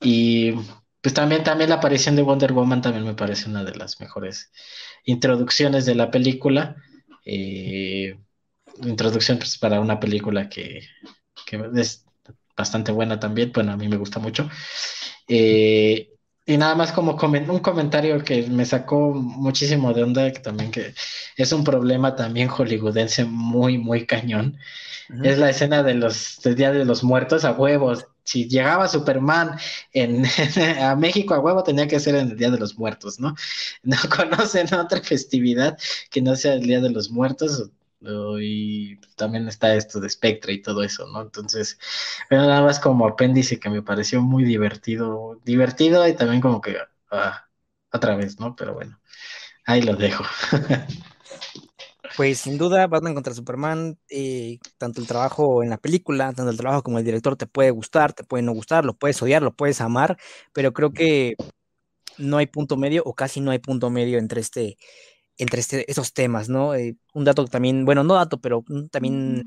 Y 0.00 0.52
pues 1.00 1.14
también, 1.14 1.44
también 1.44 1.70
la 1.70 1.76
aparición 1.76 2.16
de 2.16 2.22
Wonder 2.22 2.52
Woman 2.52 2.82
también 2.82 3.04
me 3.06 3.14
parece 3.14 3.48
una 3.48 3.64
de 3.64 3.74
las 3.76 4.00
mejores 4.00 4.52
introducciones 5.04 5.86
de 5.86 5.94
la 5.94 6.10
película. 6.10 6.76
Eh, 7.24 8.18
introducción 8.82 9.38
pues, 9.38 9.58
para 9.58 9.80
una 9.80 10.00
película 10.00 10.48
que, 10.48 10.82
es 11.76 12.04
bastante 12.56 12.92
buena 12.92 13.20
también. 13.20 13.52
Bueno, 13.52 13.72
a 13.72 13.76
mí 13.76 13.88
me 13.88 13.96
gusta 13.96 14.18
mucho. 14.18 14.48
Eh, 15.28 16.10
y 16.48 16.56
nada 16.56 16.76
más 16.76 16.92
como 16.92 17.18
un 17.20 17.58
comentario 17.58 18.22
que 18.22 18.46
me 18.46 18.64
sacó 18.64 19.12
muchísimo 19.12 19.92
de 19.92 20.04
onda, 20.04 20.32
que 20.32 20.38
también 20.38 20.70
que 20.70 20.94
es 21.36 21.52
un 21.52 21.64
problema 21.64 22.14
también 22.14 22.48
hollywoodense 22.48 23.24
muy, 23.24 23.78
muy 23.78 24.06
cañón. 24.06 24.56
Es 25.22 25.38
la 25.38 25.50
escena 25.50 25.82
de 25.82 25.94
los 25.94 26.40
del 26.42 26.56
Día 26.56 26.72
de 26.72 26.84
los 26.84 27.02
Muertos 27.04 27.44
a 27.44 27.52
huevos. 27.52 28.06
Si 28.24 28.48
llegaba 28.48 28.88
Superman 28.88 29.56
en, 29.92 30.24
a 30.80 30.96
México 30.96 31.34
a 31.34 31.40
huevo, 31.40 31.62
tenía 31.62 31.86
que 31.88 32.00
ser 32.00 32.14
en 32.16 32.30
el 32.30 32.36
Día 32.36 32.50
de 32.50 32.58
los 32.58 32.78
Muertos, 32.78 33.20
¿no? 33.20 33.34
No 33.82 33.96
conocen 34.16 34.72
otra 34.74 35.00
festividad 35.00 35.78
que 36.10 36.22
no 36.22 36.36
sea 36.36 36.54
el 36.54 36.62
Día 36.62 36.80
de 36.80 36.90
los 36.90 37.10
Muertos 37.10 37.70
y 38.00 38.96
también 39.16 39.48
está 39.48 39.74
esto 39.74 40.00
de 40.00 40.10
Spectre 40.10 40.52
y 40.52 40.62
todo 40.62 40.82
eso, 40.82 41.06
¿no? 41.06 41.22
Entonces, 41.22 41.78
pero 42.28 42.42
nada 42.42 42.62
más 42.62 42.80
como 42.80 43.06
apéndice 43.06 43.58
que 43.58 43.70
me 43.70 43.82
pareció 43.82 44.20
muy 44.22 44.44
divertido, 44.44 45.40
divertido 45.44 46.06
y 46.06 46.14
también 46.14 46.40
como 46.40 46.60
que 46.60 46.76
ah, 47.10 47.48
otra 47.92 48.16
vez, 48.16 48.38
¿no? 48.40 48.54
Pero 48.56 48.74
bueno, 48.74 49.00
ahí 49.64 49.82
lo 49.82 49.96
dejo. 49.96 50.24
Pues 52.16 52.38
sin 52.38 52.56
duda, 52.56 52.86
Batman 52.86 53.12
contra 53.12 53.34
Superman, 53.34 53.98
eh, 54.08 54.58
tanto 54.78 55.02
el 55.02 55.06
trabajo 55.06 55.62
en 55.62 55.68
la 55.68 55.76
película, 55.76 56.32
tanto 56.32 56.50
el 56.50 56.56
trabajo 56.56 56.82
como 56.82 56.98
el 56.98 57.04
director 57.04 57.36
te 57.36 57.46
puede 57.46 57.70
gustar, 57.70 58.14
te 58.14 58.24
puede 58.24 58.42
no 58.42 58.52
gustar, 58.52 58.86
lo 58.86 58.94
puedes 58.94 59.20
odiar, 59.20 59.42
lo 59.42 59.54
puedes 59.54 59.82
amar, 59.82 60.16
pero 60.54 60.72
creo 60.72 60.92
que 60.92 61.36
no 62.16 62.38
hay 62.38 62.46
punto 62.46 62.78
medio 62.78 63.02
o 63.04 63.14
casi 63.14 63.40
no 63.40 63.50
hay 63.50 63.58
punto 63.58 63.90
medio 63.90 64.18
entre 64.18 64.40
este, 64.40 64.78
entre 65.38 65.60
este, 65.60 65.90
esos 65.90 66.12
temas, 66.12 66.48
¿no? 66.48 66.74
Eh, 66.74 66.96
un 67.14 67.24
dato 67.24 67.44
también, 67.46 67.84
bueno, 67.84 68.04
no 68.04 68.14
dato, 68.14 68.40
pero 68.40 68.64
también 68.90 69.44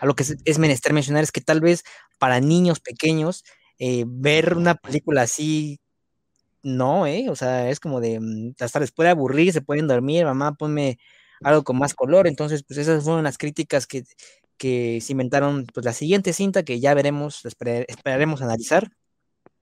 a 0.00 0.06
lo 0.06 0.14
que 0.16 0.24
es, 0.44 0.58
menester 0.58 0.92
mencionar 0.92 1.24
es 1.24 1.32
que 1.32 1.40
tal 1.40 1.60
vez 1.60 1.84
para 2.18 2.40
niños 2.40 2.80
pequeños 2.80 3.44
eh, 3.78 4.04
ver 4.06 4.56
una 4.56 4.74
película 4.76 5.22
así, 5.22 5.80
no, 6.62 7.06
¿eh? 7.06 7.28
O 7.30 7.36
sea, 7.36 7.70
es 7.70 7.80
como 7.80 8.00
de, 8.00 8.20
mm, 8.20 8.54
hasta 8.60 8.80
les 8.80 8.92
puede 8.92 9.10
aburrir, 9.10 9.52
se 9.52 9.62
pueden 9.62 9.88
dormir, 9.88 10.24
mamá, 10.24 10.54
ponme 10.56 10.98
algo 11.42 11.64
con 11.64 11.78
más 11.78 11.94
color, 11.94 12.26
entonces, 12.28 12.64
pues 12.64 12.78
esas 12.80 13.04
fueron 13.04 13.24
las 13.24 13.38
críticas 13.38 13.86
que, 13.86 14.04
que 14.58 15.00
se 15.02 15.12
inventaron, 15.12 15.66
pues 15.74 15.84
la 15.86 15.92
siguiente 15.92 16.32
cinta 16.32 16.64
que 16.64 16.80
ya 16.80 16.94
veremos, 16.94 17.44
esperaremos 17.44 18.42
analizar, 18.42 18.90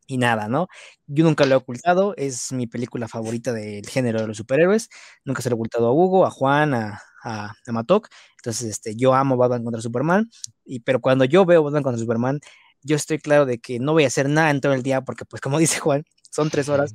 y 0.07 0.19
nada, 0.19 0.49
¿no? 0.49 0.69
Yo 1.07 1.25
nunca 1.25 1.45
lo 1.47 1.55
he 1.55 1.57
ocultado, 1.57 2.15
es 2.17 2.53
mi 2.53 2.67
película 2.67 3.09
favorita 3.09 3.53
del 3.53 3.87
género 3.87 4.21
de 4.21 4.27
los 4.27 4.37
superhéroes, 4.37 4.89
nunca 5.25 5.43
se 5.43 5.51
lo 5.51 5.55
he 5.55 5.59
ocultado 5.59 5.89
a 5.89 5.93
Hugo, 5.93 6.27
a 6.27 6.31
Juan, 6.31 6.75
a, 6.75 7.03
a, 7.23 7.53
Matok, 7.67 8.09
entonces 8.39 8.71
este, 8.71 8.97
yo 8.97 9.15
amo 9.15 9.37
Batman 9.37 9.65
contra 9.65 9.83
Superman, 9.83 10.31
y, 10.65 10.81
pero 10.81 11.01
cuando 11.01 11.25
yo 11.25 11.45
veo 11.45 11.63
Batman 11.63 11.83
contra 11.83 12.01
Superman, 12.01 12.41
yo 12.83 12.97
estoy 12.97 13.19
claro 13.19 13.47
de 13.47 13.59
que 13.59 13.79
no 13.81 13.93
voy 13.93 14.05
a 14.05 14.09
hacer 14.09 14.29
nada 14.29 14.51
en 14.51 14.61
todo 14.61 14.75
el 14.75 14.83
día, 14.83 15.03
porque 15.03 15.25
pues 15.25 15.41
como 15.41 15.59
dice 15.59 15.81
Juan, 15.81 16.05
son 16.31 16.51
tres 16.51 16.69
horas, 16.69 16.95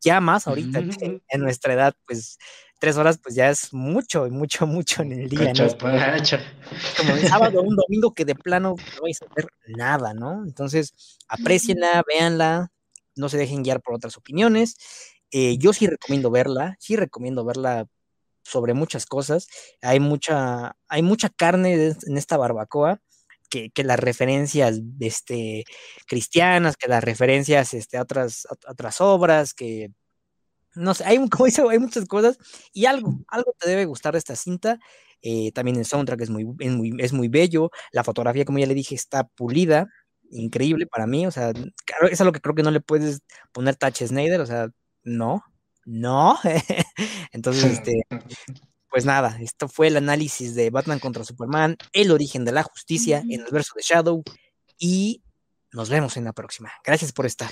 ya 0.00 0.20
más 0.20 0.46
ahorita 0.46 0.80
en 0.80 1.40
nuestra 1.40 1.74
edad, 1.74 1.94
pues 2.06 2.38
tres 2.78 2.96
horas 2.96 3.18
pues 3.22 3.34
ya 3.34 3.50
es 3.50 3.72
mucho, 3.72 4.28
mucho, 4.30 4.66
mucho 4.66 5.02
en 5.02 5.12
el 5.12 5.28
día. 5.28 5.52
¿no? 5.52 5.78
Como 5.78 7.12
un 7.12 7.20
sábado 7.20 7.60
o 7.60 7.62
un 7.64 7.76
domingo 7.76 8.14
que 8.14 8.24
de 8.24 8.34
plano 8.34 8.76
no 8.96 9.02
vais 9.02 9.20
a 9.22 9.26
hacer 9.26 9.48
nada, 9.66 10.14
¿no? 10.14 10.44
Entonces, 10.44 11.18
aprecienla, 11.28 12.02
véanla, 12.06 12.72
no 13.16 13.28
se 13.28 13.38
dejen 13.38 13.62
guiar 13.62 13.80
por 13.82 13.94
otras 13.94 14.16
opiniones. 14.16 14.76
Eh, 15.30 15.58
yo 15.58 15.72
sí 15.72 15.86
recomiendo 15.86 16.30
verla, 16.30 16.76
sí 16.80 16.96
recomiendo 16.96 17.44
verla 17.44 17.86
sobre 18.44 18.74
muchas 18.74 19.06
cosas. 19.06 19.48
Hay 19.82 20.00
mucha, 20.00 20.76
hay 20.88 21.02
mucha 21.02 21.28
carne 21.28 21.94
en 22.06 22.16
esta 22.16 22.36
barbacoa. 22.36 23.00
Que, 23.50 23.70
que, 23.70 23.82
las 23.82 23.98
referencias 23.98 24.78
este, 25.00 25.64
cristianas, 26.06 26.76
que 26.76 26.86
las 26.86 27.02
referencias 27.02 27.72
este, 27.72 27.96
a, 27.96 28.02
otras, 28.02 28.44
a 28.44 28.72
otras 28.72 29.00
obras, 29.00 29.54
que 29.54 29.90
no 30.78 30.94
sé, 30.94 31.04
hay, 31.04 31.18
como 31.30 31.46
dice, 31.46 31.62
hay 31.68 31.78
muchas 31.78 32.06
cosas 32.06 32.38
y 32.72 32.86
algo, 32.86 33.18
algo 33.28 33.54
te 33.58 33.68
debe 33.68 33.84
gustar 33.84 34.12
de 34.12 34.18
esta 34.18 34.36
cinta. 34.36 34.78
Eh, 35.20 35.50
también 35.52 35.76
el 35.76 35.84
soundtrack 35.84 36.20
es 36.20 36.30
muy, 36.30 36.46
es 36.60 36.72
muy, 36.72 36.92
es 36.98 37.12
muy 37.12 37.28
bello, 37.28 37.70
la 37.90 38.04
fotografía, 38.04 38.44
como 38.44 38.60
ya 38.60 38.66
le 38.66 38.74
dije, 38.74 38.94
está 38.94 39.24
pulida, 39.24 39.88
increíble 40.30 40.86
para 40.86 41.08
mí, 41.08 41.26
o 41.26 41.32
sea, 41.32 41.52
es 42.10 42.20
algo 42.20 42.32
que 42.32 42.40
creo 42.40 42.54
que 42.54 42.62
no 42.62 42.70
le 42.70 42.80
puedes 42.80 43.20
poner 43.50 43.74
Touch 43.74 44.04
Snyder, 44.04 44.40
o 44.40 44.46
sea, 44.46 44.68
no, 45.02 45.42
no. 45.84 46.38
Entonces, 47.32 47.64
este, 47.64 48.02
pues 48.88 49.04
nada, 49.04 49.38
esto 49.40 49.68
fue 49.68 49.88
el 49.88 49.96
análisis 49.96 50.54
de 50.54 50.70
Batman 50.70 51.00
contra 51.00 51.24
Superman, 51.24 51.76
el 51.92 52.12
origen 52.12 52.44
de 52.44 52.52
la 52.52 52.62
justicia 52.62 53.24
en 53.28 53.40
el 53.40 53.50
verso 53.50 53.72
de 53.74 53.82
Shadow 53.82 54.22
y 54.78 55.22
nos 55.72 55.90
vemos 55.90 56.16
en 56.16 56.24
la 56.24 56.32
próxima. 56.32 56.70
Gracias 56.84 57.12
por 57.12 57.26
estar. 57.26 57.50